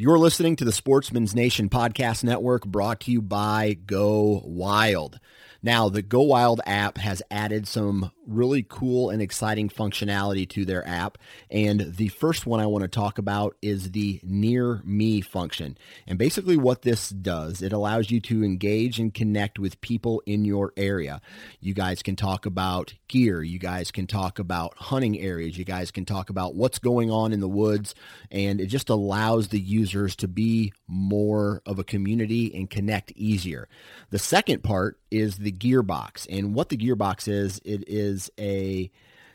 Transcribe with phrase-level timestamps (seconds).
[0.00, 5.18] You're listening to the Sportsman's Nation Podcast Network brought to you by Go Wild.
[5.60, 10.86] Now, the Go Wild app has added some really cool and exciting functionality to their
[10.86, 11.18] app.
[11.50, 15.76] And the first one I want to talk about is the Near Me function.
[16.06, 20.44] And basically, what this does, it allows you to engage and connect with people in
[20.44, 21.20] your area.
[21.58, 25.90] You guys can talk about gear, you guys can talk about hunting areas, you guys
[25.90, 27.96] can talk about what's going on in the woods.
[28.30, 33.68] And it just allows the users to be more of a community and connect easier.
[34.10, 36.26] The second part is the gearbox.
[36.30, 38.90] And what the gearbox is, it is a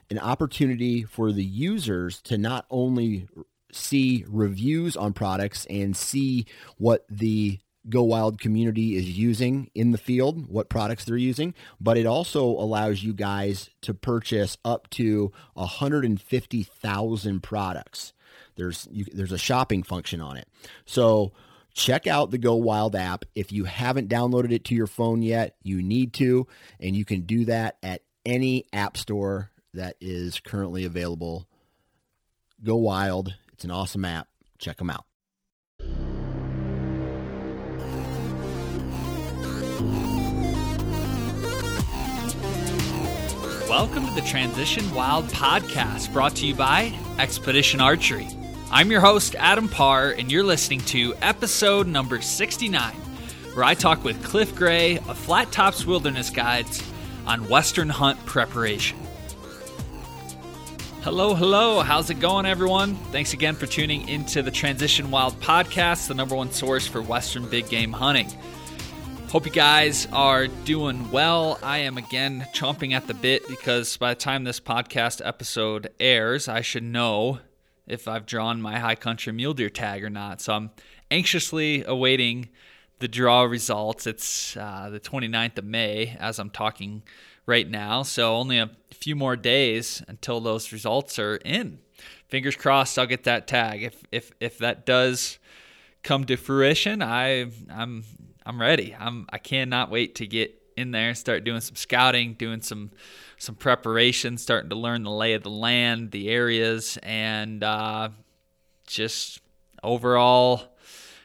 [0.09, 3.27] an opportunity for the users to not only
[3.71, 6.45] see reviews on products and see
[6.77, 7.59] what the
[7.90, 12.45] Go Wild community is using in the field, what products they're using, but it also
[12.45, 18.13] allows you guys to purchase up to 150,000 products.
[18.55, 20.48] There's you, there's a shopping function on it.
[20.85, 21.34] So
[21.73, 23.26] check out the Go Wild app.
[23.35, 26.48] If you haven't downloaded it to your phone yet, you need to,
[26.79, 31.48] and you can do that at any app store that is currently available.
[32.63, 33.35] Go Wild.
[33.54, 34.27] It's an awesome app.
[34.59, 35.05] Check them out.
[43.68, 48.27] Welcome to the Transition Wild podcast brought to you by Expedition Archery.
[48.74, 52.96] I'm your host, Adam Parr, and you're listening to episode number 69,
[53.54, 56.82] where I talk with Cliff Gray of Flat Tops Wilderness Guides
[57.27, 58.98] on Western hunt preparation.
[61.04, 61.82] Hello, hello.
[61.82, 62.96] How's it going, everyone?
[63.12, 67.47] Thanks again for tuning into the Transition Wild podcast, the number one source for Western
[67.47, 68.28] big game hunting.
[69.30, 71.59] Hope you guys are doing well.
[71.62, 76.47] I am again chomping at the bit because by the time this podcast episode airs,
[76.47, 77.38] I should know
[77.88, 80.41] if I've drawn my high country mule deer tag or not.
[80.41, 80.72] So I'm
[81.12, 82.50] anxiously awaiting
[83.00, 84.07] the draw results.
[84.07, 87.03] It's uh, the 29th of May as I'm talking
[87.45, 88.03] right now.
[88.03, 91.80] So only a few more days until those results are in.
[92.28, 93.84] Fingers crossed I'll get that tag.
[93.84, 95.38] If if if that does
[96.02, 98.03] come to fruition, I I'm
[98.46, 98.96] I'm ready.
[98.97, 102.91] I'm I cannot wait to get in there and start doing some scouting, doing some
[103.44, 108.09] some preparation, starting to learn the lay of the land, the areas, and uh,
[108.88, 109.42] just
[109.84, 110.74] overall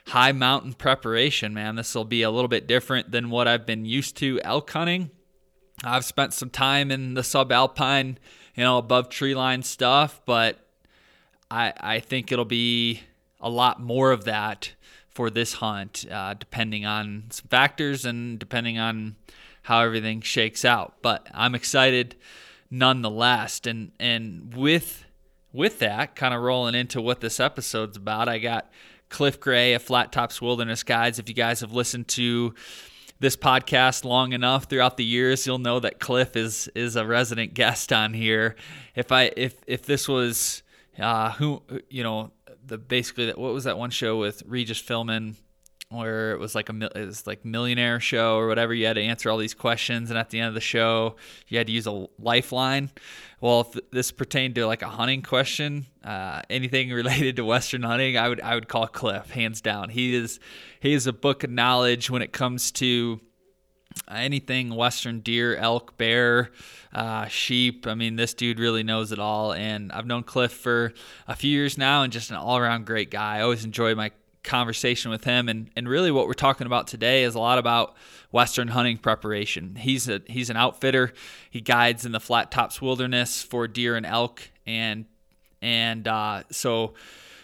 [0.08, 1.54] high mountain preparation.
[1.54, 4.70] Man, this will be a little bit different than what I've been used to elk
[4.70, 5.10] hunting.
[5.84, 8.16] I've spent some time in the subalpine,
[8.56, 10.58] you know, above tree line stuff, but
[11.50, 13.02] I I think it'll be
[13.40, 14.72] a lot more of that
[15.08, 19.16] for this hunt, uh, depending on some factors and depending on
[19.68, 20.94] how everything shakes out.
[21.02, 22.16] But I'm excited
[22.70, 23.60] nonetheless.
[23.66, 25.04] And and with
[25.52, 28.70] with that, kind of rolling into what this episode's about, I got
[29.10, 31.18] Cliff Gray of Flat Tops Wilderness Guides.
[31.18, 32.54] If you guys have listened to
[33.20, 37.52] this podcast long enough throughout the years, you'll know that Cliff is is a resident
[37.52, 38.56] guest on here.
[38.94, 40.62] If I if if this was
[40.98, 42.32] uh, who you know
[42.64, 45.34] the basically that what was that one show with Regis Philbin
[45.90, 48.74] where it was like a it was like millionaire show or whatever.
[48.74, 51.16] You had to answer all these questions, and at the end of the show,
[51.48, 52.90] you had to use a lifeline.
[53.40, 58.18] Well, if this pertained to like a hunting question, uh, anything related to Western hunting,
[58.18, 59.88] I would I would call Cliff hands down.
[59.88, 60.40] He is
[60.80, 63.20] he is a book of knowledge when it comes to
[64.10, 66.50] anything Western deer, elk, bear,
[66.92, 67.86] uh, sheep.
[67.86, 69.52] I mean, this dude really knows it all.
[69.52, 70.92] And I've known Cliff for
[71.26, 73.38] a few years now and just an all around great guy.
[73.38, 74.12] I always enjoy my
[74.48, 75.48] conversation with him.
[75.48, 77.94] And, and really what we're talking about today is a lot about
[78.32, 79.76] western hunting preparation.
[79.76, 81.12] He's a he's an outfitter.
[81.50, 84.50] He guides in the flat tops wilderness for deer and elk.
[84.66, 85.04] And
[85.62, 86.94] and uh, so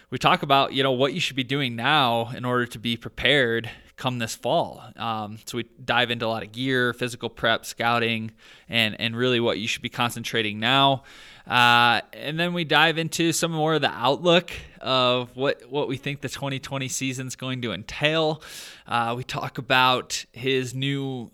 [0.09, 2.97] we talk about you know what you should be doing now in order to be
[2.97, 4.83] prepared come this fall.
[4.97, 8.31] Um, so we dive into a lot of gear physical prep scouting
[8.67, 11.03] and and really what you should be concentrating now
[11.47, 14.51] uh, and then we dive into some more of the outlook
[14.81, 18.41] of what, what we think the 2020 season is going to entail.
[18.87, 21.31] Uh, we talk about his new,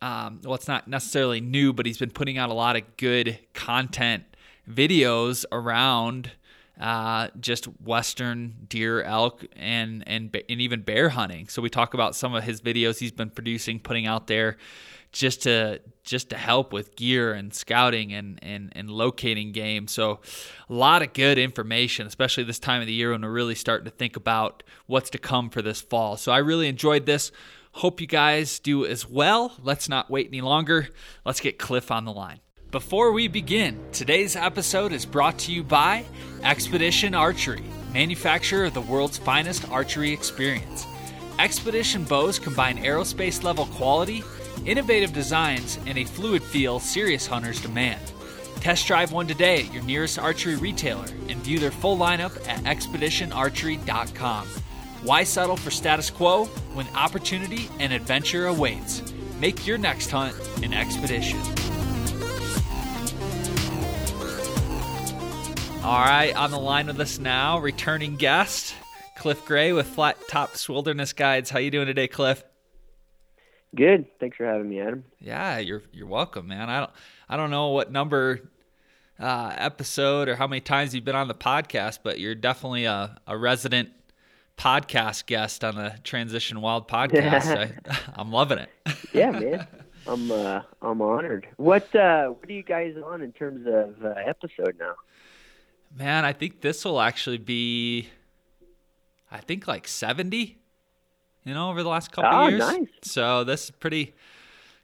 [0.00, 3.38] um, well, it's not necessarily new, but he's been putting out a lot of good
[3.52, 4.24] content
[4.68, 6.32] videos around
[6.80, 11.46] uh, just western deer, elk, and, and and even bear hunting.
[11.48, 14.56] So we talk about some of his videos he's been producing, putting out there
[15.12, 19.86] just to just to help with gear and scouting and, and, and locating game.
[19.86, 20.20] So
[20.68, 23.84] a lot of good information, especially this time of the year when we're really starting
[23.84, 26.16] to think about what's to come for this fall.
[26.16, 27.30] So I really enjoyed this.
[27.72, 29.52] Hope you guys do as well.
[29.62, 30.88] Let's not wait any longer.
[31.24, 32.40] Let's get Cliff on the line.
[32.72, 36.04] Before we begin, today's episode is brought to you by
[36.42, 40.86] Expedition Archery, manufacturer of the world's finest archery experience.
[41.38, 44.22] Expedition bows combine aerospace level quality,
[44.66, 48.00] innovative designs, and a fluid feel serious hunters demand.
[48.60, 52.62] Test drive one today at your nearest archery retailer and view their full lineup at
[52.64, 54.46] expeditionarchery.com.
[55.02, 59.02] Why settle for status quo when opportunity and adventure awaits?
[59.38, 61.38] Make your next hunt an expedition.
[65.82, 68.74] All right, on the line with us now, returning guest
[69.16, 71.48] Cliff Gray with Flat Tops Wilderness Guides.
[71.48, 72.44] How you doing today, Cliff?
[73.74, 74.06] Good.
[74.18, 75.04] Thanks for having me, Adam.
[75.20, 76.68] Yeah, you're you're welcome, man.
[76.68, 76.90] I don't
[77.28, 78.40] I don't know what number
[79.18, 83.18] uh, episode or how many times you've been on the podcast, but you're definitely a,
[83.26, 83.90] a resident
[84.56, 87.72] podcast guest on the Transition Wild podcast.
[88.16, 88.70] I, am loving it.
[89.12, 89.66] yeah, man.
[90.06, 91.46] I'm uh, I'm honored.
[91.56, 94.94] What uh, what are you guys on in terms of uh, episode now?
[95.96, 98.08] Man, I think this will actually be,
[99.30, 100.59] I think like 70,
[101.50, 102.60] you know, over the last couple oh, years.
[102.60, 102.86] Nice.
[103.02, 104.14] So this is pretty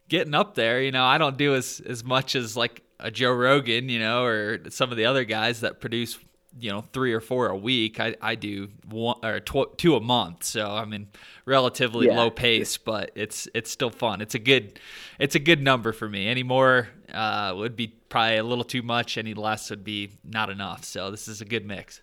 [0.08, 0.82] getting up there.
[0.82, 4.24] You know, I don't do as, as much as like a Joe Rogan, you know,
[4.24, 6.18] or some of the other guys that produce,
[6.58, 8.00] you know, three or four a week.
[8.00, 10.42] I, I do one or tw- two a month.
[10.42, 11.06] So I mean,
[11.44, 12.16] relatively yeah.
[12.16, 14.20] low pace, but it's it's still fun.
[14.20, 14.80] It's a good
[15.20, 16.26] it's a good number for me.
[16.26, 19.18] Any more uh, would be probably a little too much.
[19.18, 20.84] Any less would be not enough.
[20.84, 22.02] So this is a good mix.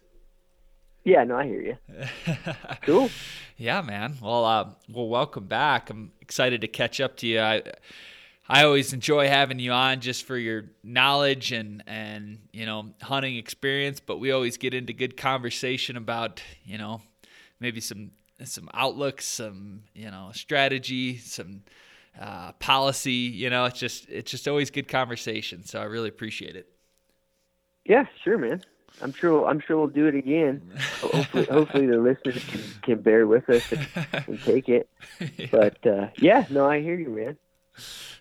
[1.03, 1.77] Yeah, no, I hear you.
[2.83, 3.09] cool.
[3.57, 4.17] Yeah, man.
[4.21, 5.89] Well, uh, well, welcome back.
[5.89, 7.41] I'm excited to catch up to you.
[7.41, 7.61] I,
[8.47, 13.38] I always enjoy having you on just for your knowledge and and you know hunting
[13.38, 17.01] experience, but we always get into good conversation about you know
[17.59, 18.11] maybe some
[18.44, 21.63] some outlooks, some you know strategy, some
[22.19, 23.11] uh, policy.
[23.11, 25.63] You know, it's just it's just always good conversation.
[25.65, 26.69] So I really appreciate it.
[27.85, 28.61] Yeah, sure, man.
[29.01, 29.48] I'm sure.
[29.48, 30.62] I'm sure we'll do it again.
[31.01, 33.88] hopefully, hopefully the listeners can, can bear with us and,
[34.28, 34.90] and take it.
[35.38, 35.48] yeah.
[35.51, 37.38] But uh, yeah, no, I hear you, man.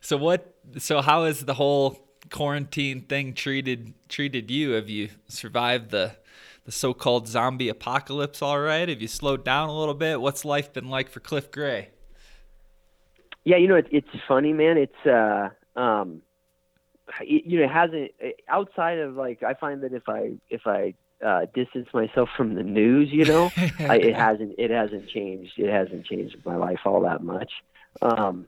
[0.00, 0.54] So what?
[0.78, 1.98] So how has the whole
[2.30, 4.72] quarantine thing treated treated you?
[4.72, 6.16] Have you survived the
[6.64, 8.88] the so-called zombie apocalypse all right?
[8.88, 10.20] Have you slowed down a little bit?
[10.20, 11.90] What's life been like for Cliff Gray?
[13.44, 14.78] Yeah, you know, it, it's funny, man.
[14.78, 15.48] It's uh,
[15.78, 16.22] um,
[17.20, 18.10] it, you know, it hasn't
[18.48, 20.94] outside of like I find that if I if I
[21.24, 25.52] uh, distance myself from the news, you know, I, it hasn't it hasn't changed.
[25.58, 27.52] It hasn't changed my life all that much.
[28.00, 28.46] Um,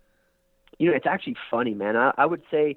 [0.78, 1.96] you know, it's actually funny, man.
[1.96, 2.76] I, I would say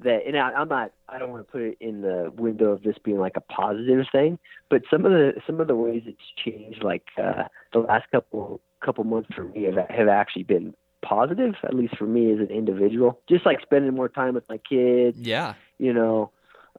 [0.00, 2.82] that, and I, I'm not, I don't want to put it in the window of
[2.82, 4.38] this being like a positive thing,
[4.68, 8.60] but some of the some of the ways it's changed, like uh, the last couple
[8.80, 12.50] couple months for me, have, have actually been positive, at least for me as an
[12.50, 13.20] individual.
[13.28, 15.18] Just like spending more time with my kids.
[15.18, 15.54] Yeah.
[15.78, 16.30] You know,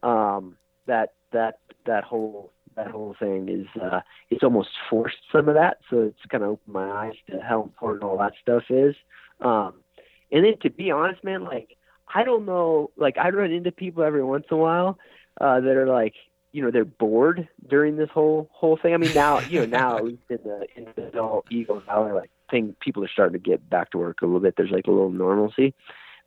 [0.02, 0.56] um,
[0.86, 4.00] that that that whole that whole thing is uh
[4.30, 5.78] it's almost forced some of that.
[5.88, 8.94] So it's kind of opened my eyes to how important all that stuff is.
[9.40, 9.74] Um
[10.32, 11.76] and then to be honest, man, like
[12.12, 14.98] I don't know, like I run into people every once in a while
[15.40, 16.14] uh that are like,
[16.52, 18.94] you know, they're bored during this whole whole thing.
[18.94, 22.12] I mean now, you know, now at least in the in the adult Eagle Valley,
[22.12, 24.54] like thing people are starting to get back to work a little bit.
[24.56, 25.74] There's like a little normalcy.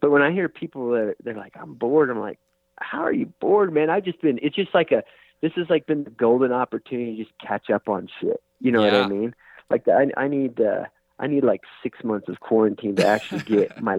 [0.01, 2.39] But when I hear people that they're like, I'm bored, I'm like,
[2.79, 3.89] How are you bored, man?
[3.89, 5.03] I've just been it's just like a
[5.41, 8.41] this has like been the golden opportunity to just catch up on shit.
[8.59, 9.01] You know yeah.
[9.01, 9.35] what I mean?
[9.69, 10.85] Like I I need uh
[11.19, 13.97] I need like six months of quarantine to actually get my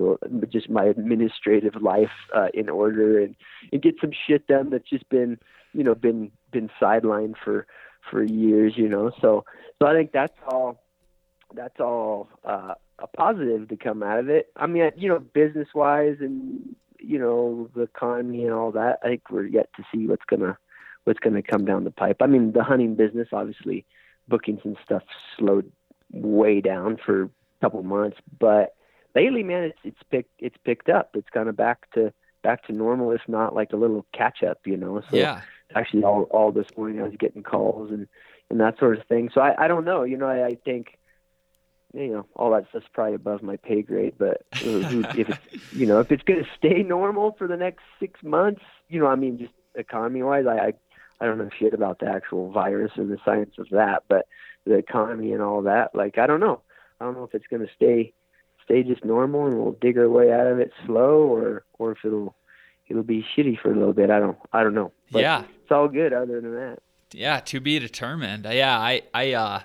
[0.50, 3.36] just my administrative life uh, in order and
[3.72, 5.38] and get some shit done that's just been
[5.72, 7.66] you know been been sidelined for
[8.10, 8.74] for years.
[8.76, 9.44] You know, so
[9.80, 10.83] so I think that's all
[11.54, 14.50] that's all uh, a positive to come out of it.
[14.56, 18.98] I mean, you know, business wise and you know the economy and all that.
[19.02, 20.58] I think we're yet to see what's gonna
[21.04, 22.18] what's gonna come down the pipe.
[22.20, 23.84] I mean, the hunting business obviously
[24.28, 25.02] bookings and stuff
[25.38, 25.70] slowed
[26.12, 27.30] way down for a
[27.60, 28.74] couple months, but
[29.14, 31.10] lately, man, it's it's picked it's picked up.
[31.14, 34.58] It's kind of back to back to normal, if not like a little catch up,
[34.64, 35.02] you know.
[35.10, 35.42] So yeah.
[35.74, 38.06] actually, all all this morning I was getting calls and
[38.50, 39.30] and that sort of thing.
[39.32, 40.98] So I I don't know, you know, I, I think
[41.94, 45.38] you know all that stuff's probably above my pay grade but if it's
[45.72, 49.06] you know if it's going to stay normal for the next six months you know
[49.06, 50.72] i mean just economy wise I, I
[51.20, 54.26] i don't know shit about the actual virus and the science of that but
[54.64, 55.94] the economy and all that.
[55.94, 56.60] Like I don't know.
[57.00, 58.12] I don't know if it's going to stay
[58.64, 61.98] stay just normal and we'll dig our way out of it slow, or or if
[62.04, 62.34] it'll
[62.88, 64.10] it'll be shitty for a little bit.
[64.10, 64.92] I don't I don't know.
[65.10, 66.78] But yeah, it's all good other than that.
[67.12, 68.46] Yeah, to be determined.
[68.50, 69.60] Yeah, I I uh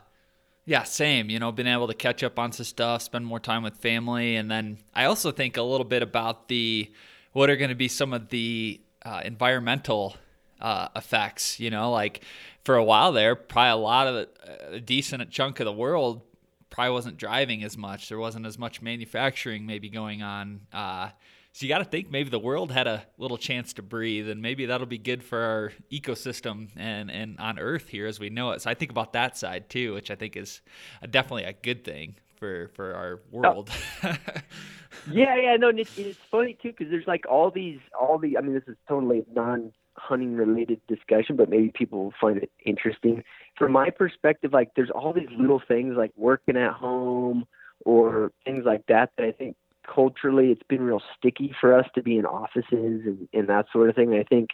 [0.70, 1.32] yeah, same.
[1.32, 4.36] You know, been able to catch up on some stuff, spend more time with family,
[4.36, 6.92] and then I also think a little bit about the
[7.32, 10.16] what are going to be some of the uh, environmental
[10.62, 11.60] uh, effects.
[11.60, 12.24] You know, like
[12.64, 16.22] for a while there, probably a lot of the, a decent chunk of the world
[16.70, 18.08] probably wasn't driving as much.
[18.08, 20.62] There wasn't as much manufacturing maybe going on.
[20.72, 21.10] Uh,
[21.51, 24.41] so you got to think maybe the world had a little chance to breathe, and
[24.41, 28.51] maybe that'll be good for our ecosystem and and on Earth here as we know
[28.51, 28.62] it.
[28.62, 30.62] So I think about that side too, which I think is
[31.10, 33.70] definitely a good thing for for our world.
[34.03, 34.15] Oh.
[35.12, 38.38] yeah, yeah, no, it's, it's funny too because there's like all these, all the.
[38.38, 42.51] I mean, this is totally non hunting related discussion, but maybe people will find it
[42.65, 43.24] interesting.
[43.58, 47.46] From my perspective, like there's all these little things like working at home
[47.86, 49.56] or things like that that I think
[49.93, 52.65] culturally it's been real sticky for us to be in offices
[53.05, 54.13] and, and that sort of thing.
[54.13, 54.50] I think,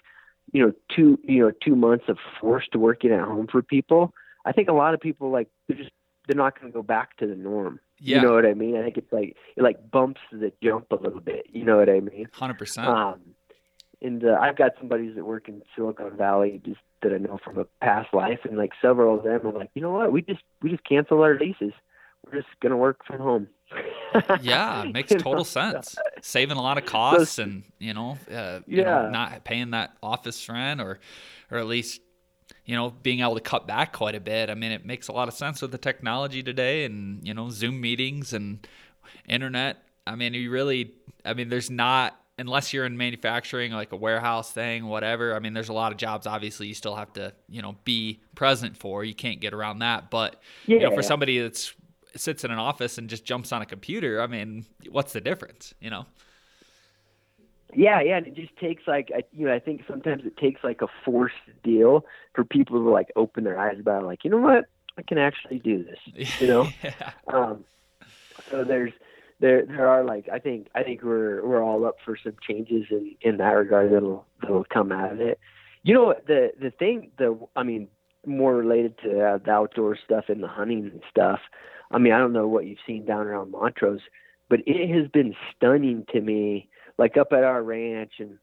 [0.52, 4.14] you know, two you know, two months of forced working at home for people,
[4.46, 5.92] I think a lot of people like they're just
[6.28, 7.80] they're not gonna go back to the norm.
[8.00, 8.18] Yeah.
[8.18, 8.76] You know what I mean?
[8.76, 11.48] I think it's like it like bumps the jump a little bit.
[11.52, 12.28] You know what I mean?
[12.34, 12.88] Hundred percent.
[12.88, 13.22] Um
[14.02, 17.40] and uh, I've got some buddies that work in Silicon Valley just that I know
[17.44, 20.22] from a past life, and like several of them are like, you know what, we
[20.22, 21.72] just we just cancel our leases.
[22.26, 23.48] We're just gonna work from home.
[24.42, 25.96] Yeah, makes total sense.
[26.22, 29.96] Saving a lot of costs, and you know, uh, you yeah, know, not paying that
[30.02, 31.00] office rent, or
[31.52, 32.02] or at least
[32.66, 34.50] you know being able to cut back quite a bit.
[34.50, 37.50] I mean, it makes a lot of sense with the technology today, and you know,
[37.50, 38.66] Zoom meetings and
[39.28, 39.78] internet.
[40.08, 40.94] I mean, you really,
[41.24, 45.54] I mean, there's not unless you're in manufacturing like a warehouse thing whatever i mean
[45.54, 49.06] there's a lot of jobs obviously you still have to you know be present for
[49.06, 50.80] you can't get around that but yeah.
[50.80, 51.74] you know for somebody that's
[52.20, 55.74] sits in an office and just jumps on a computer i mean what's the difference
[55.80, 56.06] you know
[57.74, 60.64] yeah yeah and it just takes like I, you know i think sometimes it takes
[60.64, 64.30] like a forced deal for people to like open their eyes about it, like you
[64.30, 64.66] know what
[64.98, 67.12] i can actually do this you know yeah.
[67.28, 67.64] um
[68.50, 68.94] so there's
[69.40, 72.86] there there are like I think I think we're we're all up for some changes
[72.90, 75.40] in in that regard that'll that'll come out of it.
[75.84, 77.88] You know the the thing the I mean
[78.26, 81.40] more related to uh, the outdoor stuff and the hunting and stuff.
[81.96, 84.02] I mean I don't know what you've seen down around Montrose,
[84.50, 86.68] but it has been stunning to me.
[86.98, 88.38] Like up at our ranch and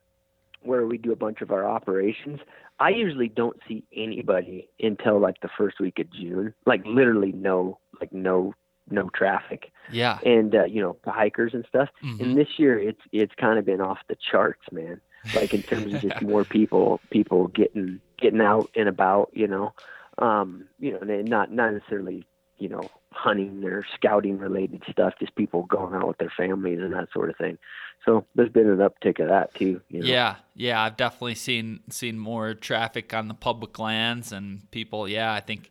[0.63, 2.41] where we do a bunch of our operations,
[2.81, 6.55] I usually don't see anybody until like the first week of June.
[6.65, 8.55] Like literally no like no
[8.91, 9.71] no traffic.
[9.91, 10.19] Yeah.
[10.25, 11.91] And uh, you know, the hikers and stuff.
[12.03, 12.25] Mm-hmm.
[12.25, 15.01] And this year it's it's kind of been off the charts, man.
[15.37, 19.75] Like in terms of just more people people getting getting out and about, you know.
[20.19, 22.27] Um, you know, and not not necessarily,
[22.59, 26.93] you know, hunting or scouting related stuff, just people going out with their families and
[26.93, 27.59] that sort of thing.
[28.05, 29.81] So there's been an uptick of that too.
[29.89, 30.07] You know?
[30.07, 35.09] Yeah, yeah, I've definitely seen seen more traffic on the public lands and people.
[35.09, 35.71] Yeah, I think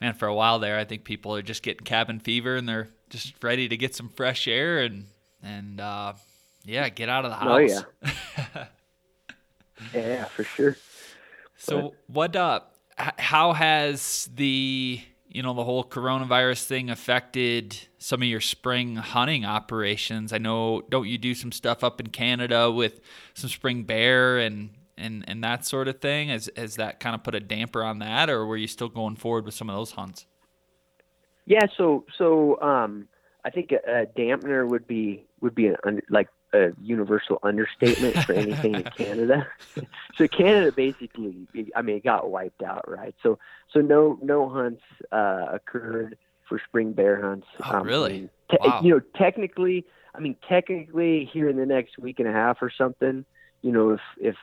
[0.00, 2.88] man, for a while there, I think people are just getting cabin fever and they're
[3.10, 5.06] just ready to get some fresh air and
[5.42, 6.14] and uh,
[6.64, 7.84] yeah, get out of the house.
[8.04, 8.08] Oh
[9.94, 10.76] yeah, yeah, for sure.
[11.56, 11.94] So but.
[12.06, 12.36] what?
[12.36, 12.60] Uh,
[12.96, 15.00] how has the
[15.34, 20.32] you know the whole coronavirus thing affected some of your spring hunting operations?
[20.32, 23.00] I know, don't you do some stuff up in Canada with
[23.34, 26.28] some spring bear and and and that sort of thing?
[26.28, 29.16] Has has that kind of put a damper on that, or were you still going
[29.16, 30.24] forward with some of those hunts?
[31.46, 33.08] Yeah, so so um,
[33.44, 38.32] I think a, a dampener would be would be an like a universal understatement for
[38.32, 39.46] anything in Canada.
[40.16, 43.14] so Canada basically, I mean, it got wiped out, right?
[43.22, 43.38] So
[43.72, 44.82] so no no hunts
[45.12, 46.16] uh, occurred
[46.48, 47.46] for spring bear hunts.
[47.64, 48.28] Oh, um, really?
[48.50, 48.80] Te- wow.
[48.82, 49.84] You know, technically,
[50.14, 53.24] I mean, technically, here in the next week and a half or something,
[53.62, 54.36] you know, if if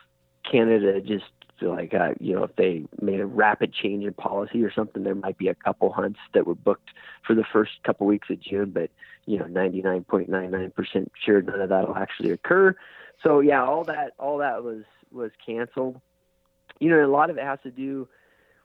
[0.50, 1.24] Canada just
[1.70, 5.14] like uh, you know if they made a rapid change in policy or something, there
[5.14, 6.90] might be a couple hunts that were booked
[7.26, 8.90] for the first couple weeks of June, but
[9.26, 12.74] you know 99.99% sure none of that will actually occur.
[13.22, 16.00] So yeah, all that all that was was canceled.
[16.80, 18.08] You know, a lot of it has to do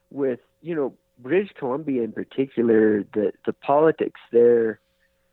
[0.09, 3.03] with you know British Columbia in particular.
[3.13, 4.79] The the politics there.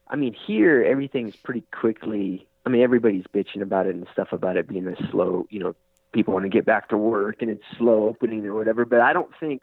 [0.07, 2.47] I mean, here everything's pretty quickly.
[2.67, 5.75] I mean, everybody's bitching about it and stuff about it being a slow, you know,
[6.15, 8.85] people want to get back to work and it's slow opening or whatever.
[8.87, 9.61] But I don't think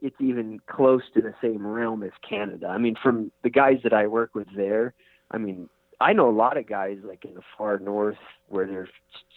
[0.00, 2.66] it's even close to the same realm as Canada.
[2.66, 4.94] I mean, from the guys that I work with there,
[5.30, 5.68] I mean,
[6.00, 8.16] I know a lot of guys like in the far north
[8.48, 8.88] where they're,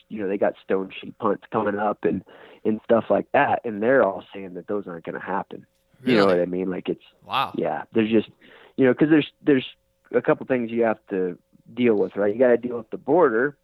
[0.10, 2.24] you know, they got stone sheep hunts coming up and
[2.64, 5.68] and stuff like that, and they're all saying that those aren't going to happen.
[6.02, 6.14] Really?
[6.14, 6.72] You know what I mean?
[6.72, 7.54] Like it's wow.
[7.56, 8.30] Yeah, there's just,
[8.76, 9.66] you know, because there's there's
[10.14, 11.38] a couple things you have to
[11.74, 12.34] deal with, right?
[12.34, 13.56] You got to deal with the border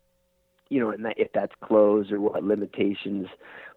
[0.71, 3.27] you know, and that, if that's closed or what limitations,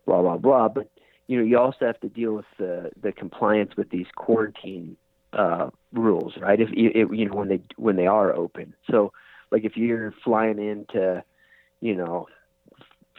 [0.07, 0.69] blah blah blah.
[0.69, 0.89] But
[1.27, 4.97] you know, you also have to deal with the the compliance with these quarantine
[5.33, 6.61] uh, rules, right?
[6.61, 9.13] If you you know when they when they are open, so
[9.51, 11.25] like if you're flying into,
[11.81, 12.29] you know,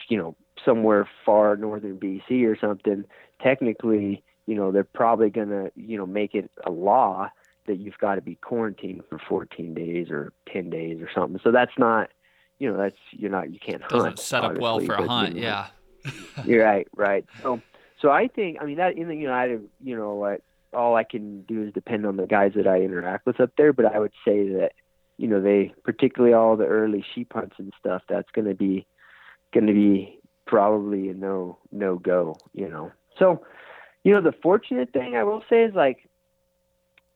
[0.08, 3.04] you know somewhere far northern BC or something,
[3.42, 7.30] technically, you know, they're probably gonna, you know, make it a law
[7.68, 11.40] that you've got to be quarantined for 14 days or 10 days or something.
[11.44, 12.10] So that's not,
[12.60, 14.20] you know, that's you're not you can't Doesn't hunt.
[14.20, 15.36] set up well for a hunt.
[15.36, 15.68] you know, Yeah.
[16.46, 17.26] You're right, right.
[17.42, 17.62] So,
[18.00, 21.42] so I think, I mean, that in the United, you know, what all I can
[21.44, 23.74] do is depend on the guys that I interact with up there.
[23.74, 24.74] But I would say that,
[25.18, 28.04] you know, they particularly all the early sheep hunts and stuff.
[28.08, 28.86] That's going to be,
[29.52, 32.38] going to be probably a no, no go.
[32.54, 33.44] You know, so,
[34.04, 36.08] you know, the fortunate thing I will say is like,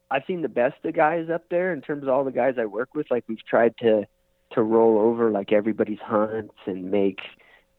[0.10, 2.66] I've seen the best of guys up there in terms of all the guys I
[2.66, 3.12] work with.
[3.12, 4.08] Like we've tried to,
[4.52, 7.20] to roll over like everybody's hunts and make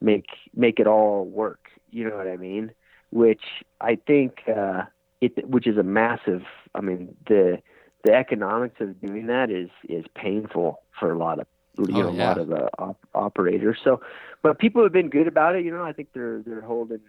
[0.01, 1.69] make make it all work.
[1.91, 2.73] You know what I mean?
[3.11, 3.43] Which
[3.81, 4.83] I think uh,
[5.21, 6.43] it, which is a massive.
[6.75, 7.61] I mean the
[8.05, 11.47] the economics of doing that is is painful for a lot of
[11.79, 12.25] you Oh, know yeah.
[12.25, 13.79] a lot of uh, op- operators.
[13.83, 14.01] So,
[14.43, 15.65] but people have been good about it.
[15.65, 17.01] You know, I think they're they're holding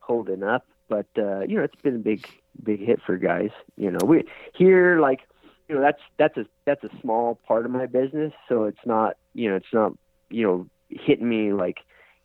[0.00, 0.66] holding up.
[0.88, 2.26] But uh, you know, it's been a big
[2.62, 3.50] big hit for guys.
[3.76, 5.20] You know, we here like
[5.72, 9.16] you know that's that's a that's a small part of my business, so it's not
[9.32, 9.92] you know it's not
[10.28, 11.78] you know hitting me like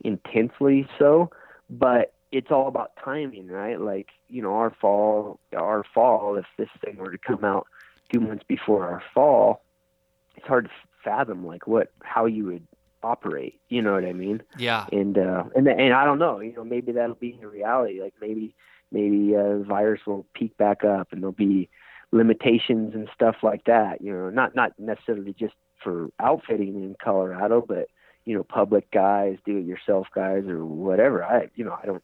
[0.04, 1.32] intensely so,
[1.70, 3.80] but it's all about timing, right?
[3.80, 7.68] Like you know our fall our fall if this thing were to come out
[8.12, 9.64] two months before our fall,
[10.36, 10.72] it's hard to
[11.06, 12.68] fathom like what how you would
[13.02, 13.62] operate.
[13.70, 14.44] You know what I mean?
[14.58, 14.88] Yeah.
[14.92, 18.02] and uh and and I don't know, you know, maybe that'll be a reality.
[18.02, 18.54] Like maybe
[18.92, 21.70] maybe uh, the virus will peak back up, and there'll be
[22.12, 24.02] limitations and stuff like that.
[24.02, 27.88] You know, not not necessarily just for outfitting in Colorado, but
[28.26, 31.24] you know, public guys, do-it-yourself guys, or whatever.
[31.24, 32.04] I you know, I don't.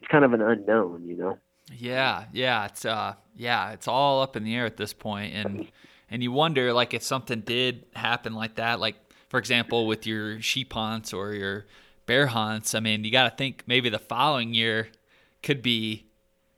[0.00, 1.38] It's kind of an unknown, you know.
[1.72, 5.68] Yeah, yeah, it's uh yeah, it's all up in the air at this point and
[6.10, 8.96] and you wonder like if something did happen like that, like
[9.28, 11.66] for example with your sheep hunts or your
[12.04, 14.88] bear hunts, I mean, you got to think maybe the following year
[15.42, 16.06] could be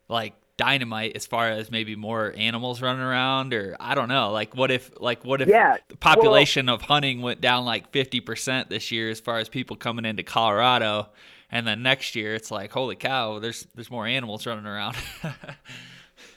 [0.08, 4.56] like dynamite as far as maybe more animals running around or I don't know, like
[4.56, 8.92] what if like what if Yeah, the population of hunting went down like 50% this
[8.92, 11.09] year as far as people coming into Colorado
[11.50, 14.96] and then next year it's like holy cow, there's there's more animals running around.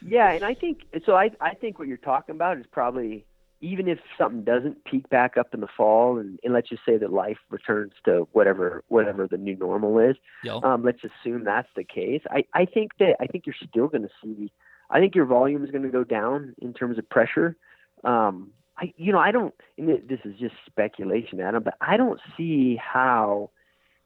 [0.05, 1.15] Yeah, and I think so.
[1.15, 3.25] I I think what you're talking about is probably
[3.59, 6.97] even if something doesn't peak back up in the fall, and, and let's just say
[6.97, 10.15] that life returns to whatever whatever the new normal is.
[10.43, 10.61] Yo.
[10.61, 12.21] Um, let's assume that's the case.
[12.29, 14.51] I I think that I think you're still going to see.
[14.89, 17.57] I think your volume is going to go down in terms of pressure.
[18.03, 19.55] Um, I you know I don't.
[19.77, 23.49] And this is just speculation, Adam, but I don't see how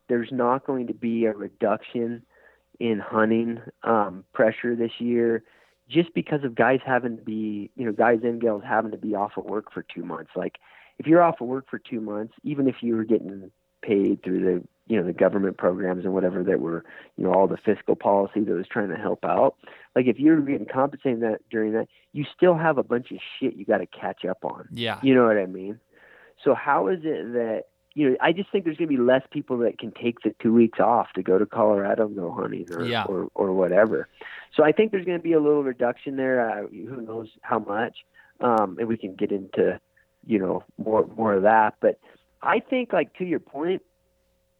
[0.07, 2.23] there's not going to be a reduction
[2.79, 5.43] in hunting um, pressure this year
[5.91, 9.15] just because of guys having to be, you know, guys and gals having to be
[9.15, 10.32] off of work for two months.
[10.36, 10.58] Like,
[10.97, 13.51] if you're off of work for two months, even if you were getting
[13.82, 16.84] paid through the, you know, the government programs and whatever that were,
[17.17, 19.56] you know, all the fiscal policy that was trying to help out,
[19.95, 23.56] like if you're getting compensated that during that, you still have a bunch of shit
[23.56, 24.67] you got to catch up on.
[24.71, 24.99] Yeah.
[25.01, 25.80] You know what I mean?
[26.43, 28.15] So how is it that you know?
[28.21, 30.80] I just think there's going to be less people that can take the two weeks
[30.80, 33.04] off to go to Colorado and go hunting or Yeah.
[33.06, 34.08] or, or whatever.
[34.56, 36.49] So I think there's going to be a little reduction there.
[36.49, 37.97] Uh, who knows how much?
[38.39, 39.80] Um, and we can get into
[40.25, 41.75] you know more more of that.
[41.80, 41.99] But
[42.41, 43.82] I think like to your point,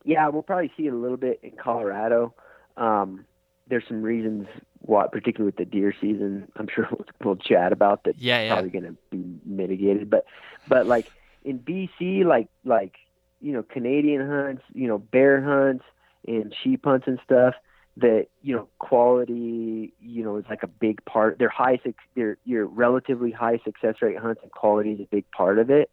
[0.04, 2.34] yeah, we'll probably see it a little bit in Colorado.
[2.78, 3.26] Um,
[3.68, 4.48] there's some reasons
[4.80, 6.52] why, particularly with the deer season.
[6.58, 8.54] I'm sure we'll, we'll chat about that Yeah, yeah.
[8.54, 10.10] probably going to be mitigated.
[10.10, 10.26] But
[10.68, 11.08] but like
[11.44, 12.96] in BC, like like
[13.42, 15.84] you know Canadian hunts, you know bear hunts
[16.28, 17.56] and sheep hunts and stuff.
[17.98, 21.38] That you know quality, you know, is like a big part.
[21.40, 25.30] They're high, suc- they're your relatively high success rate hunts and quality is a big
[25.32, 25.92] part of it.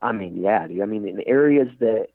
[0.00, 0.80] I mean, yeah, dude.
[0.80, 2.08] I mean, in areas that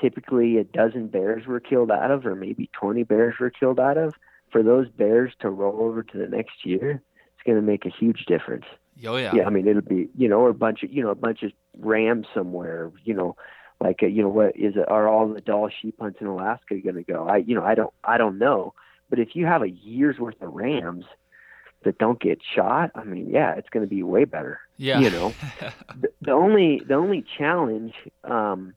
[0.00, 3.98] typically a dozen bears were killed out of, or maybe 20 bears were killed out
[3.98, 4.14] of,
[4.50, 7.02] for those bears to roll over to the next year,
[7.34, 8.64] it's going to make a huge difference.
[9.06, 9.34] Oh yeah.
[9.34, 11.42] Yeah, I mean it'll be you know or a bunch of you know a bunch
[11.42, 13.36] of rams somewhere you know
[13.80, 16.78] like uh you know what is it are all the Dall sheep hunts in Alaska
[16.78, 17.26] going to go?
[17.28, 18.74] I you know I don't I don't know,
[19.08, 21.04] but if you have a year's worth of rams
[21.82, 24.60] that don't get shot, I mean yeah, it's going to be way better.
[24.76, 25.00] Yeah.
[25.00, 25.34] You know,
[26.00, 28.74] the, the only the only challenge um,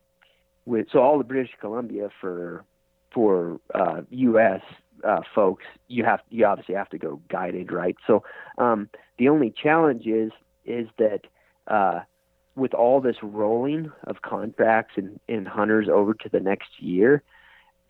[0.65, 2.63] with so all the British Columbia for
[3.13, 4.61] for uh, U.S.
[5.03, 7.97] Uh, folks, you have you obviously have to go guided, right?
[8.07, 8.23] So
[8.57, 10.31] um, the only challenge is
[10.65, 11.21] is that
[11.67, 12.01] uh,
[12.55, 17.23] with all this rolling of contracts and, and hunters over to the next year,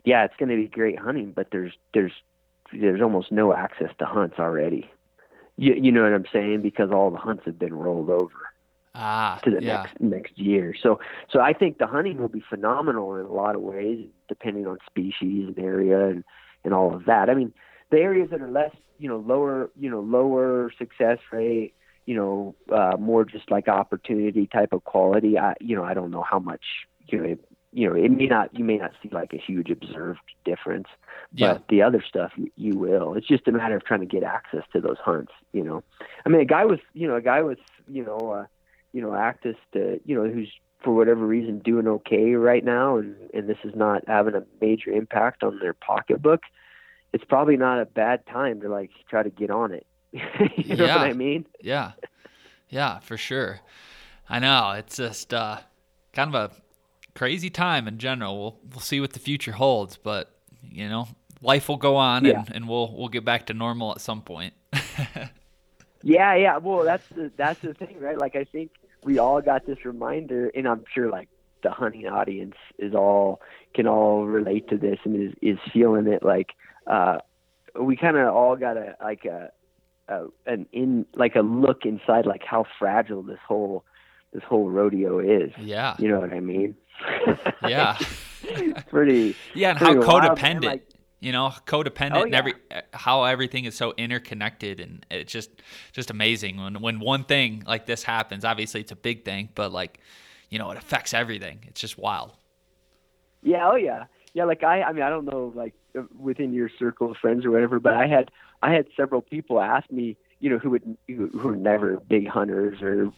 [0.06, 2.14] yeah, it's going to be great hunting, but there's there's
[2.72, 4.90] there's almost no access to hunts already.
[5.58, 6.62] You, you know what I'm saying?
[6.62, 8.50] Because all the hunts have been rolled over.
[8.96, 9.84] ah, to the yeah.
[9.84, 10.76] next next year.
[10.82, 11.00] So
[11.30, 14.78] so I think the hunting will be phenomenal in a lot of ways, depending on
[14.86, 16.24] species and area and
[16.64, 17.30] and all of that.
[17.30, 17.54] I mean,
[17.92, 21.74] the areas that are less, you know, lower, you know, lower success rate,
[22.06, 25.38] you know, uh, more just like opportunity type of quality.
[25.38, 26.64] I, you know, I don't know how much,
[27.08, 27.40] you know, it,
[27.72, 30.88] you know, it may not, you may not see like a huge observed difference,
[31.34, 31.54] Yeah.
[31.54, 33.16] but the other stuff you, you will.
[33.16, 35.32] It's just a matter of trying to get access to those hunts.
[35.54, 35.84] You know,
[36.26, 38.46] I mean, a guy with, you know, a guy with, you know, uh,
[38.92, 40.52] you know, actus to, you know, who's
[40.84, 44.92] for whatever reason doing okay right now, and and this is not having a major
[44.92, 46.42] impact on their pocketbook.
[47.14, 49.88] It's probably not a bad time to like try to get on it.
[50.56, 50.98] you know Yeah.
[50.98, 51.46] what I mean?
[51.62, 51.92] Yeah.
[52.70, 53.60] Yeah, for sure.
[54.30, 54.72] I know.
[54.78, 55.58] It's just uh,
[56.14, 56.56] kind of a
[57.16, 58.38] crazy time in general.
[58.40, 60.32] We'll we'll see what the future holds, but
[60.64, 61.08] you know,
[61.42, 62.40] life will go on Yeah.
[62.48, 64.54] and, and we'll we'll get back to normal at some point.
[66.06, 66.58] Yeah, yeah.
[66.58, 68.18] Well, that's the that's the thing, right?
[68.18, 68.72] Like I think
[69.04, 71.30] we all got this reminder, and I'm sure like
[71.62, 73.40] the hunting audience is all
[73.74, 76.22] can all relate to this and is is feeling it.
[76.22, 76.50] Like
[76.88, 77.20] uh,
[77.80, 79.52] we kind of all got a like a,
[80.08, 83.84] a an in like a look inside like how fragile this whole
[84.34, 85.52] this whole rodeo is.
[85.60, 85.96] yeah.
[86.00, 86.76] You know what I mean?
[87.68, 87.98] Yeah.
[88.44, 89.36] It's pretty.
[89.54, 90.36] Yeah, and how pretty man.
[90.36, 90.90] codependent, Like,
[91.20, 92.38] you know, codependent Oh, and yeah.
[92.40, 92.54] every
[92.94, 95.50] how everything is so interconnected and it's just
[95.94, 98.44] just amazing when when one thing like this happens.
[98.44, 100.00] Obviously, it's a big thing, but like,
[100.50, 101.60] you know, it affects everything.
[101.68, 102.34] It's just wild.
[103.42, 104.46] Yeah, oh yeah, yeah.
[104.46, 107.52] Like I, I mean, I don't know, like uh, within your circle of friends or
[107.52, 108.32] whatever, but I had,
[108.64, 112.82] I had several people ask me, you know, who would, who, are never big hunters
[112.82, 113.12] or,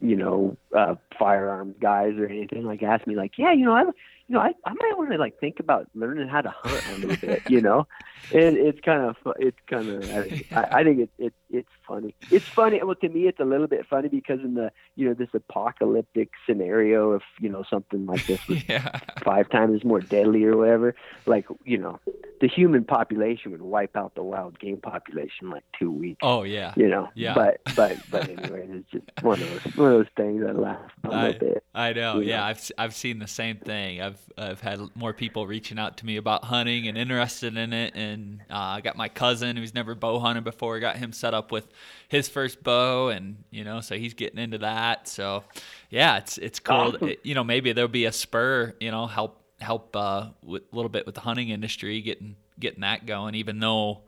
[0.00, 3.82] you know, uh, firearms guys or anything, like ask me, like, yeah, you know, I,
[3.82, 6.98] you know, I, I might want to like think about learning how to hunt a
[6.98, 7.88] little bit, you know,
[8.34, 12.14] and it's kind of, it's kind of, I, I, I think it, it, it's funny.
[12.30, 12.80] It's funny.
[12.82, 16.30] Well, to me, it's a little bit funny because in the, you know, this apocalyptic
[16.46, 18.98] scenario, if you know something like this was Yeah.
[19.22, 20.94] five times more deadly or whatever,
[21.26, 21.98] like you know,
[22.40, 26.18] the human population would wipe out the wild game population in like two weeks.
[26.22, 26.72] Oh yeah.
[26.76, 27.34] You know, Yeah.
[27.34, 30.90] but but but anyway, it's just one of those one of those things I laugh
[31.04, 31.64] a I, little bit.
[31.74, 32.20] I know.
[32.20, 32.44] Yeah, know.
[32.44, 34.00] I've I've seen the same thing.
[34.00, 37.92] I've I've had more people reaching out to me about hunting and interested in it,
[37.94, 38.09] and
[38.50, 40.78] uh, I got my cousin who's never bow hunted before.
[40.80, 41.66] Got him set up with
[42.08, 45.08] his first bow, and you know, so he's getting into that.
[45.08, 45.44] So,
[45.90, 46.76] yeah, it's it's cool.
[46.76, 47.08] Awesome.
[47.08, 48.74] It- you know, maybe there'll be a spur.
[48.80, 52.80] You know, help help uh, with a little bit with the hunting industry, getting getting
[52.80, 53.34] that going.
[53.34, 54.00] Even though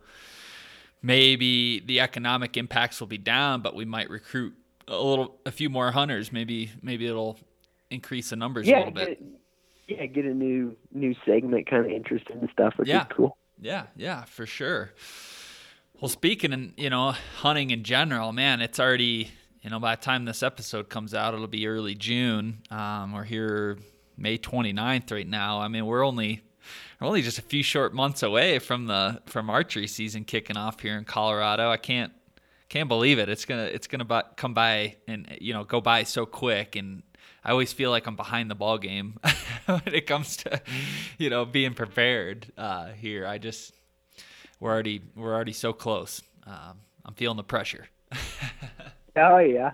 [1.01, 4.53] maybe the economic impacts will be down, but we might recruit
[4.87, 6.31] a little, a few more hunters.
[6.31, 7.37] Maybe, maybe it'll
[7.89, 9.19] increase the numbers a little bit.
[9.87, 13.03] get, yeah, get a new new segment, kind of interesting and stuff would Yeah.
[13.05, 13.37] be cool.
[13.63, 14.91] Yeah, yeah, for sure.
[16.01, 20.01] Well, speaking and you know hunting in general, man, it's already you know by the
[20.01, 22.61] time this episode comes out, it'll be early June.
[22.69, 23.77] Um, we're here
[24.17, 25.61] May 29th right now.
[25.61, 26.43] I mean, we're only
[26.99, 30.81] we're only just a few short months away from the from archery season kicking off
[30.81, 31.69] here in Colorado.
[31.69, 32.11] I can't
[32.67, 33.29] can't believe it.
[33.29, 37.03] It's gonna it's gonna come by and you know go by so quick and.
[37.43, 39.17] I always feel like I'm behind the ball game
[39.65, 40.61] when it comes to,
[41.17, 43.25] you know, being prepared uh, here.
[43.27, 43.73] I just
[44.59, 46.21] we're already we're already so close.
[46.45, 47.87] Um, I'm feeling the pressure.
[49.15, 49.71] Oh yeah,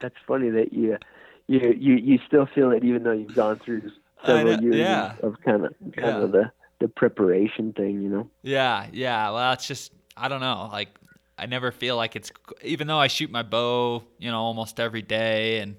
[0.00, 0.98] that's funny that you
[1.46, 3.82] you you you still feel it even though you've gone through
[4.26, 5.16] several know, years yeah.
[5.22, 6.24] of, kind of kind Yeah.
[6.24, 8.30] of the the preparation thing, you know.
[8.42, 9.30] Yeah, yeah.
[9.30, 10.68] Well, it's just I don't know.
[10.72, 10.88] Like
[11.38, 12.30] I never feel like it's
[12.62, 15.76] even though I shoot my bow, you know, almost every day, and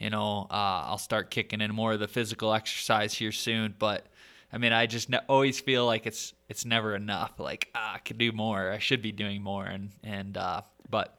[0.00, 3.74] you know, uh, I'll start kicking in more of the physical exercise here soon.
[3.78, 4.06] But
[4.52, 7.38] I mean, I just ne- always feel like it's it's never enough.
[7.38, 8.72] Like ah, I could do more.
[8.72, 11.16] I should be doing more, and and uh, but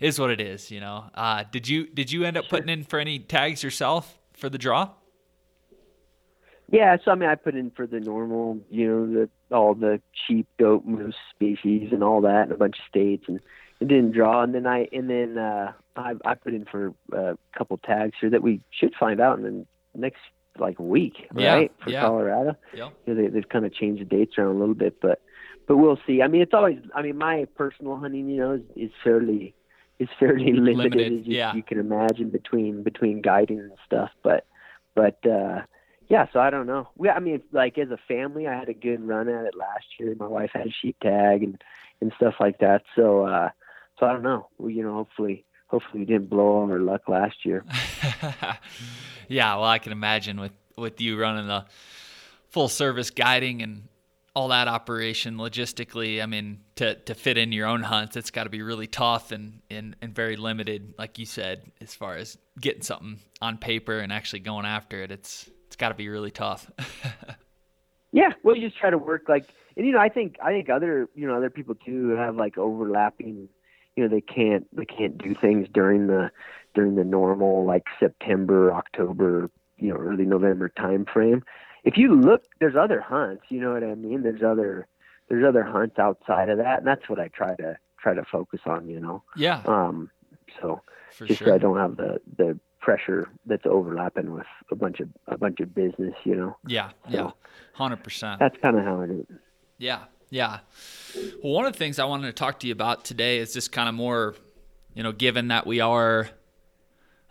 [0.00, 0.70] it is what it is.
[0.70, 1.10] You know.
[1.14, 4.58] Uh, did you did you end up putting in for any tags yourself for the
[4.58, 4.90] draw?
[6.70, 10.00] Yeah, so I mean, I put in for the normal, you know, the all the
[10.14, 13.40] cheap goat, moose species and all that in a bunch of states, and
[13.88, 14.42] didn't draw.
[14.42, 18.30] And then I and then uh, I I put in for a couple tags here
[18.30, 19.66] that we should find out in the
[19.98, 20.20] next
[20.58, 21.72] like week, Yeah, right?
[21.82, 22.02] For yeah.
[22.02, 22.92] Colorado, Yep.
[23.06, 25.20] you know, they, they've kind of changed the dates around a little bit, but
[25.66, 26.22] but we'll see.
[26.22, 26.78] I mean, it's always.
[26.94, 29.54] I mean, my personal hunting, you know, is, is fairly
[29.98, 31.54] is fairly limited, Limited, as you, yeah.
[31.54, 34.10] you can imagine between between guiding and stuff.
[34.22, 34.46] But
[34.94, 35.62] but uh
[36.08, 36.88] yeah, so I don't know.
[36.96, 39.86] We, I mean, like as a family, I had a good run at it last
[39.98, 40.14] year.
[40.18, 41.62] My wife had a sheep tag and
[42.00, 42.82] and stuff like that.
[42.96, 43.50] So uh
[44.02, 44.48] so I don't know.
[44.58, 47.64] We, you know, hopefully hopefully we didn't blow all our luck last year.
[49.28, 51.66] yeah, well, I can imagine with with you running the
[52.48, 53.84] full service guiding and
[54.34, 58.44] all that operation logistically, I mean, to, to fit in your own hunts, it's got
[58.44, 62.38] to be really tough and, and, and very limited, like you said, as far as
[62.58, 65.10] getting something on paper and actually going after it.
[65.10, 66.70] It's it's got to be really tough.
[68.12, 70.68] yeah, well, you just try to work like, and you know, I think I think
[70.68, 73.48] other you know other people too have like overlapping.
[73.96, 76.30] You know, they can't they can't do things during the
[76.74, 81.42] during the normal like September, October, you know, early November time frame
[81.84, 83.44] if you look, there's other hunts.
[83.48, 84.22] You know what I mean?
[84.22, 84.86] There's other
[85.28, 88.60] there's other hunts outside of that, and that's what I try to try to focus
[88.66, 88.88] on.
[88.88, 89.22] You know.
[89.36, 89.62] Yeah.
[89.66, 90.10] Um.
[90.60, 91.48] So For just sure.
[91.48, 95.60] so I don't have the the pressure that's overlapping with a bunch of a bunch
[95.60, 96.14] of business.
[96.24, 96.56] You know.
[96.66, 96.90] Yeah.
[97.08, 97.30] Yeah.
[97.74, 98.38] Hundred percent.
[98.40, 99.36] That's kind of how I do it.
[99.78, 100.60] Yeah, yeah.
[101.42, 103.70] Well, one of the things I wanted to talk to you about today is just
[103.70, 104.34] kind of more,
[104.94, 106.30] you know, given that we are,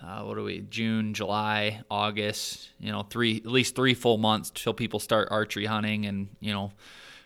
[0.03, 4.51] uh, what are we, June, July, August, you know, three, at least three full months
[4.53, 6.71] till people start archery hunting and, you know,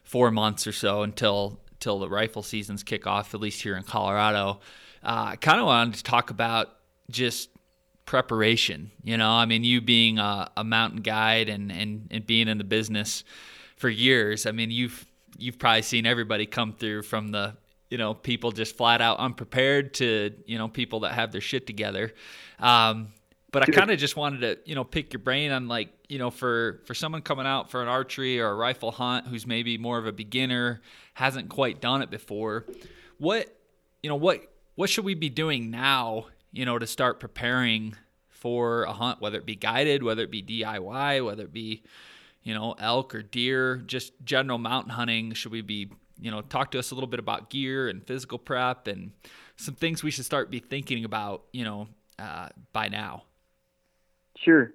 [0.06, 3.84] four months or so until, till the rifle seasons kick off, at least here in
[3.84, 4.62] Colorado.
[5.04, 6.70] Uh, I kind of wanted to talk about
[7.12, 7.50] just
[8.06, 12.48] preparation, you know, I mean, you being a, a mountain guide and, and, and being
[12.48, 13.26] in the business
[13.76, 14.46] for years.
[14.46, 15.06] I mean, you've,
[15.38, 17.56] you've probably seen everybody come through from the
[17.90, 21.68] you know people just flat out unprepared to you know people that have their shit
[21.68, 22.14] together.
[22.60, 23.10] Um,
[23.56, 26.20] but i kind of just wanted to you know pick your brain on like you
[26.20, 29.78] know for for someone coming out for an archery or a rifle hunt who's maybe
[29.78, 30.82] more of a beginner
[31.14, 32.66] hasn't quite done it before
[33.18, 33.48] what
[34.04, 34.42] you know what
[34.76, 37.96] what should we be doing now you know to start preparing
[38.30, 39.22] for a hunt?
[39.22, 41.82] Whether it be guided whether it be diy whether it be
[42.46, 45.34] you know, elk or deer, just general mountain hunting?
[45.34, 45.90] Should we be,
[46.22, 49.12] you know, talk to us a little bit about gear and physical prep and
[49.58, 51.88] some things we should start be thinking about, you know,
[52.20, 53.24] uh, by now?
[54.38, 54.72] Sure.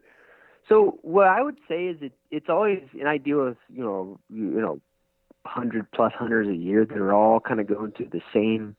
[0.68, 4.20] So what I would say is it, it's always, and I deal with, you know,
[4.28, 4.80] you know,
[5.46, 8.76] hundred plus hunters a year that are all kind of going through the same,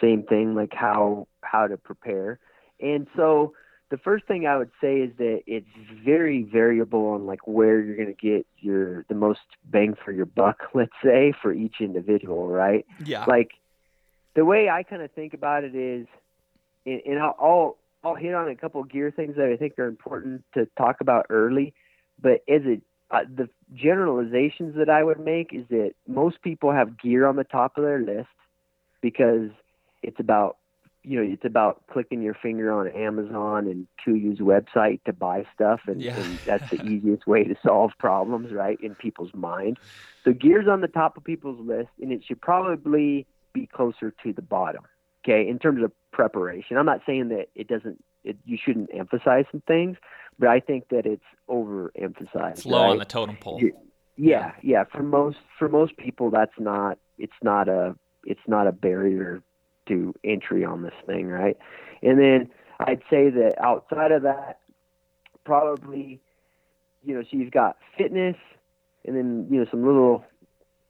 [0.00, 2.38] same thing, like how, how to prepare.
[2.80, 3.54] And so
[3.90, 5.66] the first thing I would say is that it's
[6.04, 10.26] very variable on like where you're going to get your, the most bang for your
[10.26, 12.86] buck, let's say for each individual, right?
[13.04, 13.24] Yeah.
[13.26, 13.52] Like
[14.34, 16.06] the way I kind of think about it is,
[16.86, 19.78] and, and I'll, I'll I'll hit on a couple of gear things that I think
[19.78, 21.72] are important to talk about early.
[22.20, 26.98] But as a uh, the generalizations that I would make is that most people have
[26.98, 28.28] gear on the top of their list
[29.00, 29.50] because
[30.02, 30.56] it's about
[31.04, 35.80] you know it's about clicking your finger on Amazon and Kuiu's website to buy stuff,
[35.86, 36.16] and, Yeah.
[36.16, 39.78] and that's the easiest way to solve problems, right, in people's mind.
[40.24, 44.32] So gear's on the top of people's list, and it should probably be closer to
[44.32, 44.84] the bottom.
[45.24, 48.02] Okay, in terms of preparation, I'm not saying that it doesn't.
[48.24, 49.98] It, you shouldn't emphasize some things,
[50.38, 52.52] but I think that it's overemphasized.
[52.52, 53.60] It's low on the totem pole.
[53.60, 53.76] You-
[54.16, 58.70] yeah yeah for most for most people that's not it's not a it's not a
[58.70, 59.42] barrier
[59.86, 61.56] to entry on this thing right?
[62.02, 64.58] And then i'd say that outside of that
[65.44, 66.20] probably
[67.04, 68.36] you know so you've got fitness
[69.04, 70.24] and then you know some little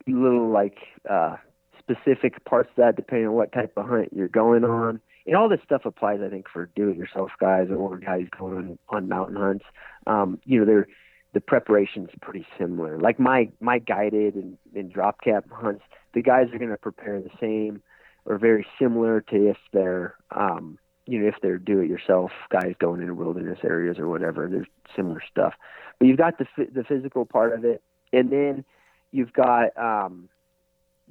[0.07, 0.79] little like
[1.09, 1.37] uh
[1.79, 5.01] specific parts of that depending on what type of hunt you're going on.
[5.27, 8.57] And all this stuff applies i think for do it yourself guys or guys going
[8.57, 9.65] on, on mountain hunts.
[10.07, 10.89] Um you know they're
[11.35, 12.99] the preparation's pretty similar.
[12.99, 15.83] Like my my guided and, and drop camp hunts,
[16.15, 17.83] the guys are going to prepare the same
[18.27, 22.75] or very similar to if they're um, you know if they're do it yourself guys
[22.79, 24.49] going into wilderness areas or whatever.
[24.49, 25.55] There's similar stuff,
[25.99, 27.83] but you've got the the physical part of it,
[28.13, 28.65] and then
[29.13, 30.29] you've got um,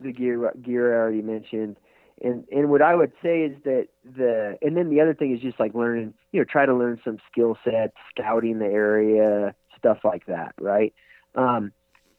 [0.02, 1.78] the gear gear I already mentioned.
[2.22, 5.42] And and what I would say is that the and then the other thing is
[5.42, 10.00] just like learning, you know, try to learn some skill sets, scouting the area, stuff
[10.04, 10.94] like that, right?
[11.36, 11.72] Um,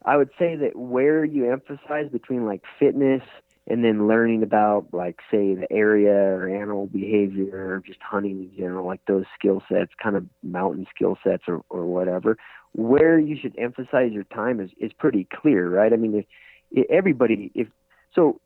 [0.03, 3.23] I would say that where you emphasize between like fitness
[3.67, 8.57] and then learning about like say the area or animal behavior or just hunting in
[8.57, 12.37] general, like those skill sets, kind of mountain skill sets or, or whatever,
[12.73, 15.93] where you should emphasize your time is, is pretty clear, right?
[15.93, 16.25] I mean, if,
[16.71, 17.67] if everybody, if
[18.13, 18.39] so,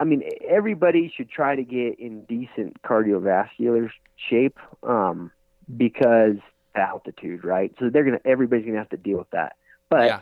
[0.00, 3.90] I mean, everybody should try to get in decent cardiovascular
[4.28, 5.30] shape um,
[5.76, 6.36] because
[6.74, 7.72] altitude, right?
[7.78, 9.56] So they're gonna everybody's gonna have to deal with that.
[9.88, 10.20] But yeah.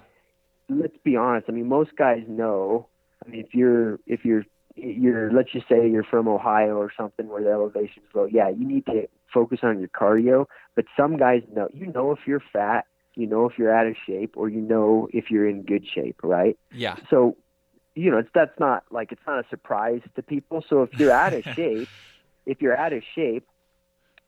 [0.69, 1.47] let's be honest.
[1.49, 2.89] I mean, most guys know.
[3.25, 7.29] I mean, if you're if you're you're let's just say you're from Ohio or something
[7.29, 10.47] where the elevation's low, yeah, you need to focus on your cardio.
[10.75, 11.69] But some guys know.
[11.73, 15.09] You know if you're fat, you know if you're out of shape, or you know
[15.13, 16.59] if you're in good shape, right?
[16.73, 16.97] Yeah.
[17.11, 17.37] So,
[17.95, 20.65] you know, it's that's not like it's not a surprise to people.
[20.69, 21.89] So if you're out of shape,
[22.47, 23.47] if you're out of shape,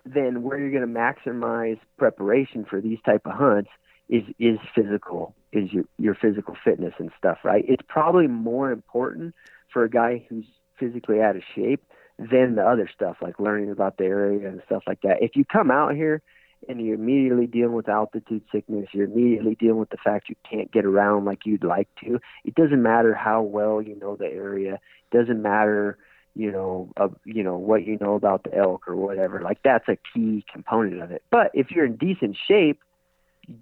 [0.04, 3.70] then where you're going to maximize preparation for these type of hunts
[4.08, 7.64] is is physical is your your physical fitness and stuff, right?
[7.66, 9.34] It's probably more important
[9.72, 10.46] for a guy who's
[10.78, 11.82] physically out of shape
[12.18, 15.22] than the other stuff like learning about the area and stuff like that.
[15.22, 16.22] If you come out here
[16.68, 20.70] and you're immediately dealing with altitude sickness, you're immediately dealing with the fact you can't
[20.72, 22.20] get around like you'd like to.
[22.44, 24.74] It doesn't matter how well you know the area.
[24.74, 25.98] It doesn't matter,
[26.34, 29.40] you know, uh, you know what you know about the elk or whatever.
[29.40, 31.22] Like that's a key component of it.
[31.30, 32.80] But if you're in decent shape,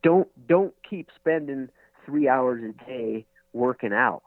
[0.03, 1.69] don't don't keep spending
[2.05, 4.23] three hours a day working out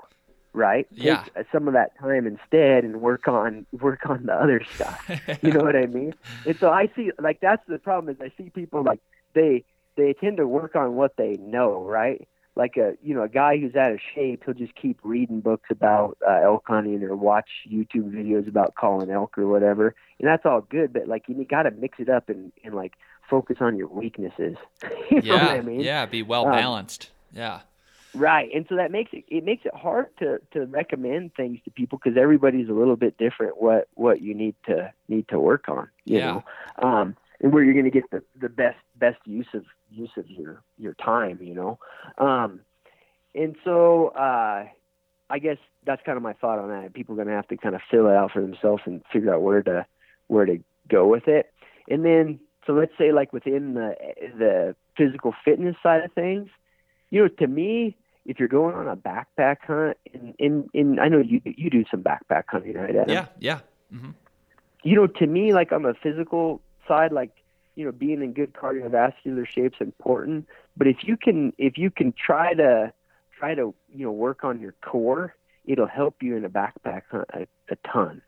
[0.56, 0.88] right?
[0.92, 1.26] Yeah.
[1.36, 5.10] Take some of that time instead and work on work on the other stuff.
[5.42, 6.16] you know what I mean?
[6.46, 9.00] And so I see like that's the problem is I see people like
[9.34, 9.64] they
[9.98, 12.28] they tend to work on what they know, right?
[12.56, 15.70] Like a you know a guy who's out of shape, he'll just keep reading books
[15.70, 20.46] about uh, elk hunting or watch YouTube videos about calling elk or whatever, and that's
[20.46, 20.94] all good.
[20.94, 22.94] But like you got to mix it up and and like
[23.30, 24.58] focus on your weaknesses.
[25.12, 25.80] you yeah, know what I mean?
[25.82, 27.12] Yeah, be well balanced.
[27.32, 27.60] Um, yeah.
[28.16, 31.72] Right, and so that makes it it makes it hard to to recommend things to
[31.72, 33.62] people because everybody's a little bit different.
[33.62, 36.26] What what you need to need to work on, you yeah.
[36.26, 36.44] know,
[36.88, 40.30] um, and where you're going to get the the best best use of use of
[40.30, 41.78] your your time, you know,
[42.18, 42.62] um,
[43.34, 44.66] and so uh,
[45.30, 46.94] I guess that's kind of my thought on that.
[46.94, 49.34] People are going to have to kind of fill it out for themselves and figure
[49.34, 49.86] out where to
[50.28, 50.60] where to
[50.90, 51.52] go with it,
[51.90, 53.96] and then so let's say like within the
[54.38, 56.50] the physical fitness side of things,
[57.10, 61.08] you know, to me if you're going on a backpack hunt, and in, in I
[61.08, 62.90] know you you do some backpack hunting, right?
[62.90, 63.10] Adam?
[63.10, 63.60] Yeah, yeah.
[63.94, 64.12] Mm-hmm.
[64.84, 67.32] You know, to me, like on the physical side, like
[67.76, 70.48] you know, being in good cardiovascular shape is important.
[70.76, 72.92] But if you can, if you can try to
[73.38, 77.30] try to you know work on your core, it'll help you in a backpack hunt
[77.34, 78.22] a, a ton.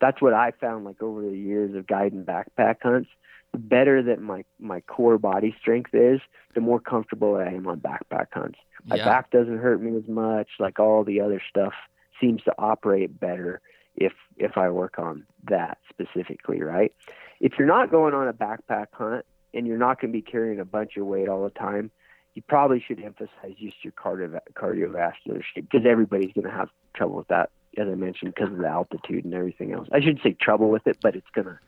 [0.00, 3.08] That's what I found like over the years of guiding backpack hunts
[3.52, 6.20] the better that my my core body strength is,
[6.54, 8.58] the more comfortable I am on backpack hunts.
[8.84, 9.04] My Yeah.
[9.04, 10.48] back doesn't hurt me as much.
[10.58, 11.74] Like all the other stuff
[12.20, 13.60] seems to operate better
[13.96, 16.92] if if I work on that specifically, right?
[17.40, 20.60] If you're not going on a backpack hunt and you're not going to be carrying
[20.60, 21.90] a bunch of weight all the time,
[22.34, 27.16] you probably should emphasize just your cardio, cardiovascular shape because everybody's going to have trouble
[27.16, 29.88] with that, as I mentioned, because of the altitude and everything else.
[29.92, 31.58] I shouldn't say trouble with it, but it's gonna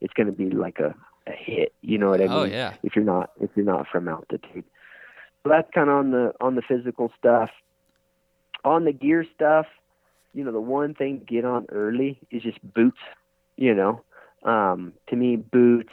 [0.00, 0.94] it's gonna be like a,
[1.26, 1.72] a hit.
[1.80, 2.32] You know what I mean?
[2.32, 2.74] Oh yeah.
[2.82, 4.64] if you're not if you're not from altitude.
[5.42, 7.50] So that's kind of on the on the physical stuff.
[8.64, 9.66] On the gear stuff,
[10.34, 13.00] you know, the one thing to get on early is just boots.
[13.56, 14.02] You know,
[14.44, 15.92] um, to me, boots,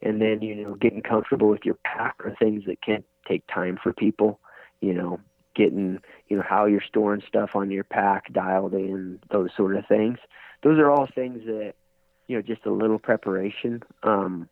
[0.00, 3.78] and then you know, getting comfortable with your pack are things that can take time
[3.82, 4.40] for people.
[4.80, 5.20] You know,
[5.54, 9.86] getting you know how you're storing stuff on your pack dialed in, those sort of
[9.86, 10.18] things.
[10.62, 11.74] Those are all things that
[12.28, 14.48] you know, just a little preparation um,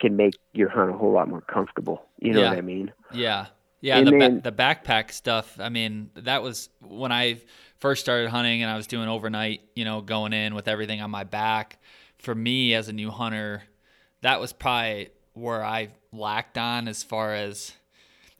[0.00, 2.04] can make your hunt a whole lot more comfortable.
[2.20, 2.50] You know Yeah.
[2.50, 2.92] what I mean?
[3.12, 3.46] Yeah.
[3.80, 5.58] Yeah, And the then- ba- the backpack stuff.
[5.60, 7.40] I mean, that was when I
[7.78, 11.10] first started hunting and I was doing overnight, you know, going in with everything on
[11.10, 11.78] my back.
[12.18, 13.62] For me as a new hunter,
[14.22, 17.72] that was probably where I lacked on as far as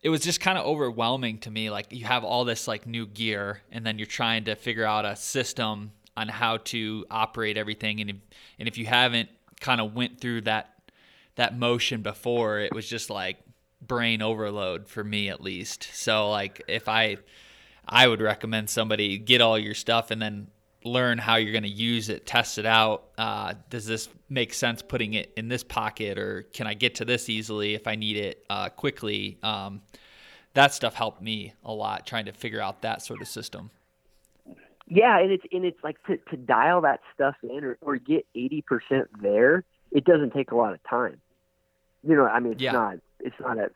[0.09, 3.07] it was just kind of overwhelming to me like you have all this like new
[3.07, 8.01] gear and then you're trying to figure out a system on how to operate everything
[8.01, 8.17] and if,
[8.59, 9.29] and if you haven't
[9.61, 10.81] kind of went through that
[11.35, 13.37] that motion before it was just like
[13.83, 15.91] brain overload for me at least.
[15.93, 17.19] So like if i
[17.87, 20.47] i would recommend somebody get all your stuff and then
[20.89, 24.83] learn how you're going to use it test it out uh, does this make sense
[24.83, 28.17] putting it in this pocket or can i get to this easily if i need
[28.17, 29.81] it uh, quickly um,
[30.55, 33.71] that stuff helped me a lot trying to figure out that sort of system
[34.87, 38.27] Yeah, and it's and it's like to, to dial that stuff in or, or get
[38.35, 39.65] eighty percent there.
[39.93, 41.21] It doesn't take a lot of time.
[42.03, 42.73] You know, I mean, it's Yeah.
[42.73, 43.71] not it's not a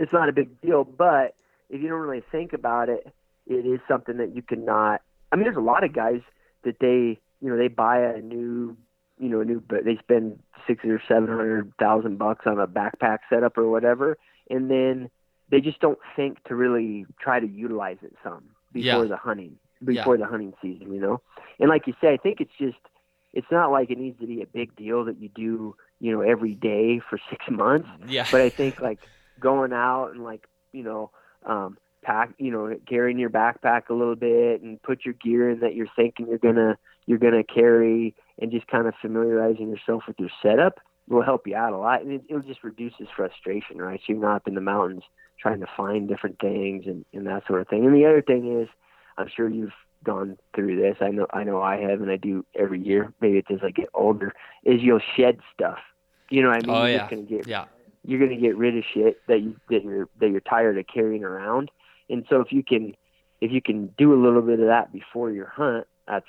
[0.00, 0.82] it's not a big deal.
[0.84, 1.34] But
[1.70, 3.06] if you don't really think about it,
[3.46, 5.00] it is something that you cannot.
[5.30, 6.22] I mean, there's a lot of guys
[6.64, 8.76] that they you know they buy a new
[9.18, 12.66] you know a new but they spend six or seven hundred thousand bucks on a
[12.66, 14.16] backpack setup or whatever,
[14.50, 15.10] and then
[15.50, 19.08] they just don't think to really try to utilize it some before Yeah.
[19.08, 19.86] the hunting Yeah.
[20.02, 21.20] before the hunting season, you know.
[21.58, 22.76] And like you say, I think it's just
[23.32, 26.20] it's not like it needs to be a big deal that you do, you know,
[26.22, 27.88] every day for six months.
[28.08, 31.10] yeah But I think like going out and like, you know,
[31.46, 35.60] um pack you know, carrying your backpack a little bit and put your gear in
[35.60, 40.18] that you're thinking you're gonna you're gonna carry and just kind of familiarizing yourself with
[40.18, 40.78] your setup
[41.08, 44.00] will help you out a lot and it, it'll just reduces frustration, right?
[44.00, 45.02] So you're not up in the mountains
[45.40, 47.86] trying to find different things and, and that sort of thing.
[47.86, 48.68] And the other thing is
[49.16, 49.72] I'm sure you've
[50.04, 50.96] gone through this.
[51.00, 53.12] I know I know I have and I do every year.
[53.20, 54.32] Maybe it's as I get older,
[54.64, 55.78] is you'll shed stuff.
[56.30, 56.74] You know what I mean?
[56.76, 57.64] oh You're yeah gonna get yeah
[58.04, 61.24] you're gonna get rid of shit that you that you're that you're tired of carrying
[61.24, 61.70] around.
[62.08, 62.94] And so if you can
[63.40, 66.26] if you can do a little bit of that before your hunt, that's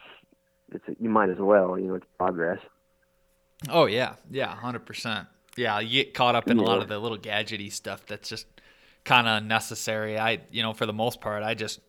[0.72, 1.78] it's you might as well.
[1.78, 2.60] You know, it's progress.
[3.68, 5.28] Oh yeah, yeah, hundred percent.
[5.58, 8.46] Yeah, you get caught up in a lot of the little gadgety stuff that's just
[9.04, 10.18] kind of unnecessary.
[10.18, 11.80] I, you know, for the most part, I just,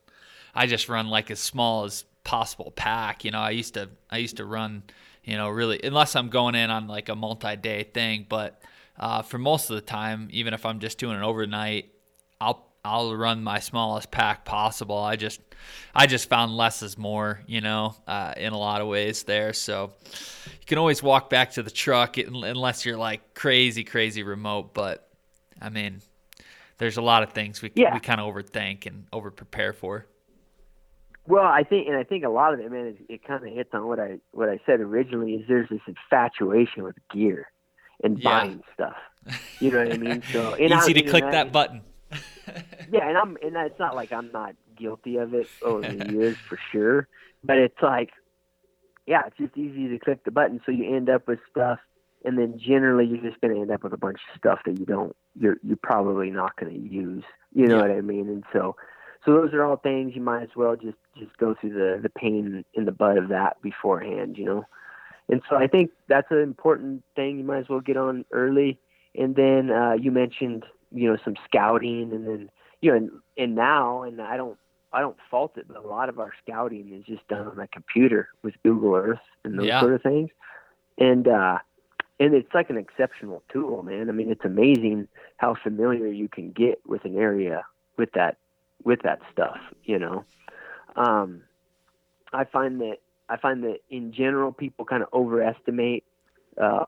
[0.54, 3.24] I just run like as small as possible pack.
[3.24, 4.82] You know, I used to, I used to run,
[5.22, 8.26] you know, really unless I'm going in on like a multi-day thing.
[8.28, 8.60] But
[8.98, 11.92] uh, for most of the time, even if I'm just doing an overnight,
[12.40, 14.98] I'll, I'll run my smallest pack possible.
[14.98, 15.40] I just,
[15.94, 19.52] I just found less is more, you know, uh, in a lot of ways there.
[19.52, 19.92] So
[20.46, 24.72] you can always walk back to the truck unless you're like crazy, crazy remote.
[24.72, 25.08] But
[25.60, 26.00] I mean,
[26.78, 27.92] there's a lot of things we yeah.
[27.92, 30.06] we kind of overthink and over prepare for.
[31.26, 33.52] Well, I think, and I think a lot of it, man, it, it kind of
[33.52, 35.34] hits on what I what I said originally.
[35.34, 37.52] Is there's this infatuation with gear
[38.02, 38.24] and yeah.
[38.24, 38.96] buying stuff.
[39.60, 40.22] You know what I mean?
[40.32, 41.82] So easy I, to click that button.
[42.92, 46.36] yeah, and I'm and it's not like I'm not guilty of it over the years
[46.48, 47.08] for sure,
[47.44, 48.10] but it's like,
[49.06, 51.78] yeah, it's just easy to click the button, so you end up with stuff
[52.24, 54.78] and then generally you're just going to end up with a bunch of stuff that
[54.78, 57.82] you don't you're you're probably not going to use you know yeah.
[57.82, 58.76] what i mean and so
[59.24, 62.08] so those are all things you might as well just just go through the the
[62.08, 64.64] pain in the butt of that beforehand you know
[65.28, 68.78] and so i think that's an important thing you might as well get on early
[69.14, 73.54] and then uh you mentioned you know some scouting and then you know and, and
[73.54, 74.58] now and i don't
[74.92, 77.68] I don't fault it, but a lot of our scouting is just done on a
[77.68, 79.80] computer with Google Earth and those yeah.
[79.80, 80.30] sort of things.
[80.98, 81.58] And uh
[82.18, 84.10] and it's like an exceptional tool, man.
[84.10, 87.64] I mean, it's amazing how familiar you can get with an area
[87.96, 88.36] with that
[88.84, 89.58] with that stuff.
[89.84, 90.24] You know,
[90.96, 91.42] um,
[92.32, 96.04] I find that I find that in general people kind of overestimate
[96.60, 96.84] uh,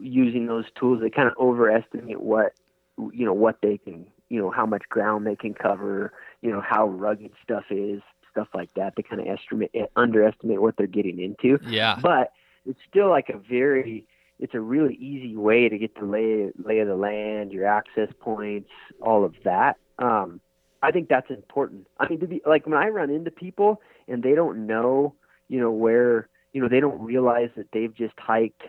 [0.00, 1.00] using those tools.
[1.00, 2.54] They kind of overestimate what
[2.98, 6.12] you know what they can you know how much ground they can cover.
[6.40, 8.94] You know how rugged stuff is, stuff like that.
[8.96, 11.58] They kind of estimate underestimate what they're getting into.
[11.68, 12.32] Yeah, but
[12.64, 14.06] it's still like a very
[14.38, 18.08] it's a really easy way to get the lay lay of the land, your access
[18.20, 18.70] points,
[19.02, 19.76] all of that.
[19.98, 20.40] Um,
[20.82, 21.86] I think that's important.
[22.00, 25.14] I mean, to be like when I run into people and they don't know,
[25.48, 28.62] you know, where you know they don't realize that they've just hiked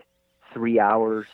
[0.52, 1.26] three hours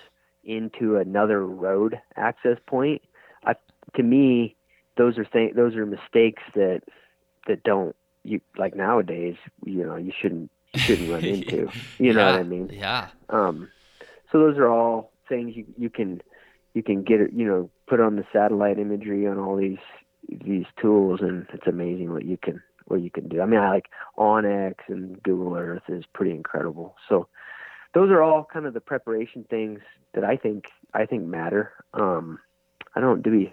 [0.45, 3.03] into another road access point.
[3.45, 3.55] I,
[3.97, 4.57] to me,
[4.97, 6.82] those are th- those are mistakes that
[7.47, 9.36] that don't you like nowadays.
[9.64, 11.68] You know, you shouldn't shouldn't run into.
[11.99, 12.70] You know what I mean?
[12.72, 13.09] Yeah.
[13.28, 13.68] Um,
[14.30, 16.20] so those are all things you you can
[16.74, 19.78] you can get you know put on the satellite imagery on all these
[20.28, 23.41] these tools and it's amazing what you can what you can do.
[23.41, 23.86] I mean, I like
[24.18, 26.97] onX and Google Earth is pretty incredible.
[27.09, 27.28] So
[27.95, 29.80] those are all kind of the preparation things
[30.14, 31.72] that I think I think matter.
[31.95, 32.38] Um,
[32.95, 33.53] I don't do we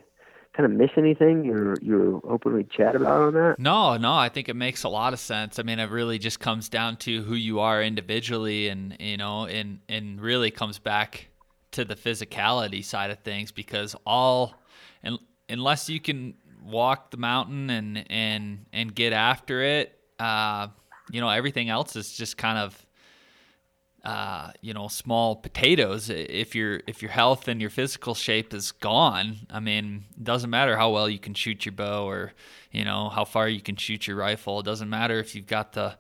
[0.58, 3.60] kind of miss anything you're you're openly chat about on that?
[3.60, 5.60] No, no, I think it makes a lot of sense.
[5.60, 9.46] I mean, it really just comes down to who you are individually, and you know,
[9.46, 11.30] and and really comes back
[11.72, 14.56] to the physicality side of things because all,
[15.04, 16.34] and unless you can
[16.64, 20.68] walk the mountain and and and get after it, uh,
[21.12, 22.84] you know, everything else is just kind of
[24.04, 26.10] uh, you know, small potatoes.
[26.10, 30.50] If your if your health and your physical shape is gone, I mean, it doesn't
[30.50, 32.34] matter how well you can shoot your bow or
[32.72, 34.60] you know how far you can shoot your rifle.
[34.60, 35.98] It doesn't matter if you've got the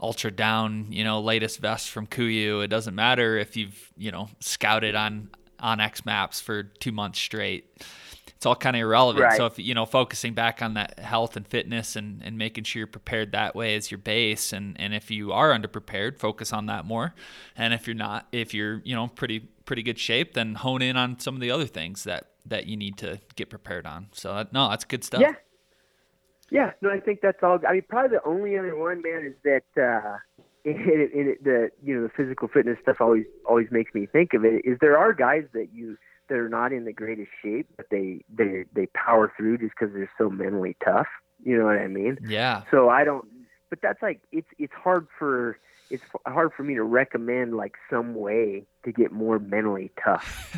[0.00, 2.64] ultra down, you know, latest vest from KUIU.
[2.64, 5.30] It doesn't matter if you've you know scouted on
[5.60, 7.66] onX Maps for two months straight
[8.40, 9.22] it's all kind of irrelevant.
[9.22, 9.36] Right.
[9.36, 12.80] So if you know, focusing back on that health and fitness and, and making sure
[12.80, 16.64] you're prepared that way is your base, and and if you are underprepared, focus on
[16.64, 17.14] that more.
[17.54, 20.96] And if you're not, if you're you know pretty pretty good shape, then hone in
[20.96, 24.08] on some of the other things that that you need to get prepared on.
[24.12, 25.20] So uh, no, that's good stuff.
[25.20, 25.34] Yeah.
[26.50, 27.58] Yeah, no, I think that's all.
[27.68, 30.16] I mean, probably the only other one, man, is that uh,
[30.64, 34.32] it, it, it, the you know the physical fitness stuff always always makes me think
[34.32, 34.62] of it.
[34.64, 35.98] Is there are guys that you
[36.30, 40.10] they're not in the greatest shape, but they they they power through just because they're
[40.16, 41.08] so mentally tough.
[41.44, 42.18] You know what I mean?
[42.26, 42.62] Yeah.
[42.70, 43.26] So I don't.
[43.68, 45.58] But that's like it's it's hard for
[45.90, 50.56] it's hard for me to recommend like some way to get more mentally tough.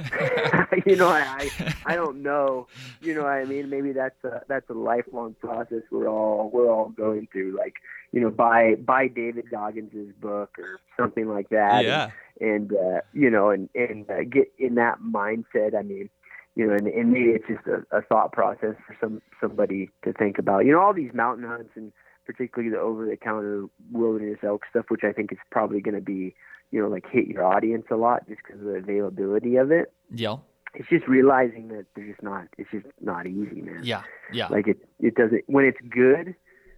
[0.86, 1.50] you know, I
[1.86, 2.68] I don't know.
[3.00, 3.70] You know what I mean?
[3.70, 7.56] Maybe that's a that's a lifelong process we're all we're all going through.
[7.56, 7.74] Like
[8.12, 11.84] you know, buy buy David Goggins' book or something like that.
[11.84, 12.10] Yeah.
[12.40, 15.74] And, and uh, you know, and and uh, get in that mindset.
[15.76, 16.10] I mean,
[16.54, 20.12] you know, and, and maybe it's just a, a thought process for some somebody to
[20.12, 20.66] think about.
[20.66, 21.92] You know, all these mountain hunts and
[22.32, 26.00] particularly the over the counter wilderness elk stuff, which I think is probably going to
[26.00, 26.34] be,
[26.70, 29.92] you know, like hit your audience a lot just because of the availability of it.
[30.14, 30.36] Yeah.
[30.74, 32.48] it's just realizing that they're just not.
[32.58, 33.80] It's just not easy, man.
[33.82, 34.02] Yeah,
[34.32, 34.48] yeah.
[34.48, 35.44] Like it, it doesn't.
[35.46, 36.34] When it's good,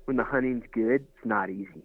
[0.06, 1.82] when the hunting's good, it's not easy.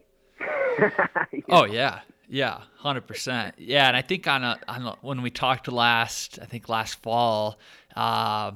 [1.50, 3.56] oh yeah, yeah, hundred percent.
[3.58, 7.02] Yeah, and I think on a, on a, when we talked last, I think last
[7.02, 7.60] fall,
[7.96, 8.52] uh,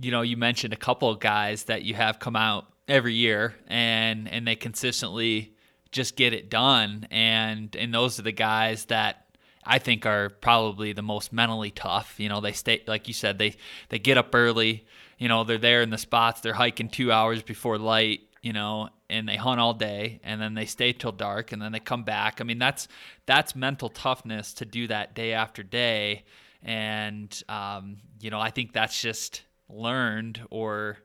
[0.00, 3.54] you know, you mentioned a couple of guys that you have come out every year,
[3.68, 5.54] and and they consistently
[5.92, 9.26] just get it done, and and those are the guys that
[9.64, 12.18] I think are probably the most mentally tough.
[12.18, 13.56] You know, they stay like you said, they
[13.88, 14.86] they get up early.
[15.18, 16.40] You know, they're there in the spots.
[16.40, 18.20] They're hiking two hours before light.
[18.42, 21.72] You know, and they hunt all day, and then they stay till dark, and then
[21.72, 22.40] they come back.
[22.40, 22.88] I mean, that's
[23.26, 26.24] that's mental toughness to do that day after day,
[26.62, 30.98] and um, you know, I think that's just learned or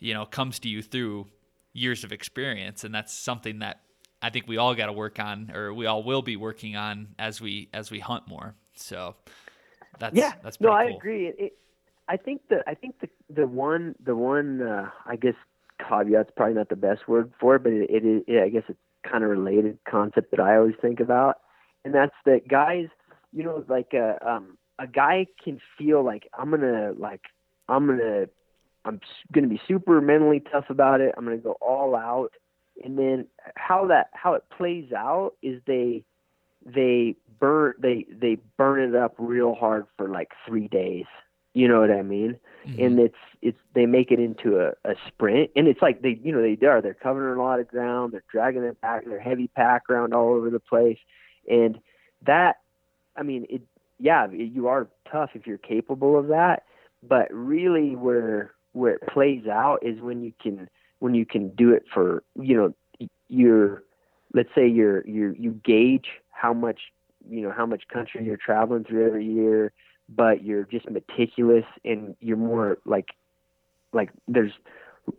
[0.00, 1.26] you know comes to you through
[1.72, 3.80] years of experience, and that's something that
[4.22, 7.08] I think we all got to work on, or we all will be working on
[7.18, 8.54] as we as we hunt more.
[8.74, 9.14] So
[9.98, 10.96] that's yeah, that's no, I cool.
[10.96, 11.26] agree.
[11.26, 11.58] It,
[12.08, 15.34] I think the I think the the one the one uh, I guess
[15.78, 18.78] caveat's probably not the best word for it, but it, it, it I guess it's
[19.08, 21.36] kind of related concept that I always think about,
[21.84, 22.88] and that's that guys,
[23.32, 27.22] you know, like a uh, um, a guy can feel like I'm gonna like
[27.68, 28.26] I'm gonna
[28.84, 29.00] I'm
[29.32, 31.14] gonna be super mentally tough about it.
[31.16, 32.32] I'm gonna go all out.
[32.82, 33.26] And then
[33.56, 36.04] how that how it plays out is they
[36.64, 41.06] they burn they they burn it up real hard for like three days.
[41.52, 42.38] You know what i mean?
[42.66, 42.84] Mm-hmm.
[42.84, 45.50] and it's it's they make it into a, a sprint.
[45.56, 46.80] And it's like they you know they are.
[46.80, 48.12] They're covering a lot of ground.
[48.12, 49.04] They're dragging back.
[49.04, 50.98] They're heavy pack around all over the place.
[51.48, 51.78] And
[52.26, 52.56] that
[53.16, 53.62] i mean it
[53.98, 56.64] yeah you are tough if you're capable of that.
[57.02, 60.68] But really where where it plays out is when you can
[61.00, 63.82] when you can do it for you know you're
[64.34, 66.80] let's say you're you you gauge how much
[67.28, 69.72] you know how much country you're traveling through every year
[70.08, 73.10] but you're just meticulous and you're more like
[73.92, 74.52] like there's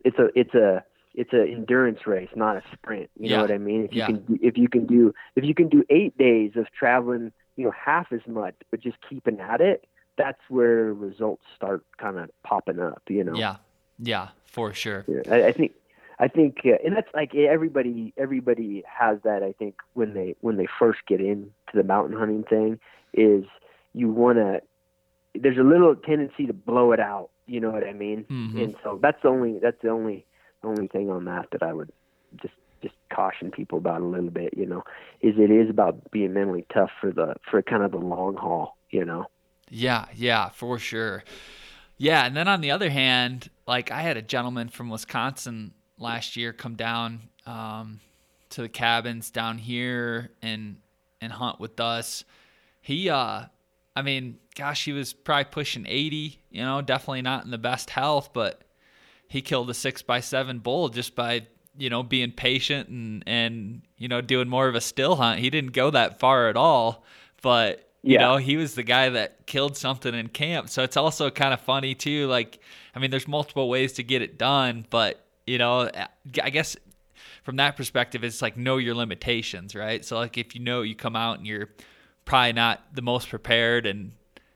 [0.04, 0.84] it's a it's a
[1.14, 3.38] it's an endurance race not a sprint you yeah.
[3.38, 4.06] know what i mean if you yeah.
[4.08, 7.72] can if you can do if you can do 8 days of traveling you know
[7.72, 9.86] half as much but just keeping at it
[10.18, 13.58] that's where results start kind of popping up you know yeah
[14.00, 15.06] yeah for sure.
[15.08, 15.72] Yeah, I, I think
[16.20, 18.14] I think, uh, and that's like everybody.
[18.18, 19.44] Everybody has that.
[19.44, 22.80] I think when they when they first get into the mountain hunting thing,
[23.14, 23.46] is
[23.94, 24.62] you want to.
[25.34, 27.30] There's a little tendency to blow it out.
[27.48, 28.26] You know what I mean?
[28.30, 28.60] Mm-hmm.
[28.60, 30.26] And so that's the only that's the only
[30.64, 31.92] only thing on that that I would
[32.42, 32.54] just
[32.84, 34.54] just caution people about a little bit.
[34.56, 34.84] You know,
[35.22, 38.78] is it is about being mentally tough for the for kind of the long haul.
[38.90, 39.28] You know.
[39.72, 41.24] Yeah, yeah, for sure.
[41.98, 46.36] Yeah, and then on the other hand, like I had a gentleman from Wisconsin last
[46.36, 48.02] year come down um,
[48.50, 50.78] to the cabins down here and
[51.22, 52.26] and hunt with us.
[52.82, 53.44] He, uh,
[53.96, 56.42] I mean, gosh, he was probably pushing 80.
[56.50, 58.64] You know, definitely not in the best health, but
[59.28, 61.48] he killed a six by seven bull just by
[61.78, 65.40] you know being patient and and you know doing more of a still hunt.
[65.40, 67.06] He didn't go that far at all,
[67.42, 68.22] but you yeah.
[68.22, 70.70] know, he was the guy that killed something in camp.
[70.70, 72.28] So it's also kind of funny too.
[72.28, 72.60] Like,
[72.96, 75.90] I mean, there's multiple ways to get it done, but you know,
[76.42, 76.76] I guess
[77.44, 80.04] from that perspective, it's like know your limitations, right?
[80.04, 81.70] So like if you know you come out and you're
[82.26, 84.14] probably not the most prepared, and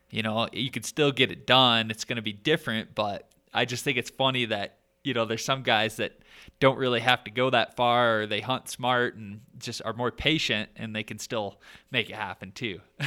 [0.10, 2.96] you know you could still get it done, it's going to be different.
[2.96, 6.20] But I just think it's funny that you know there's some guys that
[6.60, 10.12] don't really have to go that far or they hunt smart and just are more
[10.12, 11.60] patient and they can still
[11.92, 12.80] make it happen too.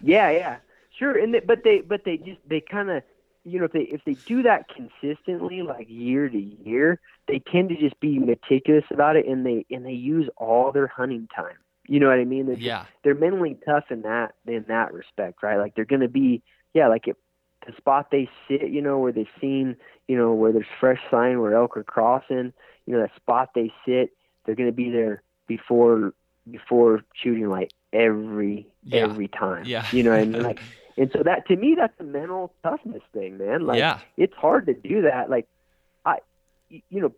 [0.00, 0.56] yeah, yeah.
[0.98, 1.18] Sure.
[1.18, 3.02] And they, but they but they just they kind of
[3.44, 7.68] you know if they if they do that consistently like year to year, they tend
[7.70, 11.56] to just be meticulous about it and they and they use all their hunting time.
[11.86, 12.46] You know what I mean?
[12.46, 12.86] They're yeah.
[13.02, 15.58] They're mentally tough in that in that respect, right?
[15.58, 16.42] Like they're going to be
[16.74, 17.16] yeah, like it,
[17.66, 19.76] the spot they sit, you know, where they've seen,
[20.08, 22.52] you know, where there's fresh sign where elk are crossing,
[22.86, 24.12] you know, that spot they sit,
[24.44, 26.12] they're going to be there before
[26.50, 29.00] before shooting light every yeah.
[29.00, 29.64] every time.
[29.66, 29.86] Yeah.
[29.92, 30.42] You know what I mean?
[30.42, 30.60] Like,
[30.96, 33.66] and so that to me, that's a mental toughness thing, man.
[33.66, 33.98] Like, yeah.
[34.16, 35.28] it's hard to do that.
[35.28, 35.48] Like,
[36.04, 36.18] I,
[36.68, 37.12] you know,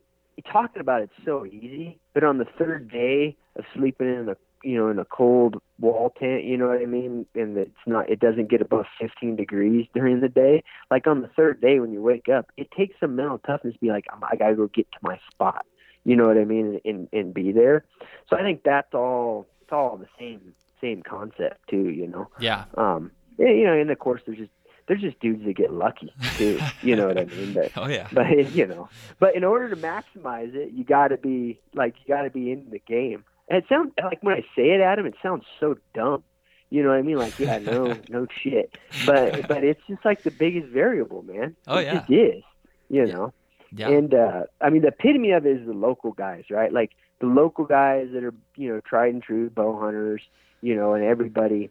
[0.51, 4.36] talking about it's so easy, but on the third day of sleeping in a
[4.67, 8.11] you know in a cold wall tent, you know what I mean, and it's not
[8.11, 10.64] it doesn't get above 15 degrees during the day.
[10.91, 13.81] Like on the third day when you wake up, it takes some mental toughness to
[13.81, 15.64] be like I gotta go get to my spot.
[16.05, 17.85] You know what I mean, and and be there.
[18.29, 21.91] So I think that's all it's all the same same concept too.
[21.91, 22.29] You know.
[22.41, 22.64] Yeah.
[22.77, 23.12] Um.
[23.39, 24.51] You know, and of course there's just
[24.87, 26.59] there's just dudes that get lucky too.
[26.83, 27.53] You know what I mean?
[27.53, 28.09] But, oh yeah.
[28.12, 28.89] But you know,
[29.19, 32.51] but in order to maximize it, you got to be like you got to be
[32.53, 33.25] in the game.
[33.49, 36.24] And it sounds like when I say it, Adam, it sounds so dumb.
[36.68, 37.16] You know what I mean?
[37.18, 38.76] Like, yeah, no, no shit.
[39.07, 41.55] But but it's just like the biggest variable, man.
[41.68, 42.42] Oh it yeah, it is.
[42.88, 43.32] You know.
[43.72, 46.72] yeah, And uh I mean the epitome of it is the local guys, right?
[46.72, 46.90] Like
[47.20, 50.22] the local guys that are, you know, tried and true bow hunters,
[50.61, 51.70] you know, and everybody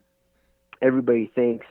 [0.81, 1.65] everybody thinks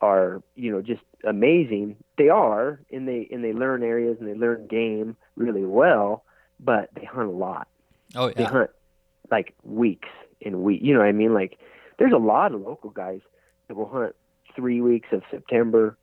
[0.00, 1.96] are, you know, just amazing.
[2.16, 6.22] They are and they and they learn areas and they learn game really well,
[6.60, 7.66] but they hunt a lot.
[8.14, 8.70] oh yeah, They hunt
[9.30, 10.08] like weeks
[10.44, 10.84] and weeks.
[10.84, 11.34] You know what I mean?
[11.34, 11.58] Like
[11.98, 13.20] there's a lot of local guys
[13.66, 14.14] that will hunt
[14.54, 15.96] three weeks of September,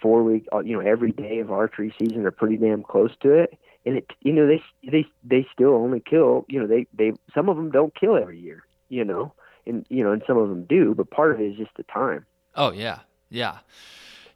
[0.00, 3.32] four weeks, uh, you know, every day of archery season are pretty damn close to
[3.32, 3.58] it.
[3.86, 6.44] And it, you know, they they they still only kill.
[6.48, 8.64] You know, they they some of them don't kill every year.
[8.88, 9.32] You know,
[9.66, 10.94] and you know, and some of them do.
[10.94, 12.26] But part of it is just the time.
[12.56, 13.00] oh yeah,
[13.30, 13.58] yeah,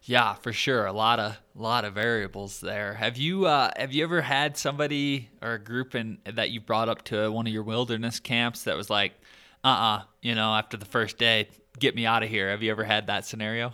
[0.05, 0.85] yeah, for sure.
[0.85, 2.93] A lot of lot of variables there.
[2.93, 6.89] Have you uh, have you ever had somebody or a group in that you brought
[6.89, 9.13] up to one of your wilderness camps that was like,
[9.63, 11.49] uh uh you know, after the first day,
[11.79, 12.49] get me out of here.
[12.51, 13.73] Have you ever had that scenario?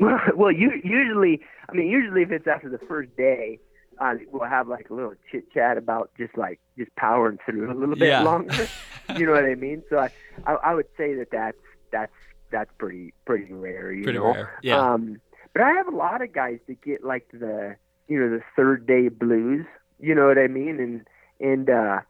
[0.00, 3.58] well, you usually, I mean, usually if it's after the first day,
[4.00, 7.74] uh, we'll have like a little chit chat about just like just powering through a
[7.74, 8.22] little bit Yeah.
[8.22, 8.68] longer.
[9.16, 9.82] you know what I mean?
[9.90, 10.10] So I,
[10.46, 11.56] I, I would say that that's
[11.90, 12.12] that's
[12.50, 13.92] that's pretty pretty rare.
[13.92, 14.32] You Pretty know?
[14.32, 14.92] rare, yeah.
[14.92, 15.20] Um,
[15.52, 17.76] but I have a lot of guys that get like the
[18.08, 19.66] you know the third day blues.
[19.98, 20.78] You know what I mean?
[20.80, 21.06] And
[21.40, 22.00] and uh,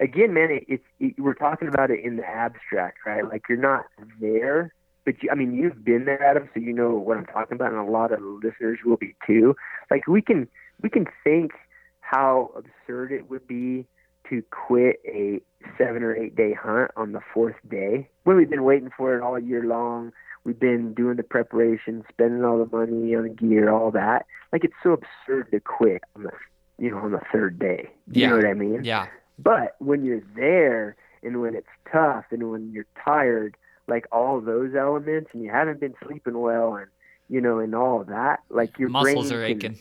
[0.00, 3.24] again, man, it, it's it, we're talking about it in the abstract, right?
[3.24, 3.86] Like you're not
[4.20, 4.72] there,
[5.04, 7.72] but you, I mean, you've been there, Adam, so you know what I'm talking about,
[7.72, 9.56] and a lot of listeners will be too.
[9.90, 10.48] Like we can
[10.82, 11.52] we can think
[12.00, 13.86] how absurd it would be
[14.30, 15.40] to quit a
[15.76, 19.22] seven or eight day hunt on the fourth day when we've been waiting for it
[19.22, 20.12] all year long.
[20.44, 24.24] We've been doing the preparation, spending all the money on the gear, all that.
[24.52, 26.30] Like it's so absurd to quit on the
[26.78, 27.90] you know on the third day.
[28.10, 28.30] You Yeah.
[28.30, 28.84] know what I mean?
[28.84, 29.08] Yeah,
[29.38, 33.56] But when you're there and when it's tough and when you're tired,
[33.88, 36.86] like all those elements, and you haven't been sleeping well, and
[37.28, 39.78] you know, and all that, like your Muscles brain are aching.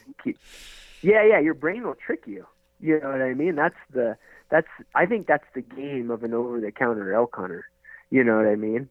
[1.01, 2.45] yeah, yeah, your brain will trick you.
[2.79, 3.55] You know what I mean?
[3.55, 4.17] That's the
[4.49, 7.65] that's I think that's the game of an over-the-counter elk hunter.
[8.09, 8.89] You know what I mean?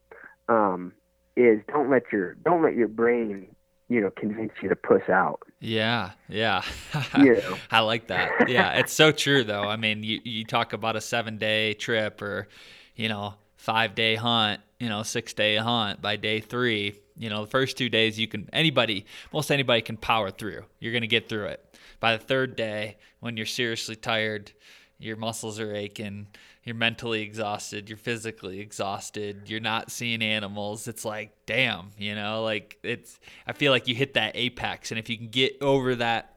[0.49, 0.93] Um,
[1.37, 3.49] is don't let your don't let your brain
[3.89, 5.41] you know convince you to puss out.
[5.61, 6.63] yeah, yeah.
[7.17, 7.57] Know.
[7.71, 8.49] I like that.
[8.49, 9.65] Yeah, it's so true though.
[9.65, 12.49] I mean, you you talk about a 7-day trip or
[12.97, 13.35] you know,
[13.65, 18.19] 5-day hunt, you know, 6-day hunt by day 3, you know, the first 2 days
[18.19, 20.65] you can anybody, most anybody can power through.
[20.81, 21.79] You're going to get through it.
[22.01, 24.53] By the third day when you're seriously tired,
[24.99, 26.27] your muscles are aching,
[26.65, 30.89] you're mentally exhausted, you're physically exhausted, you're not seeing animals.
[30.89, 34.99] It's like, damn, you know, like it's I feel like you hit that apex and
[34.99, 36.33] if you can get over that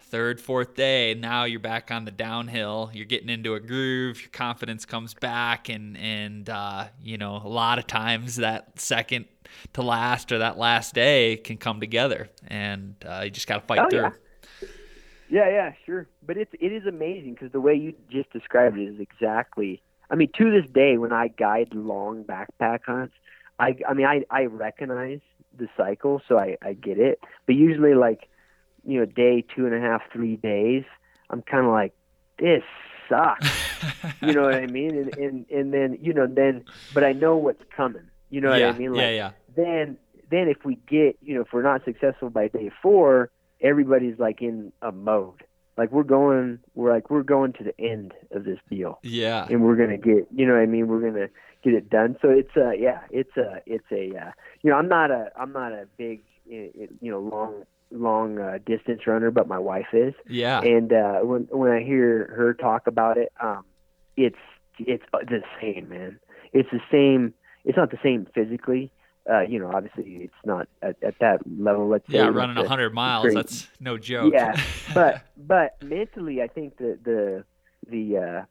[0.00, 2.90] third, fourth day, now you're back on the downhill.
[2.94, 4.20] You're getting into a groove.
[4.22, 9.26] Your confidence comes back, and and uh, you know a lot of times that second
[9.74, 13.66] to last or that last day can come together, and uh, you just got to
[13.66, 14.00] fight Oh, through.
[14.00, 14.10] yeah.
[15.28, 16.06] Yeah, yeah, sure.
[16.26, 19.82] But it's it is amazing because the way you just described it is exactly.
[20.10, 23.14] I mean, to this day, when I guide long backpack hunts,
[23.58, 25.20] I I mean, I I recognize
[25.56, 27.20] the cycle, so I I get it.
[27.46, 28.28] But usually, like
[28.84, 30.84] you know, day two and a half, three days,
[31.28, 31.92] I'm kind of like,
[32.38, 32.62] this
[33.08, 33.46] sucks.
[34.22, 34.96] you know what I mean?
[34.96, 36.64] And and and then you know then,
[36.94, 38.08] but I know what's coming.
[38.30, 38.92] You know yeah, what I mean?
[38.92, 39.98] Like, yeah, yeah, then
[40.30, 43.30] then if we get you know if we're not successful by day four
[43.60, 45.44] everybody's like in a mode.
[45.76, 48.98] Like we're going we're like we're going to the end of this deal.
[49.02, 49.46] Yeah.
[49.48, 50.88] and we're gonna get you know what i mean?
[50.88, 51.28] We're gonna
[51.62, 52.16] get it done.
[52.20, 54.30] So it's uh yeah it's a it's a uh,
[54.62, 58.38] you know i'm not a i'm not a big eh, eh, you know long long
[58.38, 60.14] uh, distance runner but my wife is.
[60.28, 63.64] Yeah, and uh when when i hear her talk about it um
[64.16, 64.36] it's
[64.80, 66.18] it's the same man.
[66.52, 67.34] It's the same
[67.64, 68.90] it's not the same physically
[69.30, 72.26] uh you know obviously it's not at, at that level let's yeah.
[72.26, 74.32] with Running the- hundred miles, great- that's no joke.
[74.34, 74.60] yeah
[74.94, 77.44] but but mentally i think the the
[77.90, 78.44] the uh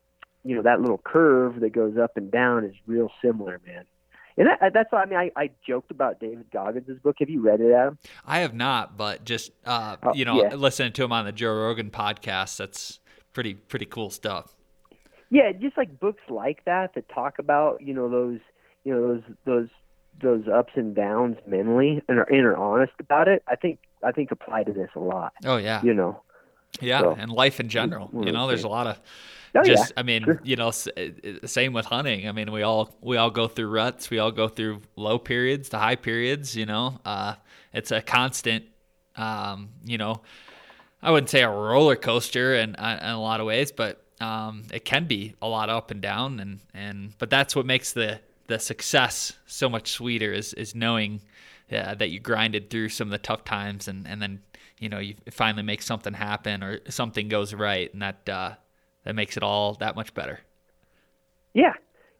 [0.44, 3.84] you know that little curve that goes up and down is real similar man
[4.36, 7.40] and that, that's why i mean I, I joked about david goggins' book have you
[7.40, 10.54] read it adam I have not, but just uh, Oh, you know, yeah.
[10.54, 13.00] listening to him on the Joe Rogan podcast, that's
[13.32, 14.54] pretty pretty cool stuff.
[15.30, 18.38] yeah just like books like that that talk about you know those
[18.84, 19.68] you know those those
[20.20, 24.12] those ups and downs mentally and are, and are honest about it i think i
[24.12, 26.22] think apply to this a lot Oh yeah, you know
[26.80, 28.08] yeah, so, and life in general.
[28.12, 29.00] we're You know, there's a lot of
[29.54, 30.40] oh just yeah I mean, sure.
[30.44, 32.28] you know, uh, same with hunting.
[32.28, 34.10] I mean, we all we all go through ruts.
[34.10, 36.56] We all go through low periods to high periods.
[36.56, 37.34] You know, uh,
[37.72, 38.64] it's a constant.
[39.16, 40.22] Um, you know,
[41.02, 44.62] I wouldn't say a roller coaster in, uh, in a lot of ways, but um,
[44.72, 48.20] it can be a lot up and down, and and but that's what makes the
[48.48, 51.20] the success so much sweeter is is knowing
[51.70, 54.40] uh, that you grinded through some of the tough times and and then
[54.78, 58.54] you know you finally make something happen or something goes right and that uh,
[59.04, 60.40] that makes it all that much better.
[61.54, 61.72] Yeah,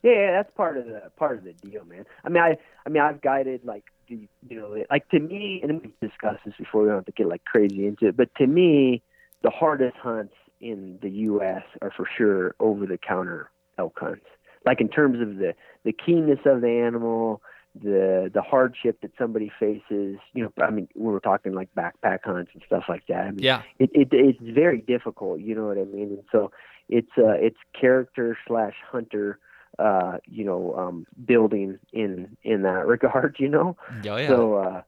[0.03, 2.05] yeah, yeah, that's part of the part of the deal, man.
[2.25, 2.57] I mean, I
[2.87, 6.83] I mean, I've guided like you know, like to me, and we discussed this before.
[6.83, 9.03] We don't have to get like crazy into it, but to me,
[9.43, 11.63] the hardest hunts in the U.S.
[11.83, 14.27] are for sure over-the-counter elk hunts.
[14.69, 15.55] Like in terms of the
[15.85, 17.41] the keenness of the animal,
[17.75, 20.19] the the hardship that somebody faces.
[20.35, 23.25] You know, I mean, we were talking like backpack hunts and stuff like that.
[23.25, 25.41] I mean, yeah, it, it it's very difficult.
[25.41, 26.09] You know what I mean?
[26.09, 26.51] And so
[26.91, 29.39] it's uh it's character slash hunter
[29.79, 33.77] uh, you know, um, building in in that regard, you know.
[33.91, 34.29] Oh, yeah.
[34.29, 34.83] So uh,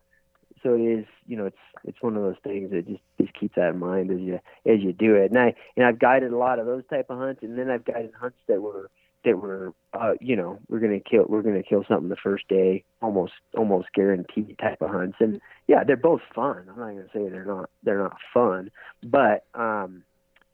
[0.63, 3.55] so it is, you know, it's it's one of those things that just just keeps
[3.57, 5.31] that in mind as you as you do it.
[5.31, 7.85] And I and I've guided a lot of those type of hunts, and then I've
[7.85, 8.91] guided hunts that were
[9.25, 12.85] that were uh, you know we're gonna kill we're gonna kill something the first day,
[13.03, 15.17] almost almost guaranteed type of hunts.
[15.21, 16.67] And yeah, they're both fun.
[16.71, 18.71] I'm not gonna say they're not they're not fun,
[19.03, 20.03] but um,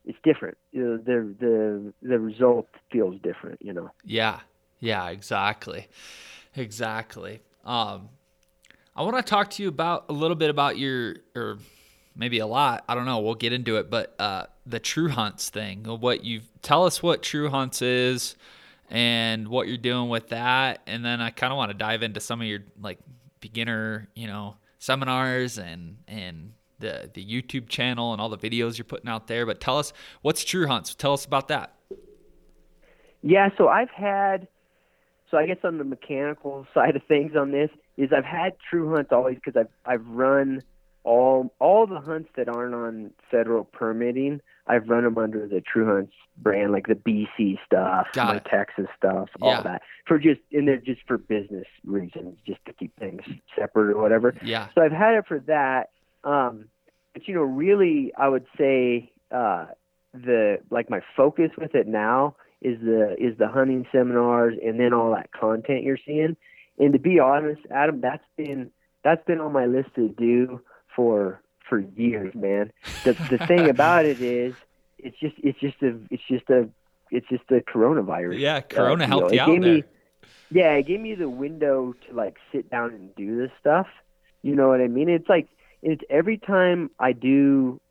[0.05, 0.57] it's different.
[0.71, 3.61] You know, the the the result feels different.
[3.61, 3.91] You know.
[4.03, 4.39] Yeah.
[4.79, 5.09] Yeah.
[5.09, 5.87] Exactly.
[6.55, 7.41] Exactly.
[7.65, 8.09] Um,
[8.95, 11.59] I want to talk to you about a little bit about your or
[12.15, 12.83] maybe a lot.
[12.89, 13.19] I don't know.
[13.19, 15.83] We'll get into it, but uh, the True Hunts thing.
[15.83, 18.35] What you tell us what True Hunts is
[18.89, 22.19] and what you're doing with that, and then I kind of want to dive into
[22.19, 22.99] some of your like
[23.39, 28.85] beginner, you know, seminars and and the the YouTube channel and all the videos you're
[28.85, 29.45] putting out there.
[29.45, 30.95] But tell us what's True Hunts.
[30.95, 31.73] Tell us about that.
[33.21, 34.47] Yeah, so I've had
[35.29, 38.93] so I guess on the mechanical side of things on this is I've had True
[38.93, 40.61] Hunts always because I've I've run
[41.03, 44.41] all all the hunts that aren't on federal permitting.
[44.67, 48.45] I've run them under the True Hunts brand, like the BC stuff, Got my it.
[48.45, 49.57] Texas stuff, Yeah.
[49.57, 53.21] all that for just and they're just for business reasons, just to keep things
[53.57, 54.33] separate or whatever.
[54.43, 54.67] Yeah.
[54.75, 55.89] So I've had it for that.
[56.23, 56.65] Um,
[57.13, 59.67] but you know, really, I would say uh,
[60.13, 64.93] the like my focus with it now is the is the hunting seminars and then
[64.93, 66.35] all that content you're seeing.
[66.79, 68.71] And to be honest, Adam, that's been
[69.03, 70.61] that's been on my list to do
[70.95, 72.71] for for years, man.
[73.03, 74.55] The the thing about it is,
[74.97, 76.69] it's just it's just a it's just a
[77.11, 78.39] it's just a coronavirus.
[78.39, 78.61] Yeah.
[78.61, 79.35] Corona uh, helped deal.
[79.35, 79.73] you out there.
[79.75, 79.83] me-
[80.49, 83.87] yeah, it gave me the window to like sit down and do this stuff.
[84.41, 85.09] You know what I mean?
[85.09, 85.47] It's like
[85.81, 87.81] it's every time I do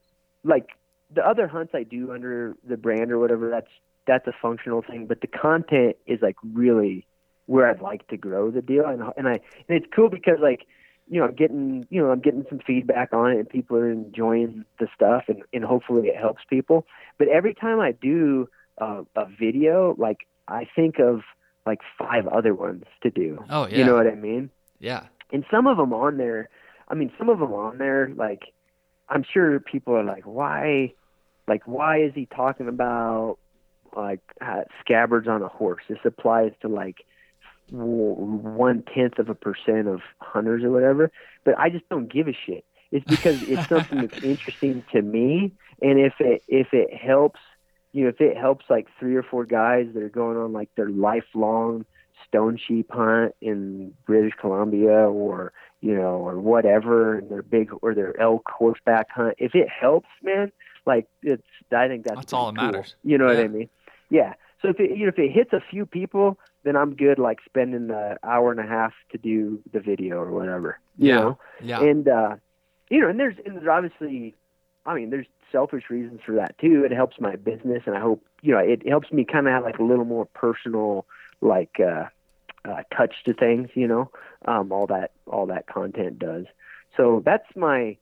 [0.42, 0.68] like
[1.14, 3.70] the other hunts I do under the brand or whatever, that's
[4.06, 7.06] that's a functional thing, but the content is like really
[7.46, 10.66] where I'd like to grow the deal and and I and it's cool because like
[11.08, 13.90] you know, I'm getting you know, I'm getting some feedback on it and people are
[13.90, 16.86] enjoying the stuff and, and hopefully it helps people.
[17.18, 18.48] But every time I do
[18.80, 21.20] uh, a video, like I think of
[21.64, 23.44] like five other ones to do.
[23.50, 23.78] Oh yeah.
[23.78, 24.50] You know what I mean?
[24.78, 25.06] yeah.
[25.32, 26.48] and some of them on there
[26.88, 28.52] i mean some of them on there like
[29.08, 30.92] i'm sure people are like why
[31.48, 33.38] like why is he talking about
[33.96, 37.04] like uh, scabbards on a horse this applies to like
[37.70, 41.10] one tenth of a percent of hunters or whatever
[41.44, 45.52] but i just don't give a shit it's because it's something that's interesting to me
[45.82, 47.40] and if it if it helps
[47.92, 50.68] you know if it helps like three or four guys that are going on like
[50.76, 51.84] their lifelong
[52.26, 57.94] stone sheep hunt in British Columbia or you know or whatever and their big or
[57.94, 60.50] their elk horseback hunt if it helps man
[60.86, 62.66] like it's I think that's That's all that cool.
[62.66, 62.94] matters.
[63.02, 63.68] you know what I mean
[64.08, 67.18] yeah so if it you know if it hits a few people then I'm good
[67.18, 71.20] like spending the hour and a half to do the video or whatever you Yeah.
[71.20, 71.80] know Yeah.
[71.80, 72.36] and uh
[72.90, 74.34] you know and there's and there's obviously
[74.84, 78.22] I mean there's selfish reasons for that too it helps my business and I hope
[78.42, 81.06] you know it helps me kind of have like a little more personal
[81.40, 82.04] like uh
[82.64, 84.10] uh, touch to things, you know,
[84.46, 86.46] um, all that all that content does.
[86.96, 87.96] So that's my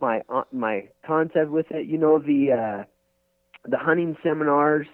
[0.00, 1.86] my uh, my concept with it.
[1.86, 2.84] You know, the uh,
[3.64, 4.88] the hunting seminars.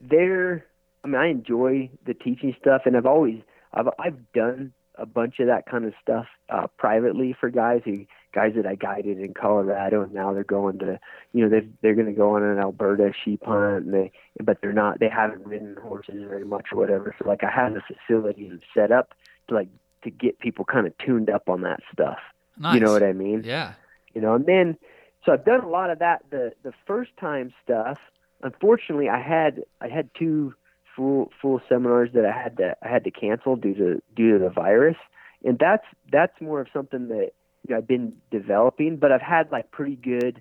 [0.00, 0.66] They're,
[1.04, 3.40] I mean, I enjoy the teaching stuff, and I've always
[3.72, 8.06] I've I've done a bunch of that kind of stuff uh, privately for guys who
[8.32, 10.98] guys that I guided in Colorado, and now they're going to,
[11.32, 14.58] you know, they they're going to go on an Alberta sheep hunt, and they but
[14.60, 17.82] they're not they haven't ridden horses very much or whatever so like i have a
[17.82, 19.14] facility set up
[19.48, 19.68] to like
[20.02, 22.18] to get people kind of tuned up on that stuff
[22.58, 22.74] nice.
[22.74, 23.74] you know what i mean Yeah.
[24.12, 24.76] you know and then
[25.24, 27.98] so i've done a lot of that the the first time stuff
[28.42, 30.52] unfortunately i had i had two
[30.96, 34.44] full full seminars that i had to i had to cancel due to due to
[34.44, 34.96] the virus
[35.44, 37.30] and that's that's more of something that
[37.66, 40.40] you know, i've been developing but i've had like pretty good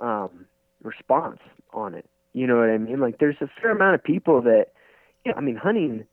[0.00, 0.46] um
[0.82, 1.40] response
[1.72, 4.66] on it you know what i mean like there's a fair amount of people that
[5.24, 6.04] you know, i mean hunting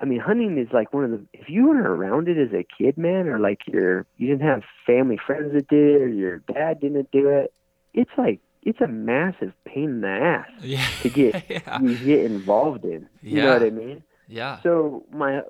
[0.00, 2.64] I mean, hunting is like one of the if you weren't around it as a
[2.64, 6.38] kid, man, or like your you didn't have family friends that did it, or your
[6.38, 7.52] dad didn't do it.
[7.94, 10.86] It's like it's a massive pain in the ass yeah.
[11.02, 11.80] to get yeah.
[11.80, 13.08] you get involved in.
[13.22, 13.44] You Yeah.
[13.44, 14.02] know what I mean?
[14.26, 14.60] yeah.
[14.62, 15.42] So my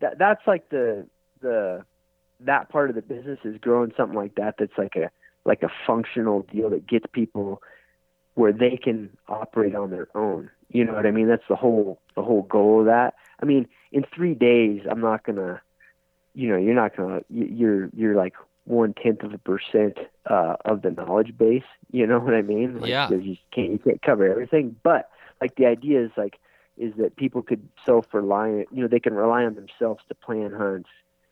[0.00, 1.06] that that's like the
[1.40, 1.84] the
[2.40, 4.54] that part of the business is growing something like that.
[4.58, 5.10] That's like a
[5.44, 7.60] like a functional deal that gets people
[8.34, 10.50] where they can operate on their own.
[10.70, 11.28] You know what I mean?
[11.28, 13.14] That's the whole the whole goal of that.
[13.42, 15.60] I mean, in three days, I'm not gonna,
[16.34, 18.34] you know, you're not gonna, you- you're you're like
[18.64, 21.64] one tenth of a percent uh, of the knowledge base.
[21.90, 22.80] You know what I mean?
[22.80, 23.10] Like, Yeah.
[23.10, 25.10] You can't you can't cover everything, but
[25.40, 26.38] like the idea is like
[26.78, 30.52] is that people could self reliant, you know, they can rely on themselves to plan
[30.52, 30.88] hunts,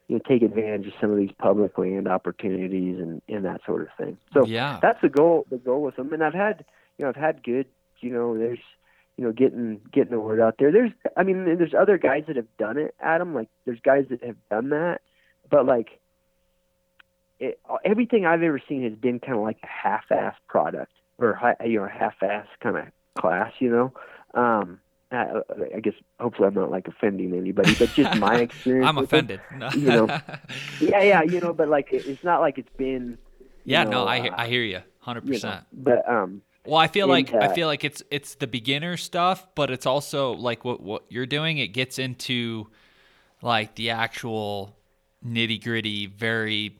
[0.09, 3.83] you know, take advantage of some of these public land opportunities and and that sort
[3.83, 4.19] of thing.
[4.35, 4.79] So yeah.
[4.83, 6.65] that's the goal the goal with them and i've had
[6.99, 7.67] you know i've had good
[8.01, 8.59] you know there's
[9.17, 12.37] you know getting getting the word out there there's i mean there's other guys that
[12.37, 15.01] have done it adam like there's guys that have done that
[15.51, 16.01] but like
[17.41, 21.79] it, everything i've ever seen has been kind of like a half-ass product or you
[21.81, 22.85] know half-ass kind of
[23.19, 23.93] class you know
[24.41, 24.79] um
[25.13, 25.41] I,
[25.75, 29.27] I guess hopefully i'm not like offending anybody but just my experience I'm with it.
[29.27, 29.41] offended.
[29.75, 30.07] You know,
[30.81, 33.19] yeah yeah you know but like it, it's not like it's been
[33.65, 35.27] yeah, know, no, I hear, uh, I hear you 100%.
[35.27, 38.35] you know, but um Well, I feel And, like I uh, feel like it's it's
[38.37, 41.59] the beginner stuff, but it's also like what what you're doing.
[41.59, 42.69] It gets into
[43.43, 44.77] like the actual
[45.27, 46.80] nitty gritty, very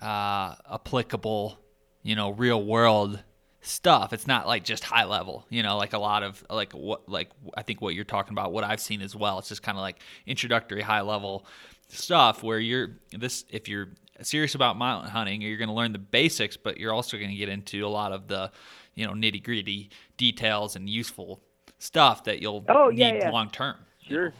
[0.00, 1.58] uh, applicable,
[2.02, 3.22] you know, real world
[3.62, 4.12] stuff.
[4.12, 7.30] It's not like just high level, you know, like a lot of like what like
[7.56, 9.38] I think what you're talking about, what I've seen as well.
[9.38, 11.46] It's just kind of like introductory high level
[11.88, 13.88] stuff where you're this if you're
[14.22, 17.36] serious about mountain hunting, you're going to learn the basics, but you're also going to
[17.36, 18.50] get into a lot of the,
[18.94, 21.40] you know, nitty gritty details and useful
[21.78, 23.30] stuff that you'll Oh, yeah, need yeah.
[23.30, 23.76] long term.
[24.06, 24.32] Sure.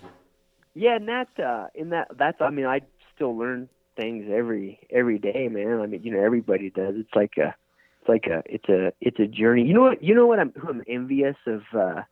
[0.74, 2.80] Yeah, and that uh in that that's I mean I
[3.14, 3.68] still learn
[4.00, 5.80] things every every day, man.
[5.80, 6.94] I mean, you know, everybody does.
[6.96, 7.54] It's like a
[8.00, 9.66] it's like a it's a it's a journey.
[9.66, 12.02] You know what you know what I'm who I'm envious of uh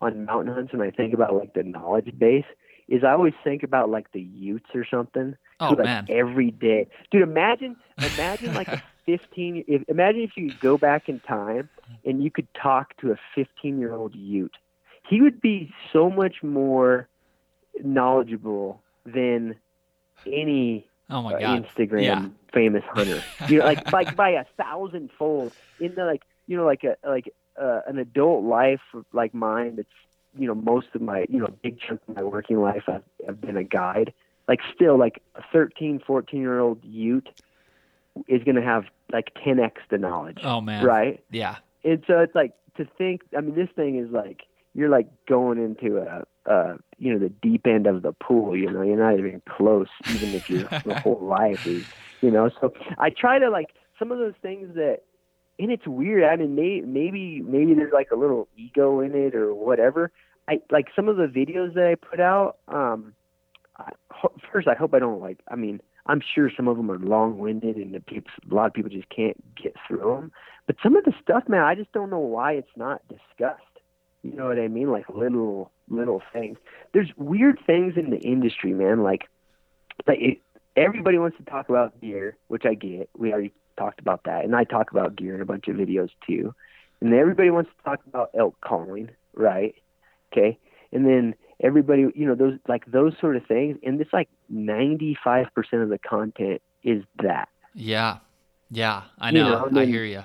[0.00, 2.44] on mountain hunts when I think about like the knowledge base
[2.88, 5.36] is I always think about like the Utes or something.
[5.60, 6.06] Oh, like, man.
[6.08, 6.88] Every day.
[7.10, 11.68] Dude, imagine imagine like a 15 if, imagine if you could go back in time
[12.04, 14.56] and you could talk to a 15 year old Ute.
[15.08, 17.08] He would be so much more
[17.82, 19.54] knowledgeable than
[20.26, 21.66] any Oh my uh, god.
[21.66, 22.26] Instagram Yeah.
[22.52, 23.22] famous hunter.
[23.48, 26.96] You know, like like by a thousand fold in the like you know like a
[27.08, 28.80] like uh, an adult life
[29.12, 29.76] like mine.
[29.76, 29.88] That's
[30.36, 33.40] you know most of my you know big chunk of my working life I've, I've
[33.40, 34.12] been a guide.
[34.46, 37.28] Like still like a 13, 14 year old Ute
[38.28, 40.84] is going to have like 10x the knowledge, Oh man.
[40.84, 41.22] right?
[41.30, 41.56] Yeah.
[41.84, 44.42] and so it's like to think i mean this thing is like
[44.74, 48.70] you're like going into a uh you know the deep end of the pool you
[48.70, 51.84] know you're not even close even if your your whole life is
[52.20, 55.00] you know so i try to like some of those things that
[55.58, 59.34] and it's weird i mean may, maybe maybe there's like a little ego in it
[59.34, 60.10] or whatever
[60.48, 63.14] i like some of the videos that i put out um
[63.76, 66.90] I, ho- first i hope i don't like i mean i'm sure some of them
[66.90, 70.32] are long-winded and the people a lot of people just can't get through them
[70.68, 73.62] but some of the stuff, man, I just don't know why it's not discussed.
[74.22, 74.90] You know what I mean?
[74.90, 76.58] Like little little things.
[76.92, 79.02] There's weird things in the industry, man.
[79.02, 79.28] Like,
[80.06, 80.38] like it,
[80.76, 83.08] everybody wants to talk about gear, which I get.
[83.16, 86.10] We already talked about that, and I talk about gear in a bunch of videos
[86.26, 86.54] too.
[87.00, 89.74] And everybody wants to talk about elk calling, right?
[90.32, 90.58] Okay,
[90.92, 95.46] and then everybody, you know, those like those sort of things, and it's like 95%
[95.74, 97.48] of the content is that.
[97.74, 98.18] Yeah.
[98.70, 99.02] Yeah.
[99.18, 99.50] I You know.
[99.50, 100.24] know, and I hear you.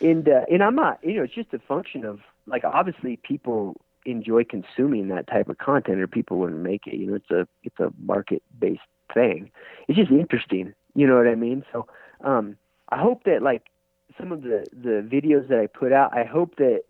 [0.00, 3.80] and uh, and I'm not, you know, it's just a function of like obviously people
[4.06, 6.94] enjoy consuming that type of content, or people wouldn't make it.
[6.94, 8.80] You know, it's a it's a market based
[9.12, 9.50] thing.
[9.88, 10.74] It's just interesting.
[10.94, 11.64] You know what I mean?
[11.72, 11.86] So
[12.22, 12.56] um,
[12.88, 13.62] I hope that like
[14.18, 16.82] some of the the videos that I put out, I hope that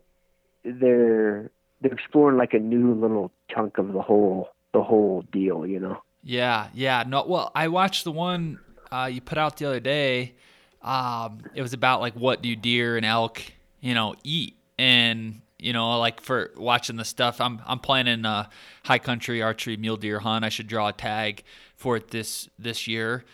[0.63, 1.49] they're
[1.81, 5.65] they're exploring like a new little chunk of the whole the whole deal.
[5.65, 6.01] You know?
[6.23, 7.03] Yeah, yeah.
[7.07, 8.59] No, well, I watched the one
[8.91, 10.35] uh, you put out the other day.
[10.81, 13.41] Um, it was about like what do deer and elk,
[13.79, 17.41] you know, eat, and you know, like for watching the stuff.
[17.41, 18.45] I'm I'm planning a uh,
[18.83, 20.45] high country archery mule deer hunt.
[20.45, 21.43] I should draw a tag
[21.75, 23.25] for it this this year.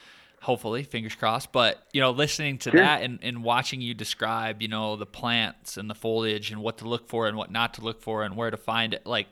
[0.42, 1.52] Hopefully, fingers crossed.
[1.52, 2.80] But you know, listening to Sure.
[2.80, 6.78] that and, and watching you describe, you know, the plants and the foliage and what
[6.78, 9.28] to look for and what not to look for and where to find it, like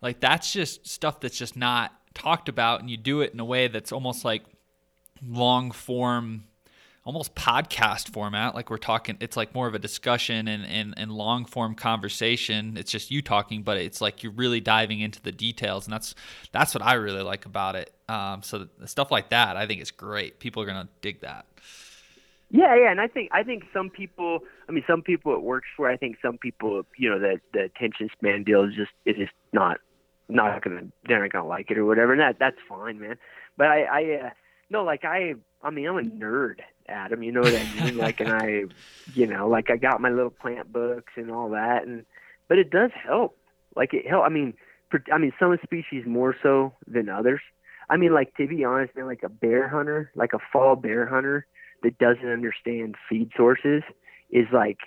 [0.00, 3.44] like that's just stuff that's just not talked about and you do it in a
[3.44, 4.44] way that's almost like
[5.26, 6.44] long form
[7.08, 8.54] almost podcast format.
[8.54, 12.76] Like we're talking, it's like more of a discussion and, and, and long form conversation.
[12.76, 16.14] It's just you talking, but it's like you're really diving into the details, and that's
[16.52, 17.94] that's what I really like about it.
[18.10, 20.38] Um, so stuff like that, I think is great.
[20.38, 21.46] People are gonna dig that.
[22.50, 24.40] Yeah, yeah, and I think I think some people.
[24.68, 25.88] I mean, some people it works for.
[25.88, 29.30] I think some people, you know, the the attention span deal is just it is
[29.54, 29.78] not
[30.28, 32.12] not gonna they're not gonna like it or whatever.
[32.12, 33.16] And that that's fine, man.
[33.56, 34.30] But I I uh,
[34.68, 37.22] no like I I mean I'm a nerd Adam.
[37.22, 37.96] You know what I mean?
[37.98, 38.64] like, and I,
[39.14, 42.04] you know, like I got my little plant books and all that, and
[42.48, 43.36] but it does help.
[43.76, 44.24] Like it help.
[44.24, 44.54] I mean,
[44.90, 47.40] per, I mean, some species more so than others.
[47.90, 51.06] I mean, like to be honest, man, like a bear hunter, like a fall bear
[51.06, 51.46] hunter
[51.82, 53.82] that doesn't understand feed sources
[54.30, 54.78] is like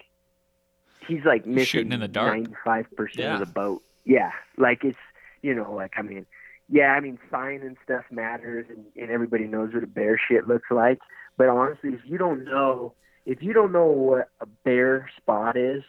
[1.07, 2.35] he's like missing in the dark.
[2.35, 3.81] ninety five percent of the boat.
[4.05, 4.97] Yeah, like it's
[5.41, 6.25] you know, like I mean,
[6.71, 10.47] yeah, I mean, sign and stuff matters, and, and everybody knows what a bear shit
[10.47, 10.99] looks like.
[11.37, 12.93] But honestly, if you don't know,
[13.25, 15.83] if you don't know what a bear spot is,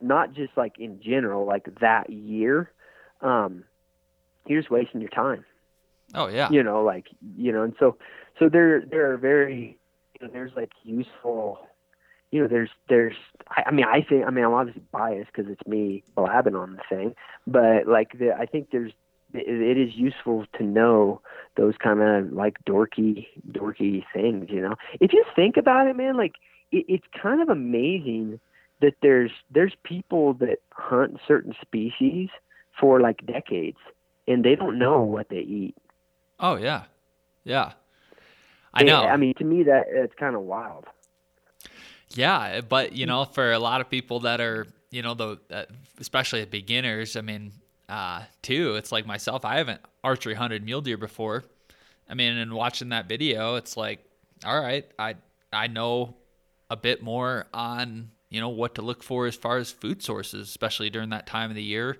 [0.00, 2.72] not just like in general, like that year,
[3.20, 3.64] um,
[4.46, 5.44] you're just wasting your time.
[6.14, 6.50] Oh yeah.
[6.50, 7.06] You know, like
[7.36, 7.96] you know, and so
[8.38, 9.78] so there there are very
[10.20, 11.60] you know, there's like useful
[12.32, 13.16] you know, there's there's
[13.48, 16.76] I, I mean I think I mean I'm obviously biased because it's me blabbing on
[16.76, 17.14] the thing,
[17.46, 18.92] but like the I think there's
[19.36, 21.20] it is useful to know
[21.56, 24.74] those kind of like dorky dorky things you know?
[25.00, 26.34] If you think about it man like
[26.72, 28.40] it, it's kind of amazing
[28.80, 32.28] that there's there's people that hunt certain species
[32.78, 33.78] for like decades
[34.28, 35.76] and they don't know what they eat.
[36.38, 36.84] Oh yeah.
[37.44, 37.72] Yeah.
[38.74, 39.02] I know.
[39.04, 40.84] I mean to me that it's kind of wild.
[42.10, 45.64] Yeah but you know for a lot of people that are you know the uh,
[45.98, 47.52] especially beginners i mean
[47.88, 48.76] uh, too.
[48.76, 51.44] It's like myself, I haven't archery hunted mule deer before.
[52.08, 54.00] I mean, and watching that video, it's like,
[54.44, 55.16] all right, I
[55.52, 56.16] I know
[56.70, 60.48] a bit more on you know what to look for as far as food sources,
[60.48, 61.98] especially during that time of the year,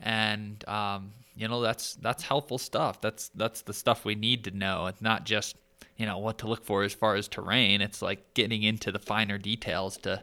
[0.00, 3.00] and um, you know that's that's helpful stuff.
[3.00, 4.86] That's that's the stuff we need to know.
[4.86, 5.56] It's not just
[5.96, 7.80] you know what to look for as far as terrain.
[7.80, 10.22] It's like getting into the finer details to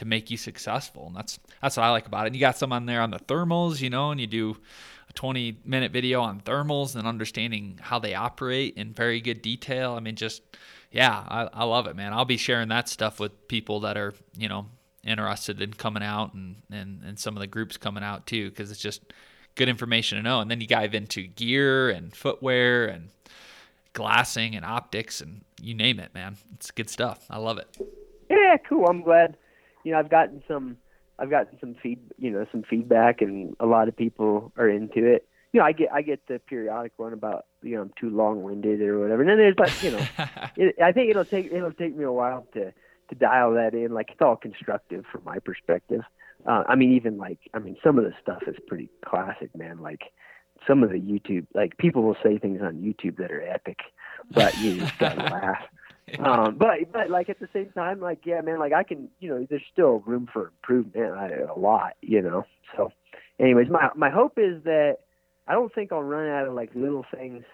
[0.00, 1.08] to make you successful.
[1.08, 2.28] And that's that's what I like about it.
[2.28, 4.56] And you got some on there on the thermals, you know, and you do
[5.10, 9.92] a 20 minute video on thermals and understanding how they operate in very good detail.
[9.92, 10.40] I mean, just
[10.90, 12.14] yeah, I, I love it, man.
[12.14, 14.66] I'll be sharing that stuff with people that are you know
[15.04, 18.70] interested in coming out and and, and some of the groups coming out too, because
[18.70, 19.02] it's just
[19.54, 20.40] good information to know.
[20.40, 23.10] And then you dive into gear and footwear and
[23.92, 26.38] glassing and optics and you name it, man.
[26.54, 27.26] It's good stuff.
[27.28, 27.76] I love it.
[28.30, 28.86] Yeah, cool.
[28.86, 29.36] I'm glad
[29.84, 30.76] you know, I've gotten some,
[31.18, 35.04] I've gotten some feed, you know, some feedback, and a lot of people are into
[35.04, 35.26] it.
[35.52, 38.80] You know, I get, I get the periodic one about, you know, I'm too long-winded
[38.82, 39.22] or whatever.
[39.22, 40.06] And then there's like, you know,
[40.56, 43.92] it, I think it'll take, it'll take me a while to, to dial that in.
[43.92, 46.02] Like it's all constructive from my perspective.
[46.46, 49.80] Uh, I mean, even like, I mean, some of the stuff is pretty classic, man.
[49.80, 50.12] Like
[50.66, 53.78] some of the YouTube, like people will say things on YouTube that are epic,
[54.30, 55.62] but you just gotta laugh.
[56.18, 59.28] um, but but like at the same time, like yeah, man, like I can, you
[59.28, 62.44] know, there's still room for improvement I, a lot, you know.
[62.76, 62.92] So,
[63.38, 64.98] anyways, my my hope is that
[65.46, 67.44] I don't think I'll run out of like little things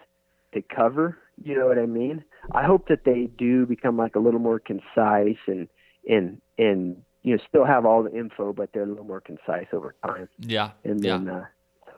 [0.53, 1.17] to cover.
[1.43, 2.23] You know what I mean?
[2.51, 5.67] I hope that they do become like a little more concise and
[6.09, 9.67] and and you know still have all the info, but they're a little more concise
[9.73, 10.29] over time.
[10.39, 10.71] Yeah.
[10.83, 11.43] And then, yeah.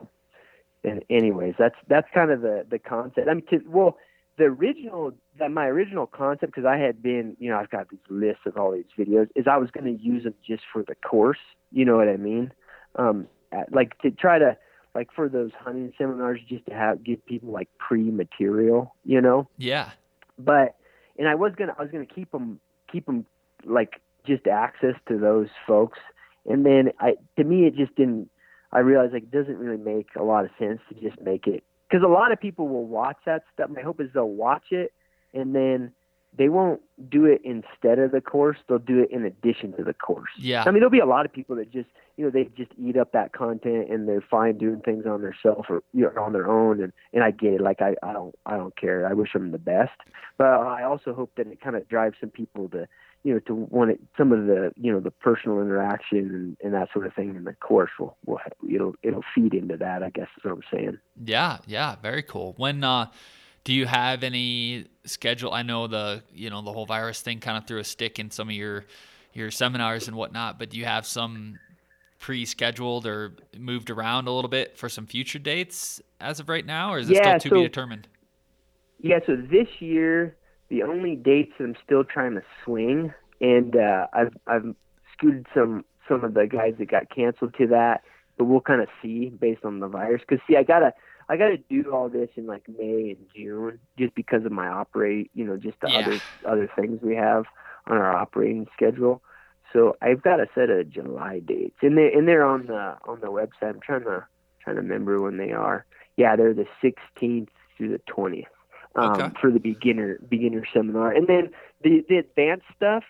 [0.00, 0.06] uh,
[0.82, 3.28] and anyways, that's that's kind of the the concept.
[3.28, 3.96] I mean, to, well,
[4.38, 8.00] the original that my original concept because I had been you know I've got these
[8.08, 10.94] lists of all these videos is I was going to use them just for the
[10.94, 11.38] course
[11.72, 12.52] you know what I mean?
[12.96, 13.28] Um
[13.70, 14.56] like to try to
[14.94, 19.48] like for those hunting seminars just to have give people like pre material you know?
[19.58, 19.90] Yeah.
[20.38, 20.76] But
[21.18, 22.60] and I was gonna I was gonna keep them
[22.90, 23.26] keep them
[23.64, 25.98] like just access to those folks.
[26.46, 28.30] And then I to me it just didn't
[28.72, 31.64] I realized like it doesn't really make a lot of sense to just make it
[31.90, 33.70] because a lot of people will watch that stuff.
[33.70, 34.92] My hope is they'll watch it
[35.34, 35.92] and then
[36.36, 38.58] they won't do it instead of the course.
[38.68, 40.30] They'll do it in addition to the course.
[40.38, 40.62] Yeah.
[40.62, 42.96] I mean, there'll be a lot of people that just, you know, they just eat
[42.96, 46.32] up that content and they're fine doing things on their self or you know, on
[46.32, 46.80] their own.
[46.80, 47.60] And, and I get it.
[47.60, 49.08] Like, I, I don't, I don't care.
[49.08, 49.98] I wish them the best,
[50.38, 52.86] but I also hope that it kind of drives some people to,
[53.22, 56.74] you know, to want it, some of the, you know, the personal interaction and, and
[56.74, 58.38] that sort of thing in the course will, will,
[58.72, 60.98] it'll, it'll feed into that, I guess is what I'm saying.
[61.24, 61.58] Yeah.
[61.66, 61.96] Yeah.
[62.02, 62.54] Very cool.
[62.56, 63.06] When, uh,
[63.64, 65.52] do you have any schedule?
[65.52, 68.30] I know the, you know, the whole virus thing kind of threw a stick in
[68.30, 68.86] some of your,
[69.34, 71.58] your seminars and whatnot, but do you have some
[72.18, 76.92] pre-scheduled or moved around a little bit for some future dates as of right now,
[76.92, 78.08] or is it yeah, still to so, be determined?
[79.00, 79.20] Yeah.
[79.26, 80.36] So this year,
[80.70, 84.74] the only dates that I'm still trying to swing, and uh, I've I've
[85.12, 88.02] scooted some some of the guys that got canceled to that,
[88.38, 90.22] but we'll kind of see based on the virus.
[90.26, 90.92] Because see, I gotta
[91.28, 95.30] I gotta do all this in like May and June just because of my operate,
[95.34, 95.98] you know, just the Yeah.
[95.98, 97.44] other other things we have
[97.86, 99.22] on our operating schedule.
[99.72, 103.20] So I've got a set of July dates, and they and they're on the on
[103.20, 103.70] the website.
[103.70, 104.26] I'm trying to
[104.62, 105.84] trying to remember when they are.
[106.16, 108.44] Yeah, they're the 16th through the 20th
[108.96, 109.30] um, Okay.
[109.40, 111.50] for the beginner beginner seminar, and then
[111.82, 113.04] the the advanced stuff.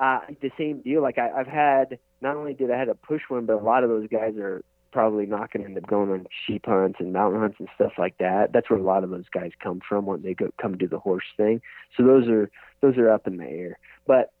[0.00, 1.00] Uh, the same deal.
[1.02, 3.84] Like I, I've had not only did I had a push one, but a lot
[3.84, 7.12] of those guys are probably not going to end up going on sheep hunts and
[7.12, 8.52] mountain hunts and stuff like that.
[8.52, 10.98] That's where a lot of those guys come from when they go come do the
[10.98, 11.60] horse thing.
[11.96, 13.78] So those are those are up in the air.
[14.04, 14.32] But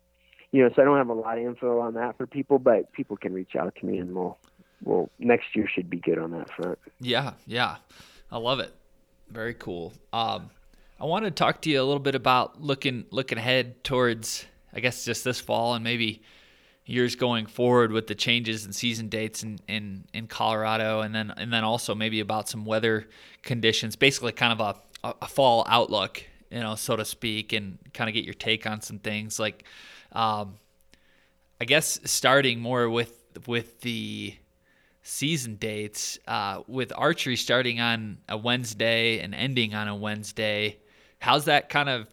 [0.50, 2.92] you know, so I don't have a lot of info on that for people, but
[2.92, 4.38] people can reach out to me and we'll
[4.82, 6.80] well next year should be good on that front.
[7.00, 7.76] Yeah, yeah.
[8.30, 8.74] I love it.
[9.30, 9.92] Very cool.
[10.12, 10.50] Um,
[11.00, 14.80] I want to talk to you a little bit about looking looking ahead towards I
[14.80, 16.22] guess just this fall and maybe
[16.86, 21.32] years going forward with the changes in season dates in, in, in Colorado and then
[21.36, 23.08] and then also maybe about some weather
[23.42, 28.08] conditions, basically kind of a, a, fall outlook, you know, so to speak, and kind
[28.08, 29.64] of get your take on some things like
[30.12, 30.54] um,
[31.60, 34.34] I guess starting more with with the
[35.02, 40.78] season dates uh, with archery starting on a Wednesday and ending on a Wednesday.
[41.24, 42.06] How's that kind of?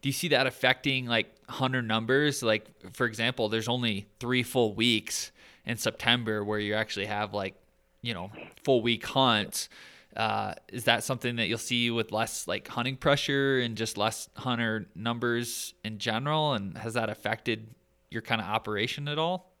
[0.00, 2.40] Do you see that affecting like hunter numbers?
[2.40, 5.32] Like for example, there's only three full weeks
[5.66, 7.56] in September where you actually have like
[8.00, 8.30] you know
[8.62, 9.68] full week hunts.
[10.16, 14.28] Uh, is that something that you'll see with less like hunting pressure and just less
[14.36, 16.52] hunter numbers in general?
[16.52, 17.66] And has that affected
[18.08, 19.52] your kind of operation at all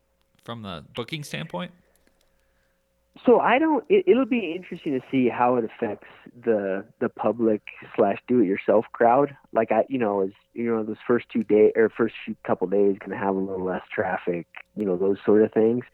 [0.44, 1.72] from the booking standpoint?
[3.24, 3.84] So I don't.
[3.88, 6.08] It, it'll be interesting to see how it affects
[6.44, 7.62] the the public
[7.94, 9.36] slash do it yourself crowd.
[9.52, 12.66] Like I, you know, as you know, those first two day or first few couple
[12.66, 14.46] days going to have a little less traffic.
[14.76, 15.84] You know, those sort of things.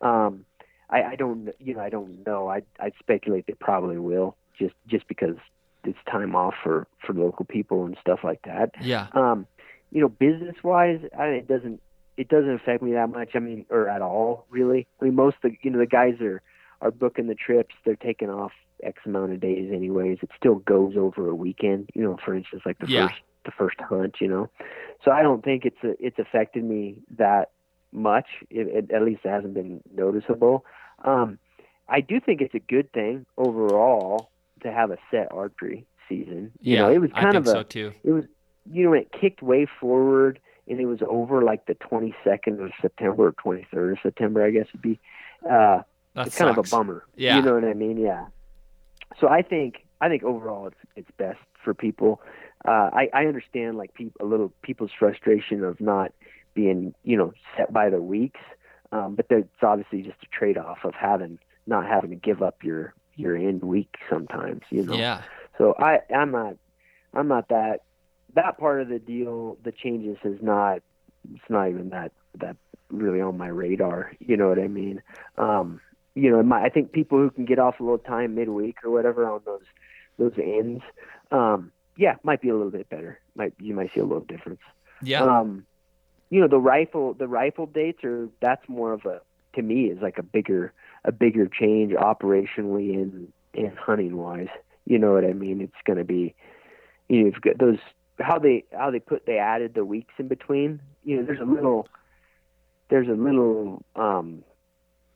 [0.00, 0.46] Um,
[0.88, 2.48] I, I don't, you know, I don't know.
[2.48, 5.36] I I speculate they probably will just just because
[5.84, 8.70] it's time off for for local people and stuff like that.
[8.80, 9.08] Yeah.
[9.12, 9.46] Um,
[9.92, 11.80] you know, business wise, I, it doesn't
[12.16, 13.30] it doesn't affect me that much.
[13.34, 14.86] I mean, or at all, really.
[15.00, 16.42] I mean, most of the you know the guys are
[16.80, 17.74] are booking the trips.
[17.84, 18.52] They're taking off
[18.82, 20.18] X amount of days, anyways.
[20.22, 21.90] It still goes over a weekend.
[21.94, 23.08] You know, for instance, like the Yeah.
[23.08, 24.16] first the first hunt.
[24.20, 24.50] You know,
[25.04, 27.50] so I don't think it's a, it's affected me that
[27.92, 28.26] much.
[28.50, 30.64] It, it, at least it hasn't been noticeable.
[31.04, 31.38] Um,
[31.88, 34.30] I do think it's a good thing overall
[34.62, 36.52] to have a set archery season.
[36.60, 36.82] You yeah.
[36.82, 37.92] know, it was I kind think of a so too.
[38.04, 38.24] it was
[38.70, 43.28] you know it kicked way forward and it was over like the 22nd of September
[43.28, 45.00] or 23rd of September I guess would be
[45.50, 45.80] uh
[46.14, 47.36] That it's kind of a bummer Yeah.
[47.36, 48.26] you know what I mean yeah
[49.20, 52.20] so I think I think overall it's it's best for people
[52.66, 56.12] uh I I understand like people a little people's frustration of not
[56.54, 58.40] being you know set by the weeks
[58.92, 62.64] um but it's obviously just a trade off of having not having to give up
[62.64, 65.22] your your end week sometimes you know Yeah.
[65.58, 66.56] so I, I'm not,
[67.12, 67.82] I'm not that,
[68.34, 69.58] that part of the deal.
[69.62, 70.80] The changes is not,
[71.34, 72.56] it's not even that that
[72.88, 74.12] really on my radar.
[74.20, 75.02] You know what I mean?
[75.36, 75.80] Um,
[76.14, 78.90] you know, my, I think people who can get off a little time midweek or
[78.90, 79.62] whatever on those
[80.18, 80.82] those ends,
[81.30, 83.20] um, yeah, might be a little bit better.
[83.34, 84.60] Might you might see a little difference.
[85.02, 85.22] Yeah.
[85.22, 85.66] Um,
[86.30, 89.20] you know, the rifle the rifle dates are that's more of a
[89.54, 90.72] to me is like a bigger
[91.04, 94.48] a bigger change operationally and and hunting wise.
[94.86, 95.60] You know what I mean?
[95.60, 96.34] It's going to be
[97.08, 97.78] you know you've got those
[98.18, 100.80] how they how they put they added the weeks in between.
[101.04, 101.88] You know, there's a little
[102.88, 104.44] there's a little um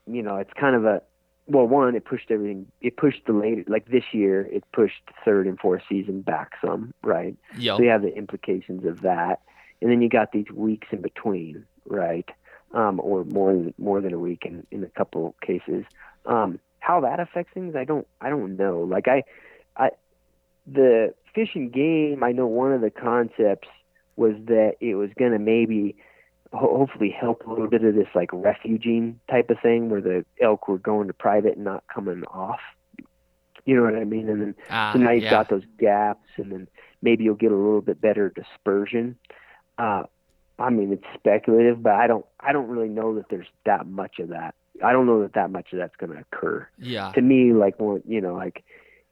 [0.07, 1.03] you know it's kind of a
[1.47, 5.47] well one it pushed everything it pushed the later like this year it pushed third
[5.47, 7.77] and fourth season back some right Yep.
[7.77, 9.41] so you have the implications of that,
[9.81, 12.29] and then you got these weeks in between, right?
[12.73, 15.85] Um, or more than more than a week in, in a couple cases.
[16.27, 18.81] Um, how that affects things, I don't I don't know.
[18.81, 19.23] Like I,
[19.77, 19.91] I,
[20.67, 23.69] the fish and game, I know one of the concepts
[24.17, 25.97] was that it was going to maybe
[26.55, 30.69] hopefully help a little bit of this like refuging type of thing where the elk
[30.69, 32.61] were going to private and not coming off.
[33.67, 34.29] You know what I mean?
[34.29, 35.31] And then Ah, so now you've yeah.
[35.31, 36.69] got those gaps, and then
[37.03, 39.17] maybe you'll get a little bit better dispersion.
[39.79, 40.03] Uh,
[40.59, 44.19] I mean, it's speculative, but I don't, I don't really know that there's that much
[44.19, 44.55] of that.
[44.85, 46.69] I don't know that that much of that's going to occur.
[46.79, 47.11] yeah.
[47.13, 48.63] To me, like, one, you know, like,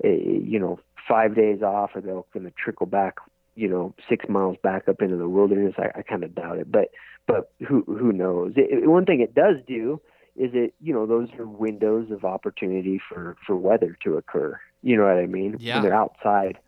[0.05, 0.78] eh, you know,
[1.09, 3.16] five days off, or they're going to trickle back,
[3.54, 5.74] you know, six miles back up into the wilderness.
[5.78, 6.90] I, I kind of doubt it, but,
[7.26, 8.52] but who, who knows?
[8.56, 10.00] It, one thing it does do
[10.34, 14.58] is it, you know, those are windows of opportunity for for weather to occur.
[14.82, 15.56] You know what I mean?
[15.60, 15.74] Yeah.
[15.74, 16.58] When they're outside,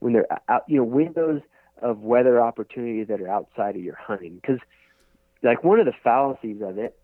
[0.00, 1.40] when they're out, you know, windows
[1.80, 4.34] of weather opportunities that are outside of your hunting.
[4.34, 4.58] Because
[5.44, 6.98] like one of the fallacies of it,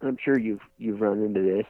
[0.00, 1.66] I'm sure you've you've run into this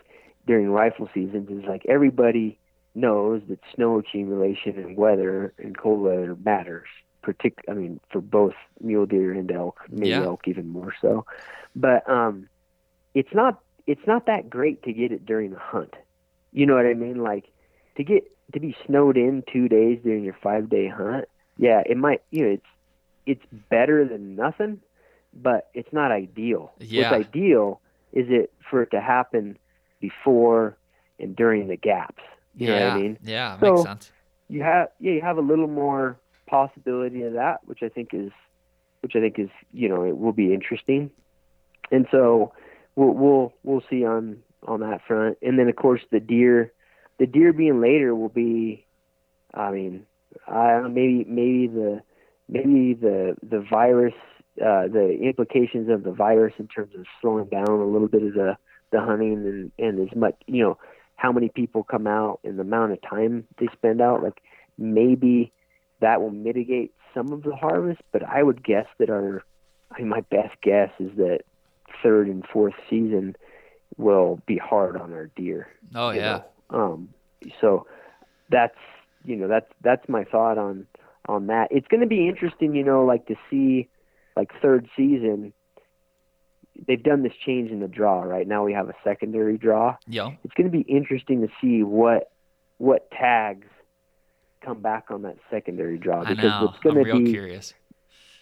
[0.46, 2.58] during rifle seasons is like everybody
[2.94, 6.88] knows that snow accumulation and weather and cold weather matters.
[7.24, 10.22] Partic- I mean, for both mule deer and elk, maybe Yeah.
[10.24, 11.26] elk even more so.
[11.76, 12.48] But um,
[13.14, 15.94] it's not it's not that great to get it during the hunt.
[16.52, 17.22] You know what I mean?
[17.22, 17.46] Like
[17.96, 21.26] to get to be snowed in two days during your five day hunt.
[21.58, 22.22] Yeah, it might.
[22.30, 22.66] You know, it's
[23.26, 24.80] it's better than nothing,
[25.34, 26.72] but it's not ideal.
[26.78, 27.10] Yeah.
[27.12, 27.80] What's ideal
[28.12, 29.58] is it for it to happen
[30.00, 30.76] before
[31.18, 32.22] and during the gaps.
[32.56, 32.88] You know yeah.
[32.88, 33.18] what I mean?
[33.22, 34.12] Yeah, So- makes sense.
[34.48, 36.16] You have yeah, you have a little more
[36.48, 38.32] possibility of that, which I think is
[39.00, 41.10] which I think is you know it will be interesting,
[41.92, 42.52] and so
[42.96, 46.72] we'll we'll we'll see on on that front, and then of course the deer,
[47.18, 48.84] the deer being later will be,
[49.54, 50.04] I mean,
[50.48, 52.02] I don't know, maybe maybe the
[52.48, 54.14] maybe the the virus
[54.60, 58.34] uh, the implications of the virus in terms of slowing down a little bit of
[58.34, 58.56] the
[58.90, 60.78] the hunting and and as much you know
[61.20, 64.40] how many people come out and the amount of time they spend out like
[64.78, 65.52] maybe
[66.00, 69.42] that will mitigate some of the harvest but i would guess that our
[69.92, 71.40] I mean, my best guess is that
[72.02, 73.34] third and fourth season
[73.96, 76.20] will be hard on our deer Oh yeah.
[76.20, 76.44] know.
[76.78, 77.08] Um,
[77.60, 77.86] so
[78.50, 78.76] that's
[79.24, 80.86] you know that's that's my thought on
[81.28, 81.68] on that.
[81.70, 83.88] It's going to be interesting, you know, like to see
[84.36, 85.52] like third season.
[86.86, 88.22] They've done this change in the draw.
[88.22, 89.96] Right now we have a secondary draw.
[90.06, 92.30] Yeah, It's going to be interesting to see what
[92.78, 93.66] what tags
[94.64, 96.68] come back on that secondary draw I because know.
[96.70, 97.74] it's going I'm to real be curious.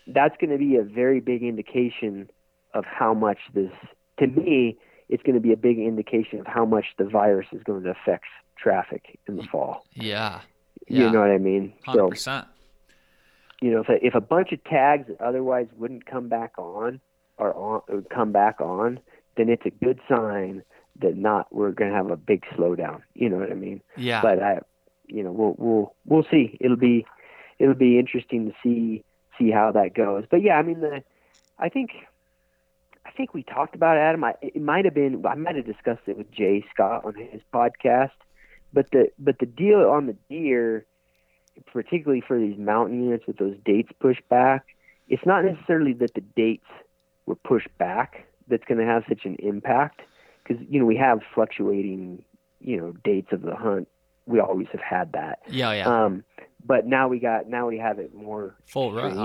[0.06, 2.28] that's going to be a very big indication
[2.74, 3.72] of how much this
[4.18, 4.76] to me
[5.08, 7.90] it's going to be a big indication of how much the virus is going to
[7.90, 8.24] affect
[8.56, 10.40] traffic in the fall Yeah.
[10.88, 11.10] you Yeah.
[11.12, 12.42] know what i mean Hundred so
[13.60, 17.00] you know if a, if a bunch of tags that otherwise wouldn't come back on
[17.38, 19.00] are on come back on
[19.36, 20.62] then it's a good sign
[21.00, 24.20] that not we're going to have a big slowdown you know what i mean Yeah.
[24.22, 24.60] but I,
[25.06, 26.58] you know, we'll we'll we'll see.
[26.60, 27.06] It'll be
[27.58, 29.04] it'll be interesting to see
[29.38, 30.24] see how that goes.
[30.30, 31.02] But yeah, I mean, the
[31.58, 31.92] I think
[33.06, 34.22] I think we talked about it, Adam.
[34.22, 37.40] I, it might have been I might have discussed it with Jay Scott on his
[37.54, 38.10] podcast.
[38.70, 40.84] But the but the deal on the deer,
[41.72, 44.66] particularly for these mountain units with those dates pushed back,
[45.08, 46.66] it's not necessarily that the dates
[47.28, 50.00] were pushed back that's going to have such an impact
[50.42, 52.22] because you know we have fluctuating
[52.60, 53.88] you know dates of the hunt
[54.28, 55.40] we always have had that.
[55.48, 55.72] yeah.
[55.72, 56.04] Yeah.
[56.04, 56.22] Um,
[56.64, 58.54] but now we got now we have it more.
[58.66, 59.16] Full run.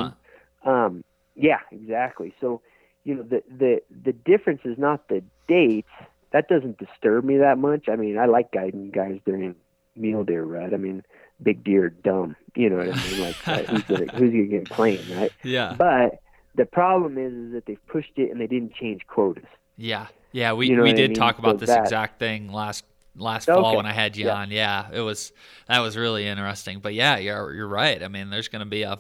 [0.63, 0.69] Huh?
[0.69, 1.03] Um,
[1.35, 2.33] yeah, exactly.
[2.39, 2.61] So
[3.03, 5.89] you know the the the difference is not the dates.
[6.31, 7.89] That doesn't disturb me that much.
[7.89, 9.55] I mean, I like guiding guys during
[9.95, 10.73] mule deer rut.
[10.73, 11.03] I mean,
[11.41, 12.35] big deer dumb.
[12.55, 13.21] You know what I mean?
[13.21, 15.31] Like uh, who's gonna who's gonna get playing, right?
[15.43, 15.75] Yeah.
[15.77, 16.19] But
[16.55, 19.45] the problem is, is that they've pushed it and they didn't change quotas.
[19.77, 20.07] Yeah.
[20.31, 20.53] Yeah.
[20.53, 21.15] We You know we what I did mean?
[21.15, 22.85] talk about So this that- exact thing last
[23.15, 24.35] last fall when I had you Yeah.
[24.35, 24.51] on.
[24.51, 24.87] Yeah.
[24.91, 25.31] It was
[25.67, 26.79] that was really interesting.
[26.79, 28.01] But yeah, you're you're right.
[28.03, 28.99] I mean, there's gonna be a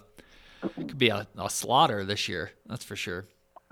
[0.61, 2.51] could be a, a slaughter this year.
[2.67, 3.25] That's for sure.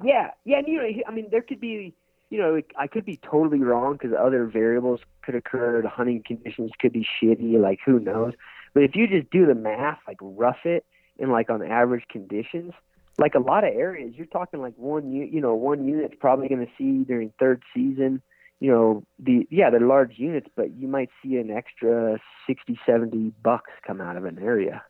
[0.04, 1.94] Yeah, yeah, and you know, I mean, there could be,
[2.32, 5.82] you know, I could be totally wrong because other variables could occur.
[5.84, 8.34] The hunting conditions could be shitty, like who knows.
[8.74, 10.86] But if you just do the math, like rough it,
[11.20, 12.74] and like on average conditions,
[13.18, 16.66] like a lot of areas, you're talking like one, you know, one unit's probably going
[16.66, 18.22] to see during third season.
[18.60, 23.34] You know, the yeah, they're large units, but you might see an extra 60, 70
[23.44, 24.84] bucks come out of an area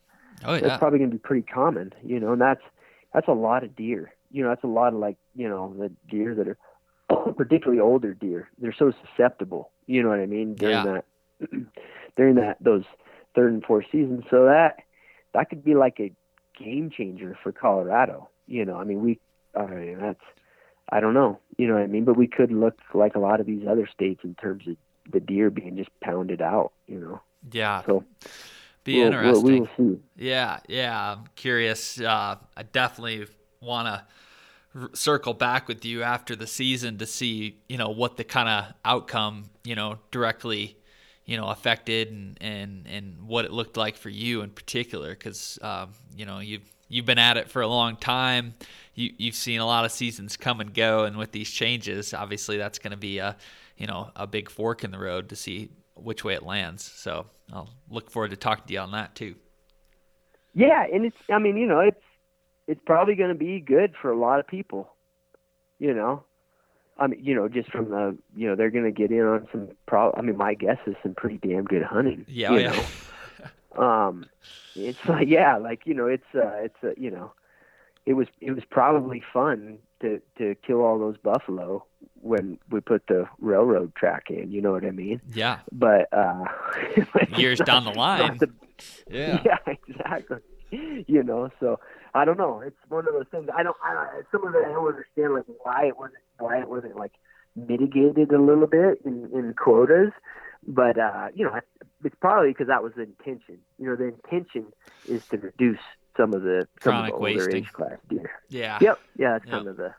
[0.43, 2.63] Oh yeah, that's probably going to be pretty common, you know, and that's
[3.13, 4.13] that's a lot of deer.
[4.29, 8.13] You know, that's a lot of like, you know, the deer that are particularly older
[8.13, 8.49] deer.
[8.57, 9.71] They're so susceptible.
[9.87, 10.55] You know what I mean?
[10.55, 11.01] During Yeah.
[11.39, 11.49] that
[12.17, 12.83] during that those
[13.35, 14.23] third and fourth seasons.
[14.29, 14.79] So that
[15.33, 16.11] that could be like a
[16.63, 18.29] game changer for Colorado.
[18.47, 19.19] You know, I mean we
[19.55, 20.19] I mean that's
[20.89, 21.39] I don't know.
[21.57, 22.03] You know what I mean?
[22.05, 24.75] But we could look like a lot of these other states in terms of
[25.11, 27.21] the deer being just pounded out, you know.
[27.51, 27.81] Yeah.
[27.85, 28.03] So
[28.83, 29.45] Be we'll- we'll- interesting.
[29.45, 29.99] we will see.
[30.17, 31.13] Yeah, yeah.
[31.13, 31.99] I'm curious.
[32.01, 33.27] Uh, I definitely
[33.61, 38.23] want to circle back with you after the season to see, you know, what the
[38.23, 40.77] kind of outcome, you know, directly,
[41.31, 45.57] you know, affected and and and what it looked like for you in particular, because
[45.61, 48.53] um, you know you've you've been at it for a long time.
[48.95, 52.57] You you've seen a lot of seasons come and go, and with these changes, obviously
[52.57, 53.37] that's going to be a,
[53.77, 56.83] you know, a big fork in the road to see which way it lands.
[56.83, 59.35] So I'll look forward to talking to you on that too.
[60.53, 62.03] Yeah, and it's I mean, you know, it's
[62.67, 64.93] it's probably going to be good for a lot of people.
[65.79, 66.25] You know.
[67.01, 69.47] I mean, you know, just from the, you know, they're going to get in on
[69.51, 72.25] some pro I mean, my guess is some pretty damn good hunting.
[72.27, 72.83] Yeah, you oh, yeah.
[73.75, 73.83] know?
[74.07, 74.25] um,
[74.75, 77.33] it's like yeah, like you know, it's uh, it's uh, you know,
[78.05, 81.83] it was it was probably fun to to kill all those buffalo
[82.21, 84.51] when we put the railroad track in.
[84.51, 85.21] You know what I mean?
[85.33, 85.59] Yeah.
[85.71, 86.45] But uh,
[87.35, 88.37] years down the line.
[88.37, 88.49] The,
[89.09, 89.41] yeah.
[89.45, 90.37] Yeah, exactly.
[90.71, 91.79] You know, so
[92.13, 92.61] I don't know.
[92.61, 93.49] It's one of those things.
[93.55, 93.75] I don't.
[93.83, 97.13] I some of it I don't understand, like why it wasn't why it wasn't like
[97.55, 100.11] mitigated a little bit in, in quotas.
[100.67, 101.59] But uh, you know,
[102.03, 103.57] it's probably because that was the intention.
[103.79, 104.67] You know, the intention
[105.07, 105.79] is to reduce
[106.17, 107.55] some of the some Chronic of the wasting.
[107.55, 108.31] age class deer.
[108.49, 108.77] Yeah.
[108.81, 108.99] Yep.
[109.17, 109.53] Yeah, that's Yep.
[109.53, 109.93] kind of the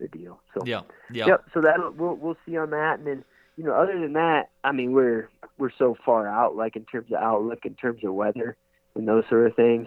[0.00, 0.40] the deal.
[0.54, 0.82] So Yeah.
[1.12, 1.26] Yeah.
[1.26, 1.44] Yep.
[1.54, 3.24] So that we'll we'll see on that, and then
[3.56, 7.10] you know, other than that, I mean, we're we're so far out, like in terms
[7.12, 8.56] of outlook, in terms of weather,
[8.94, 9.86] and those sort of things.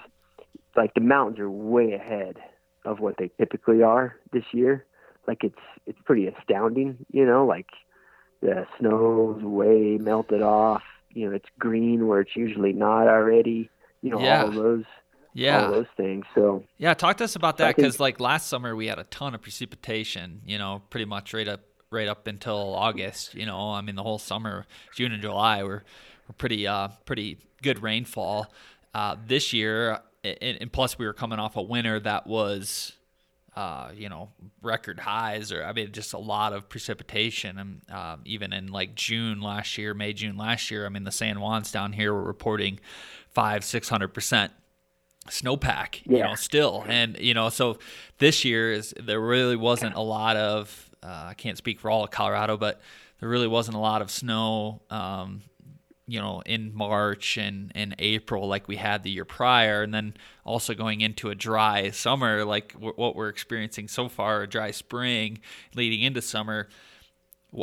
[0.75, 2.37] Like the mountains are way ahead
[2.85, 4.85] of what they typically are this year.
[5.27, 7.45] Like it's it's pretty astounding, you know.
[7.45, 7.67] Like
[8.41, 10.83] the snow's way melted off.
[11.13, 13.69] You know, it's green where it's usually not already.
[14.01, 14.43] You know, Yeah.
[14.45, 14.83] all those
[15.33, 15.65] Yeah.
[15.65, 16.25] all those things.
[16.33, 19.35] So Yeah, talk to us about that because like last summer we had a ton
[19.35, 20.41] of precipitation.
[20.45, 21.61] You know, pretty much right up
[21.91, 23.35] right up until August.
[23.35, 24.65] You know, I mean the whole summer,
[24.95, 25.83] June and July were
[26.27, 28.51] were pretty uh pretty good rainfall.
[28.93, 32.97] Uh, this year, and, and plus we were coming off a winter that was.
[33.53, 34.29] Uh, you know,
[34.61, 38.95] record highs, or I mean, just a lot of precipitation, and um, even in like
[38.95, 40.85] June last year, May, June last year.
[40.85, 42.79] I mean, the San Juans down here were reporting
[43.27, 44.53] five, six hundred percent
[45.27, 46.83] snowpack, you know, still.
[46.87, 47.77] And, you know, so
[48.17, 52.03] this year is there really wasn't a lot of, uh, I can't speak for all
[52.03, 52.81] of Colorado, but
[53.19, 55.43] there really wasn't a lot of snow, um,
[56.11, 59.81] you know, in March and, in April like we had the year prior.
[59.81, 60.13] And then
[60.43, 64.71] also going into a dry summer, like w- what we're experiencing so far, a dry
[64.71, 65.39] spring
[65.73, 66.67] leading into summer.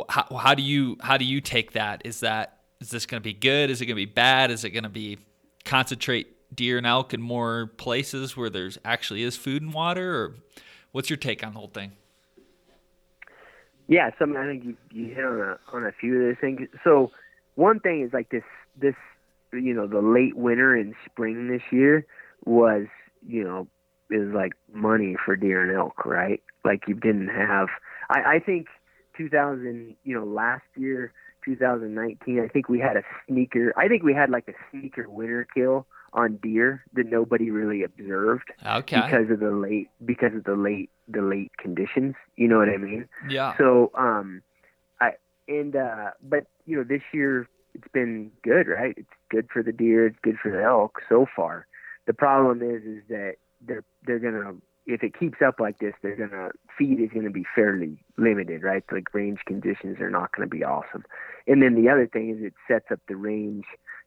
[0.09, 2.01] How, how do you, how do you take that?
[2.05, 3.69] Is that, is this going to be good?
[3.69, 4.49] Is it going to be bad?
[4.49, 5.19] Is it going to be
[5.63, 10.35] concentrate deer and elk in more places where there's actually is food and water or
[10.91, 11.91] what's your take on the whole thing
[13.87, 16.67] Yeah, some I think you, you hit on a on a few of those things.
[16.83, 17.11] So
[17.59, 18.43] one thing is like this
[18.79, 18.95] this
[19.51, 22.05] you know the late winter and spring this year
[22.45, 22.85] was
[23.27, 23.67] you know
[24.09, 26.41] is like money for deer and elk, right?
[26.65, 27.67] Like you didn't have.
[28.09, 28.67] I, I think
[29.17, 31.11] 2000 you know last year
[31.45, 33.73] 2019 I think we had a sneaker.
[33.77, 38.51] I think we had like a sneaker winter kill on deer that nobody really observed
[38.65, 42.15] okay because of the late because of the late the late conditions.
[42.37, 43.09] You know what I mean?
[43.29, 44.41] yeah So, um,
[45.01, 45.11] I
[45.49, 48.93] and uh, but you know, this year it's been good, right?
[48.97, 51.65] It's good for the deer, it's good for the elk so far.
[52.07, 53.35] The problem is, is that
[53.65, 54.53] they're they're gonna
[54.85, 58.83] if it keeps up like this, they're gonna feed is gonna be fairly limited, right?
[58.91, 61.03] Like range conditions are not gonna be awesome.
[61.47, 63.65] And then the other thing is it sets up the range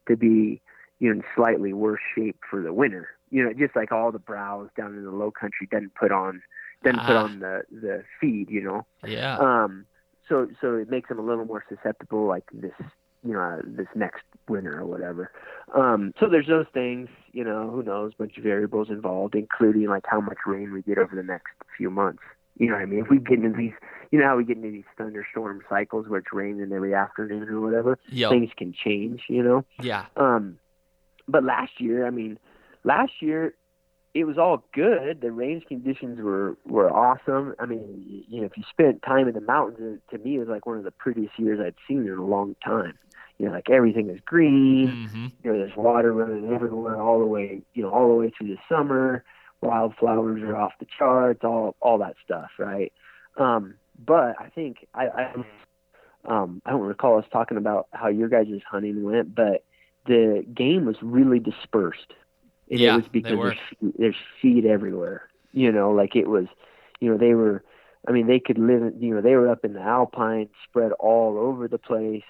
[0.09, 0.61] to be
[1.01, 3.09] you know in slightly worse shape for the winter.
[3.31, 6.43] You know, just like all the browse down in the low country doesn't put on
[6.85, 7.25] doesn't put Ah.
[7.25, 8.87] on the the feed, you know.
[9.07, 9.87] yeah Um,
[10.33, 12.73] so so it makes them a little more susceptible, like this,
[13.23, 15.31] you know, this next winter or whatever.
[15.75, 20.05] Um, so there's those things, you know, who knows, bunch of variables involved, including like
[20.07, 22.23] how much rain we get over the next few months.
[22.59, 23.01] You know what I mean?
[23.01, 23.73] If we get into these,
[24.11, 27.61] you know how we get into these thunderstorm cycles where it's raining every afternoon or
[27.61, 29.65] whatever, Yo, things can change, you know.
[29.83, 30.59] yeah Um,
[31.29, 32.39] but last year, I mean,
[32.85, 33.55] last year
[34.15, 35.21] it was all good.
[35.21, 37.55] The range conditions were were awesome.
[37.59, 40.49] I mean, you know, if you spent time in the mountains, to me, it was
[40.49, 42.99] like one of the prettiest years I'd seen in a long time.
[43.39, 44.99] You know, like everything is green.
[45.13, 48.31] hmm You know, there's water running everywhere, all the way, you know, all the way
[48.37, 49.25] through the summer.
[49.63, 52.93] Wildflowers are off the charts, all all that stuff, right?
[53.39, 53.75] Um,
[54.05, 55.35] but I think I, I
[56.25, 59.65] um, I don't recall us talking about how your guys' hunting went, but
[60.07, 62.13] the game was really dispersed.
[62.73, 63.39] And Yeah, it was because
[63.79, 65.29] there's, there's everywhere.
[65.53, 66.47] You know, like it was,
[67.01, 67.63] you know, they were.
[68.09, 68.95] I mean, they could live.
[68.99, 72.25] You know, they were up in the alpine, spread all over the place.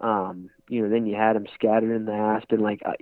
[0.00, 2.60] Um, you know, then you had them scattered in the aspen.
[2.60, 2.94] Like, I,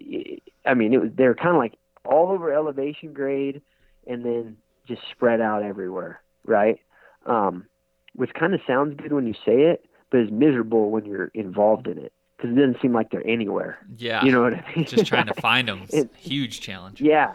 [0.65, 1.75] I mean, it was they were kind of like
[2.07, 3.61] all over elevation grade,
[4.07, 4.57] and then
[4.89, 6.81] just spread out everywhere, right?
[7.27, 7.67] Um,
[8.15, 11.89] which kind of sounds good when you say it, but is miserable when you're involved
[11.89, 13.79] in it because it doesn't seem like they're anywhere.
[13.97, 14.85] yeah You know what I mean?
[14.87, 17.35] just trying to find them It- huge challenge Yeah,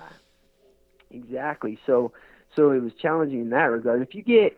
[1.09, 1.79] exactly.
[1.85, 2.11] So,
[2.55, 4.01] so it was challenging in that regard.
[4.01, 4.57] If you get,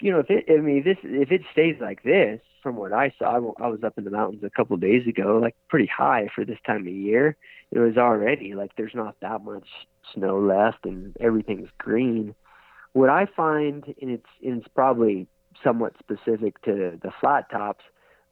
[0.00, 3.12] you know, if it, I mean, this, if it stays like this, from what I
[3.18, 6.28] saw, I was up in the mountains a couple of days ago, like pretty high
[6.34, 7.36] for this time of year.
[7.70, 9.68] It was already like there's not that much
[10.12, 12.34] snow left, and everything's green.
[12.94, 15.28] What I find, and it's, and it's probably
[15.62, 17.84] somewhat specific to the flat tops,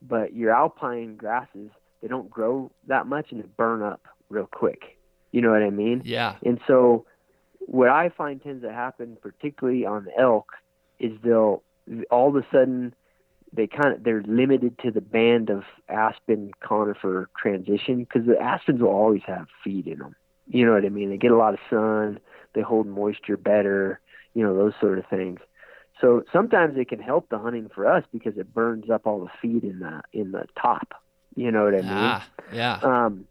[0.09, 1.71] but your alpine grasses
[2.03, 4.99] they don't grow that much and they burn up real quick.
[5.33, 6.03] You know what I mean?
[6.05, 6.37] Yeah.
[6.45, 7.05] And so,
[7.61, 10.53] what I find tends to happen, particularly on elk,
[10.99, 11.63] is they'll
[12.11, 12.95] all of a sudden
[13.53, 18.81] they kind of they're limited to the band of aspen conifer transition because the aspens
[18.81, 20.15] will always have feed in them.
[20.47, 21.11] You know what I mean?
[21.11, 22.21] They get a lot of sun,
[22.55, 24.01] they hold moisture better,
[24.35, 25.41] you know those sort of things.
[26.01, 29.31] So sometimes it can help the hunting for us because it burns up all the
[29.41, 30.95] feed in the in the top.
[31.35, 31.87] You know what I mean?
[31.87, 32.79] Ah, yeah.
[32.83, 33.27] Um,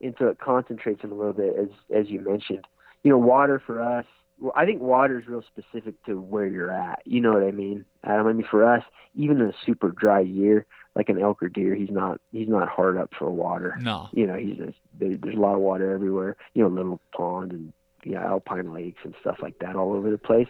[0.00, 2.66] and so it concentrates them a little bit, as as you mentioned.
[3.02, 4.06] You know, water for us.
[4.40, 7.02] Well, I think water is real specific to where you're at.
[7.04, 7.84] You know what I mean?
[8.04, 8.84] Adam, I mean for us,
[9.14, 10.64] even in a super dry year,
[10.94, 13.76] like an elk or deer, he's not he's not hard up for water.
[13.80, 14.08] No.
[14.12, 16.36] You know, he's just, there's a lot of water everywhere.
[16.54, 17.72] You know, little pond and
[18.04, 20.48] yeah, alpine lakes and stuff like that all over the place.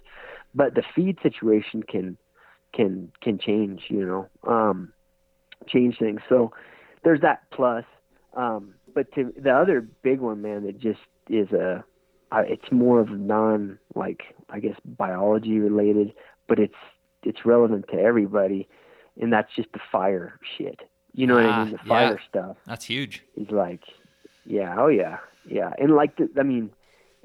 [0.55, 2.17] But the feed situation can
[2.75, 3.83] can can change.
[3.89, 4.93] You know, um,
[5.67, 6.21] change things.
[6.29, 6.53] So
[7.05, 7.85] there's that plus.
[8.37, 11.85] Um, but to the other big one, man, that just is a,
[12.33, 16.13] uh, it's more of non like I guess biology related,
[16.47, 16.75] but it's
[17.23, 18.69] it's relevant to everybody,
[19.21, 20.81] and that's just the fire shit.
[21.15, 21.73] You know what I Ah, mean?
[21.73, 21.89] The yeah.
[21.89, 23.25] fire stuff That's huge.
[23.37, 23.81] is like,
[24.47, 25.19] yeah, oh yeah,
[25.49, 26.71] yeah, and like the, I mean,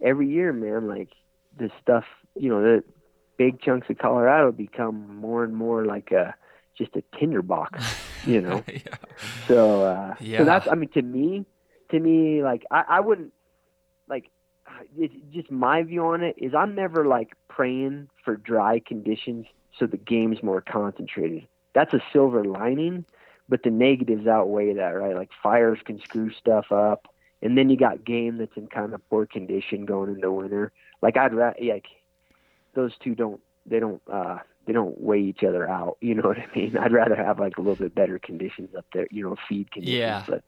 [0.04, 1.10] every year, man, like
[1.58, 2.06] the stuff,
[2.36, 2.84] you know, the
[3.38, 6.36] big chunks of Colorado become more and more like a
[6.78, 7.84] just a tinderbox,
[8.28, 8.64] you know.
[8.68, 8.96] yeah.
[9.48, 10.40] So, uh, Yeah.
[10.40, 11.46] so that's, I mean, to me,
[11.92, 13.32] to me, like, I, I wouldn't,
[14.08, 14.30] like,
[14.98, 19.46] it's just my view on it is I'm never like praying for dry conditions
[19.78, 21.48] so the game's more concentrated.
[21.74, 23.06] That's a silver lining,
[23.50, 25.16] but the negatives outweigh that, right?
[25.16, 27.08] Like fires can screw stuff up,
[27.44, 30.74] and then you got game that's in kind of poor condition going into winter.
[31.04, 31.88] Like I'd rather, like,
[32.76, 35.98] those two don't, they don't, uh, they don't weigh each other out.
[36.02, 36.78] You know what I mean?
[36.78, 40.18] I'd rather have like a little bit better conditions up there, you know, feed conditions.
[40.18, 40.26] Yeah.
[40.28, 40.44] But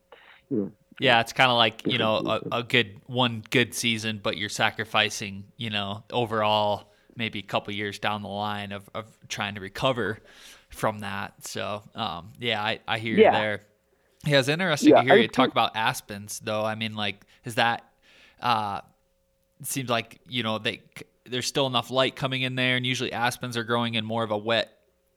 [0.50, 4.20] you know, Yeah, it's kind of like you know a, a good one good season,
[4.24, 9.06] but you're sacrificing you know overall maybe a couple years down the line of, of
[9.30, 10.20] trying to recover
[10.70, 11.34] from that.
[11.46, 13.20] So um, yeah, I, I hear Yeah.
[13.20, 13.64] you there.
[14.26, 16.64] Yeah, it's interesting Yeah, to hear I you talk about aspens though.
[16.66, 17.84] I mean, like, is that
[18.42, 18.82] uh,
[19.60, 20.82] it seems like you know they
[21.26, 24.32] there's still enough light coming in there, and usually aspens are growing in more of
[24.32, 24.72] a wet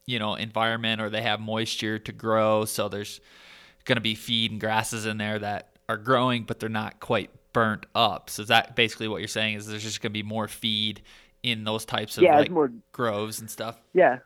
[0.07, 3.21] you know environment or they have moisture to grow, so there's
[3.85, 7.31] going to be feed and grasses in there that are growing, but they're not quite
[7.53, 8.31] burnt up.
[8.31, 9.57] So is that basically what you're saying?
[9.57, 11.03] Is there's just going to be more feed
[11.43, 13.81] in those types of yeah, like more groves and stuff?
[13.95, 14.19] Yeah.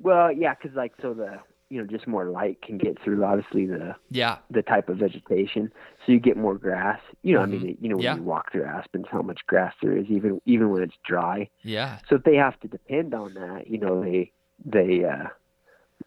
[0.00, 1.38] Well, yeah, because like so the
[1.70, 5.72] you know just more light can get through obviously the Yeah, the type of vegetation,
[6.04, 7.00] so you get more grass.
[7.22, 8.16] You know, I mean, you know when Mm-hmm.
[8.16, 8.16] Yeah.
[8.16, 11.48] you walk through aspens, how much grass there is, even even when it's dry.
[11.62, 14.32] yeah, So if they have to depend on that, you know, they
[14.64, 15.28] they uh,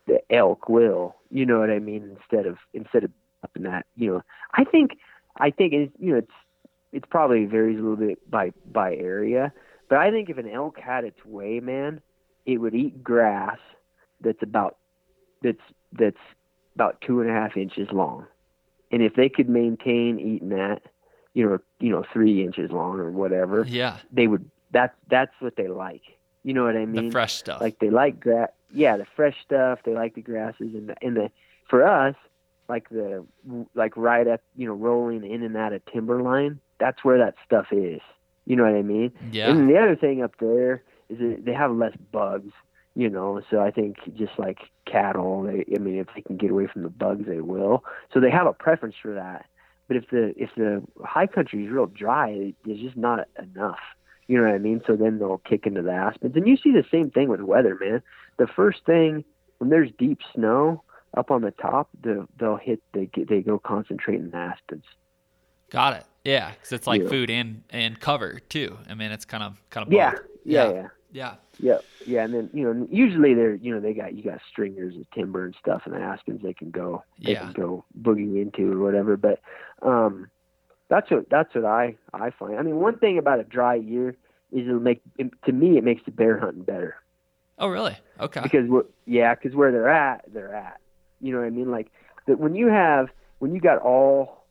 [0.08, 3.12] the elk will, you know what I mean, instead of instead of
[3.44, 4.22] up in that, you know,
[4.54, 4.92] I think
[5.38, 6.32] I think it's you know it's
[6.92, 9.54] it's probably varies a little bit by by area,
[9.90, 12.02] but I think if an elk had its way, man,
[12.46, 13.60] it would eat grass
[14.22, 14.78] that's about
[15.42, 15.62] that's
[15.94, 16.18] that's
[16.76, 18.26] about two and a half inches long,
[18.92, 20.82] and if they could maintain eating that,
[21.34, 23.98] you know, you know, three inches long or whatever, yeah.
[24.12, 26.04] they would that's that's what they like.
[26.44, 27.06] You know what I mean?
[27.06, 27.62] The fresh stuff.
[27.62, 28.50] Like they like grass.
[28.72, 29.80] Yeah, the fresh stuff.
[29.84, 31.32] They like the grasses and the and the
[31.70, 32.16] for us,
[32.68, 33.26] like the
[33.76, 36.60] like right at you know rolling in and out of timberline.
[36.80, 38.02] That's where that stuff is.
[38.46, 39.12] You know what I mean?
[39.32, 42.52] yeah, And the other thing up there is that they have less bugs.
[43.00, 46.52] You know, so I think just like cattle, they I mean if they can get
[46.52, 47.86] away from the bugs, they will.
[48.14, 49.46] So they have a preference for that.
[49.88, 53.80] But if the if the high country is real dry, there's just not enough.
[54.28, 54.82] You know what I mean?
[54.86, 57.78] So then they'll kick into the aspens, and you see the same thing with weather,
[57.80, 58.02] man.
[58.38, 59.24] The first thing
[59.60, 60.84] when there's deep snow
[61.16, 64.84] up on the top, the, they'll hit they they go concentrate in the aspens.
[65.72, 66.06] got it.
[66.26, 67.10] Yeah, because it's like Yeah.
[67.10, 68.78] food and and cover too.
[68.90, 70.14] I mean, it's kind of kind of Yeah,
[70.44, 70.88] yeah, yeah, yeah.
[71.12, 71.36] Yeah.
[71.62, 74.96] Yeah, yeah, and then you know usually they're you know they got you got stringers
[74.96, 77.40] of timber and stuff and the aspens they can go they Yeah.
[77.40, 79.18] can go boogie into or whatever.
[79.18, 79.42] But
[79.82, 80.30] um,
[80.90, 82.58] that's what that's what I I find.
[82.58, 84.16] I mean, one thing about a dry year
[84.54, 85.02] is it'll make
[85.46, 86.96] to me it makes the bear hunting better
[87.58, 87.98] Oh, really?
[88.22, 88.40] Okay.
[88.42, 88.70] because
[89.06, 90.80] yeah, because where they're at they're at.
[91.20, 91.70] You know what I mean?
[91.70, 91.92] Like
[92.28, 93.10] that when you have
[93.40, 94.46] when you got all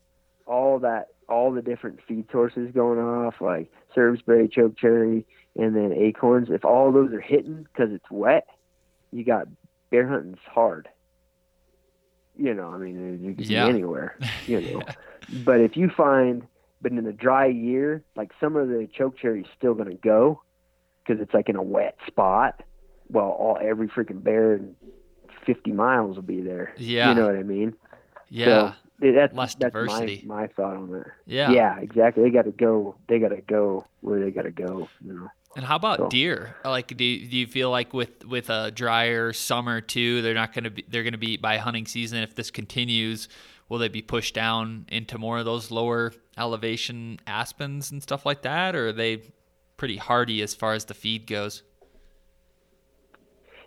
[0.45, 5.25] all that all the different feed sources going off like serviceberry, choke cherry,
[5.57, 6.49] and then acorns.
[6.49, 8.45] If all those are hitting because it's wet,
[9.11, 9.47] you got
[9.91, 10.87] bear hunting's hard.
[12.37, 13.65] You know, I mean, you can Yeah.
[13.65, 14.15] be anywhere.
[14.47, 14.85] You know,
[15.43, 16.43] but if you find,
[16.81, 19.95] but in a dry year, like some of the choke cherry is still going to
[19.95, 20.41] go
[21.05, 22.61] because it's like in a wet spot.
[23.11, 24.75] Well, all every freaking bear in
[25.45, 26.73] 50 miles will be there.
[26.77, 27.09] Yeah.
[27.09, 27.73] You know what I mean?
[28.29, 28.73] Yeah.
[29.01, 30.23] That's less that's diversity.
[30.25, 31.05] My, my thought on that.
[31.25, 31.51] Yeah.
[31.51, 32.23] Yeah, exactly.
[32.23, 32.95] They got to go.
[33.07, 34.87] They got to go where they got to go.
[35.01, 35.27] You know.
[35.55, 36.55] And how about So- deer?
[36.63, 40.53] Like, do you, do you feel like with with a drier summer too, they're not
[40.53, 43.27] going to be they're going to be by hunting season if this continues?
[43.67, 48.41] Will they be pushed down into more of those lower elevation aspens and stuff like
[48.41, 49.21] that, or are they
[49.77, 51.61] pretty hardy as far as the feed goes?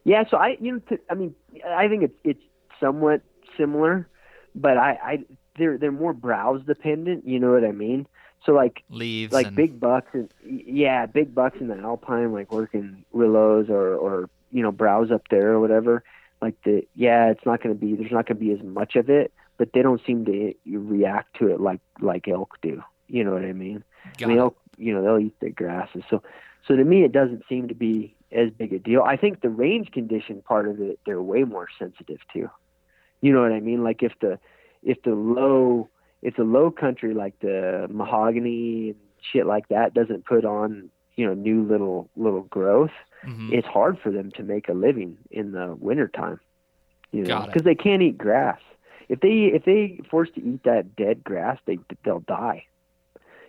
[0.05, 1.35] Yeah, so I, you know, t- I mean,
[1.67, 2.43] I think it's it's
[2.81, 3.23] somewhat
[3.57, 4.09] similar,
[4.55, 5.25] but I, I,
[5.57, 7.27] they're they're more browse dependent.
[7.27, 8.07] You know what I mean?
[8.45, 12.53] So like Leaves like and big bucks and yeah, big bucks in the alpine, like
[12.53, 16.03] working willows or or you know browse up there or whatever.
[16.41, 18.97] Like the yeah, it's not going to be there's not going to be as much
[18.97, 22.83] of it, but they don't seem to react to it like like elk do.
[23.09, 23.85] You know what I mean?
[24.19, 26.03] got I mean, elk, you know, they'll eat the grasses.
[26.09, 26.23] So,
[26.67, 29.03] so to me, it doesn't seem to be as big a deal.
[29.03, 32.51] I think the range condition part of it, they're way more sensitive to.
[33.23, 33.83] You know what I mean?
[33.83, 34.39] Like if the,
[34.83, 35.89] if the low,
[36.21, 38.97] if the low country like the mahogany and
[39.33, 42.91] shit like that doesn't put on, you know, new little little growth,
[43.25, 43.53] Mhm.
[43.53, 46.41] it's hard for them to make a living in the wintertime.
[47.13, 48.59] You know, because they can't eat grass.
[49.09, 52.65] If they if they forced to eat that dead grass, they they'll die.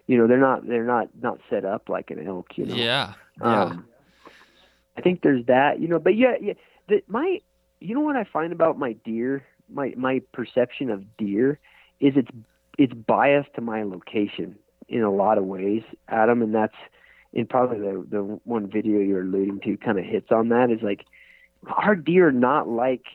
[0.05, 2.57] You know, they're not they're not not set up like an elk.
[2.57, 2.75] You know.
[2.75, 3.85] Yeah, yeah, Um,
[4.97, 5.79] I think there's that.
[5.79, 6.53] You know, but yeah, yeah.
[6.89, 7.39] The, my
[7.79, 11.59] you know what I find about my deer, my my perception of deer
[11.99, 12.31] is it's
[12.77, 14.57] it's biased to my location
[14.89, 16.75] in a lot of ways, Adam, and that's
[17.31, 20.81] in probably the the one video you're alluding to kind of hits on that is
[20.81, 21.05] like
[21.67, 23.05] our deer not like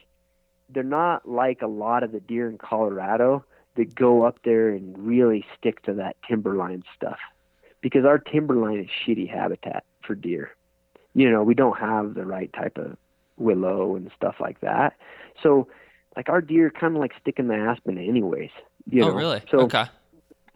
[0.71, 3.45] they're not like a lot of the deer in Colorado
[3.77, 7.19] that go up there and really stick to that timberline stuff
[7.81, 10.51] because our timberline is shitty habitat for deer.
[11.15, 12.97] You know, we don't have the right type of
[13.37, 14.95] willow and stuff like that.
[15.43, 15.69] So
[16.19, 18.51] like our deer kind of like stick in the aspen anyways.
[18.91, 19.41] You oh, really?
[19.53, 19.85] So okay.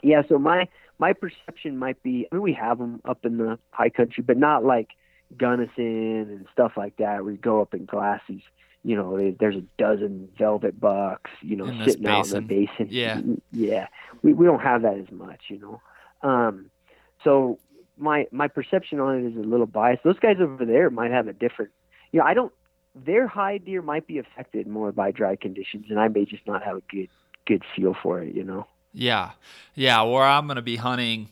[0.03, 0.67] yeah, so my
[0.99, 4.37] my perception might be I mean we have them up in the high country, but
[4.37, 4.89] not like
[5.37, 7.19] Gunnison and stuff like that.
[7.25, 8.43] you go up in glassies.
[8.85, 11.31] You know, there- there's a dozen velvet bucks.
[11.43, 12.89] You know, In sitting out in the basin.
[12.91, 13.21] Yeah.
[13.53, 13.87] yeah.
[14.23, 15.43] We we don't have that as much.
[15.47, 16.71] You know, um,
[17.23, 17.61] so
[17.97, 20.03] my my perception on it is a little biased.
[20.03, 21.71] Those guys over there might have a different.
[22.11, 22.53] You know, I don't.
[22.95, 26.63] Their high deer might be affected more by dry conditions, and I may just not
[26.63, 27.09] have a good
[27.47, 28.35] good feel for it.
[28.35, 28.67] You know.
[28.93, 29.31] Yeah,
[29.75, 30.03] yeah.
[30.03, 31.29] Where I'm going to be hunting,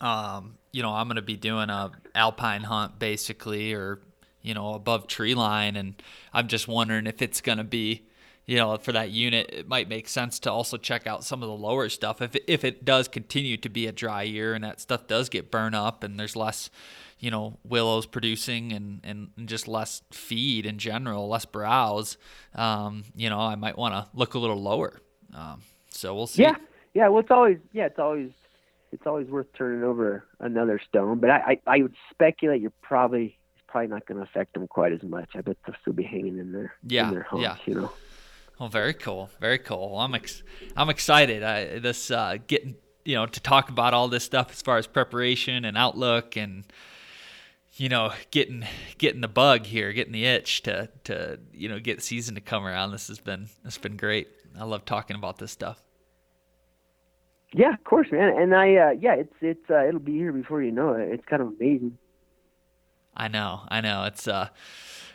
[0.00, 4.00] um, you know, I'm going to be doing a alpine hunt basically, or
[4.42, 6.00] you know, above tree line, and
[6.32, 8.02] I'm just wondering if it's going to be,
[8.44, 11.48] you know, for that unit, it might make sense to also check out some of
[11.48, 14.62] the lower stuff if it, if it does continue to be a dry year and
[14.62, 16.70] that stuff does get burned up and there's less.
[17.18, 22.18] You know, willows producing and, and, just less feed in general, less browse.
[22.54, 25.00] Um, you know, I might want to look a little lower.
[25.34, 26.42] Um, so we'll see.
[26.42, 26.56] Yeah,
[26.92, 27.08] yeah.
[27.08, 28.32] Well, it's always yeah, it's always
[28.92, 31.18] it's always worth turning over another stone.
[31.18, 34.66] But I I, I would speculate you're probably it's probably not going to affect them
[34.68, 35.30] quite as much.
[35.34, 37.42] I bet they'll still be hanging in there Yeah, in their homes.
[37.42, 37.56] yeah.
[37.64, 37.92] You know.
[38.58, 39.90] Well, very cool, very cool.
[39.92, 40.42] Well, I'm ex-
[40.76, 41.42] I'm excited.
[41.42, 44.86] I, this uh, getting you know to talk about all this stuff as far as
[44.86, 46.64] preparation and outlook and
[47.76, 48.64] you know getting
[48.98, 52.64] getting the bug here, getting the itch to to you know get season to come
[52.64, 52.92] around.
[52.92, 54.28] This has been has been great.
[54.58, 55.82] I love talking about this stuff.
[57.52, 58.36] Yeah, of course, man.
[58.36, 61.08] And I uh, yeah, it's it's uh, it'll be here before you know it.
[61.10, 61.98] It's kind of amazing.
[63.16, 64.04] I know, I know.
[64.04, 64.48] It's uh,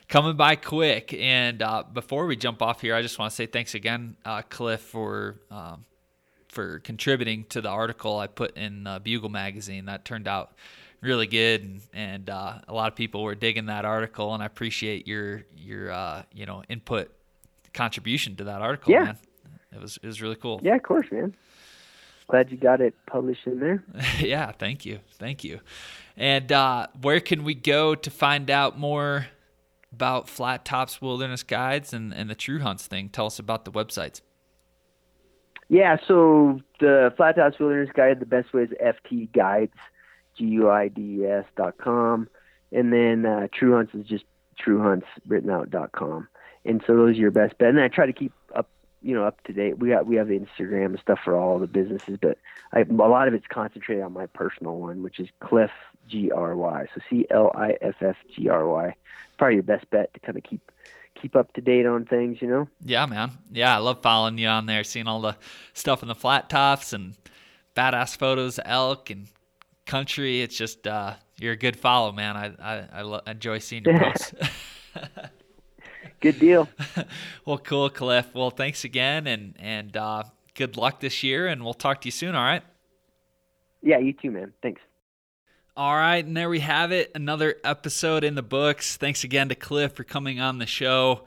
[0.08, 1.14] coming by quick.
[1.14, 4.42] And uh, before we jump off here, I just want to say thanks again, uh,
[4.44, 5.86] Cliff, for um,
[6.48, 9.86] for contributing to the article I put in uh, Bugle magazine.
[9.86, 10.54] That turned out
[11.02, 14.34] really good, and, and uh, a lot of people were digging that article.
[14.34, 17.12] And I appreciate your your uh, you know input
[17.74, 18.94] contribution to that article.
[18.94, 19.04] Yeah.
[19.04, 19.18] man.
[19.74, 20.62] it was it was really cool.
[20.64, 21.36] Yeah, of course, man.
[22.28, 23.84] Glad you got it published in there.
[24.20, 25.60] yeah, thank you, thank you.
[26.16, 29.28] And uh, where can we go to find out more
[29.92, 33.10] about Flat Tops Wilderness Guides and, and the True Hunts thing?
[33.10, 34.22] Tell us about the websites.
[35.68, 39.74] Yeah, so the Flat Tops Wilderness Guide, the best way is FT Guides,
[40.38, 42.28] G U I D E S dot com,
[42.72, 44.26] and then uh, True Hunts is just
[44.60, 46.28] truehuntswritten dot com.
[46.66, 47.70] And so those are your best bet.
[47.70, 48.70] And I try to keep up,
[49.02, 49.80] you know, up to date.
[49.80, 52.38] We got we have Instagram and stuff for all the businesses, but
[52.72, 55.72] I, a lot of it's concentrated on my personal one, which is Cliff
[56.08, 56.86] G R Y.
[56.94, 58.96] So C L I F F G R Y.
[59.38, 60.72] Probably your best bet to kind of keep
[61.16, 62.68] keep up to date on things, you know.
[62.84, 63.32] Yeah, man.
[63.52, 65.36] Yeah, I love following you on there, seeing all the
[65.74, 67.16] stuff in the flat tops and
[67.76, 69.28] badass photos of elk and
[69.86, 70.42] country.
[70.42, 72.36] It's just uh, you're a good follow, man.
[72.38, 74.34] I I, I lo- enjoy seeing your posts.
[76.22, 76.70] Good deal.
[77.46, 78.28] well, cool, Cliff.
[78.36, 82.12] Well, thanks again, and and uh, good luck this year, and we'll talk to you
[82.12, 82.36] soon.
[82.36, 82.62] All right.
[83.82, 84.54] Yeah, you too, man.
[84.62, 84.82] Thanks.
[85.76, 87.12] All right, and there we have it.
[87.16, 88.98] Another episode in the books.
[88.98, 91.26] Thanks again to Cliff for coming on the show.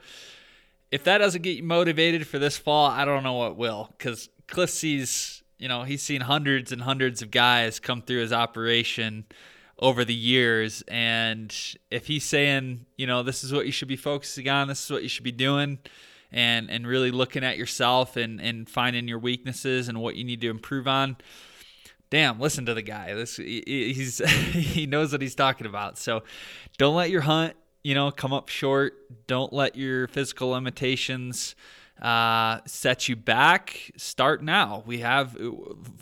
[0.91, 3.89] If that doesn't get you motivated for this fall, I don't know what will.
[3.97, 8.33] Because Cliff sees, you know, he's seen hundreds and hundreds of guys come through his
[8.33, 9.25] operation
[9.79, 10.83] over the years.
[10.87, 11.55] And
[11.91, 14.91] if he's saying, you know, this is what you should be focusing on, this is
[14.91, 15.79] what you should be doing,
[16.31, 20.41] and and really looking at yourself and and finding your weaknesses and what you need
[20.41, 21.17] to improve on
[22.09, 23.13] damn listen to the guy.
[23.13, 24.17] This he's
[24.53, 25.97] he knows what he's talking about.
[25.97, 26.23] So
[26.77, 29.27] don't let your hunt you know come up short.
[29.27, 31.55] Don't let your physical limitations
[32.01, 35.37] uh, set you back start now we have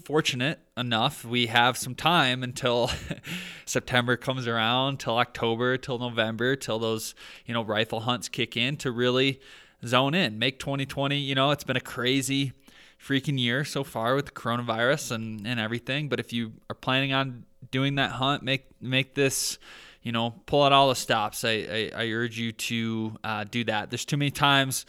[0.04, 2.90] fortunate enough we have some time until
[3.66, 7.14] september comes around till october till november till those
[7.46, 9.40] you know rifle hunts kick in to really
[9.86, 10.40] zone in.
[10.40, 12.54] Make 2020, you know, it's been a crazy
[13.00, 16.10] freaking year so far with the coronavirus and, and everything.
[16.10, 19.58] But if you are planning on doing that hunt, make make this,
[20.02, 21.44] you know, pull out all the stops.
[21.44, 23.90] I, I, I urge you to uh, do that.
[23.90, 24.86] There's too many times,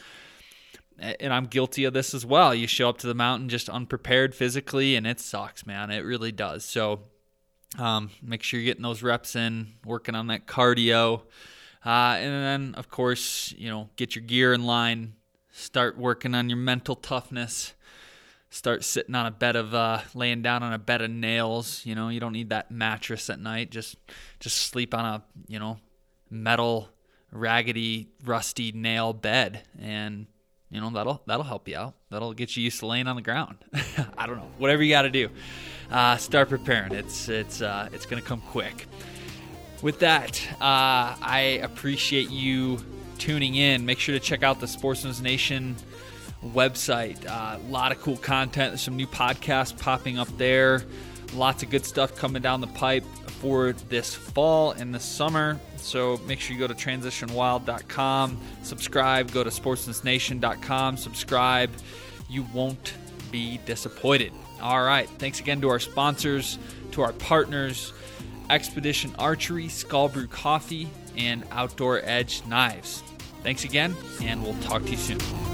[0.99, 2.55] and I'm guilty of this as well.
[2.55, 5.91] You show up to the mountain just unprepared physically, and it sucks, man.
[5.91, 6.65] It really does.
[6.65, 7.01] So
[7.79, 11.23] um, make sure you're getting those reps in, working on that cardio.
[11.85, 15.15] Uh, and then, of course, you know, get your gear in line,
[15.53, 17.75] start working on your mental toughness,
[18.49, 21.85] start sitting on a bed of, uh, laying down on a bed of nails.
[21.85, 23.71] You know, you don't need that mattress at night.
[23.71, 23.97] Just,
[24.41, 25.79] just sleep on a, you know,
[26.31, 26.89] metal,
[27.31, 30.27] raggedy, rusty nail bed, and
[30.75, 31.95] you know that'll that'll help you out.
[32.11, 33.57] That'll get you used to laying on the ground.
[34.19, 35.31] I don't know, whatever you got to do.
[35.91, 36.93] Uh, start preparing.
[36.93, 38.87] It's it's uh, it's gonna come quick
[39.85, 42.79] with that, uh, I appreciate you
[43.19, 43.85] tuning in.
[43.85, 45.77] Make sure to check out the Sportsman's Nation
[46.43, 47.23] website.
[47.27, 48.71] A uh, lot of cool content.
[48.71, 50.85] There's some new podcasts popping up there.
[51.35, 53.05] Lots of good stuff coming down the pipe
[53.45, 55.61] for this fall and this summer.
[55.77, 61.71] So make sure you go to transitionwild.com, subscribe, go to sportsmansnation.com, subscribe.
[62.31, 62.95] You won't
[63.31, 64.33] be disappointed.
[64.63, 65.07] All right.
[65.19, 66.59] Thanks again to our sponsors,
[66.93, 67.93] to our partners.
[68.49, 73.03] Expedition Archery, Skullbrew Coffee, and Outdoor Edge Knives.
[73.43, 75.54] Thanks again, and we'll talk to you soon.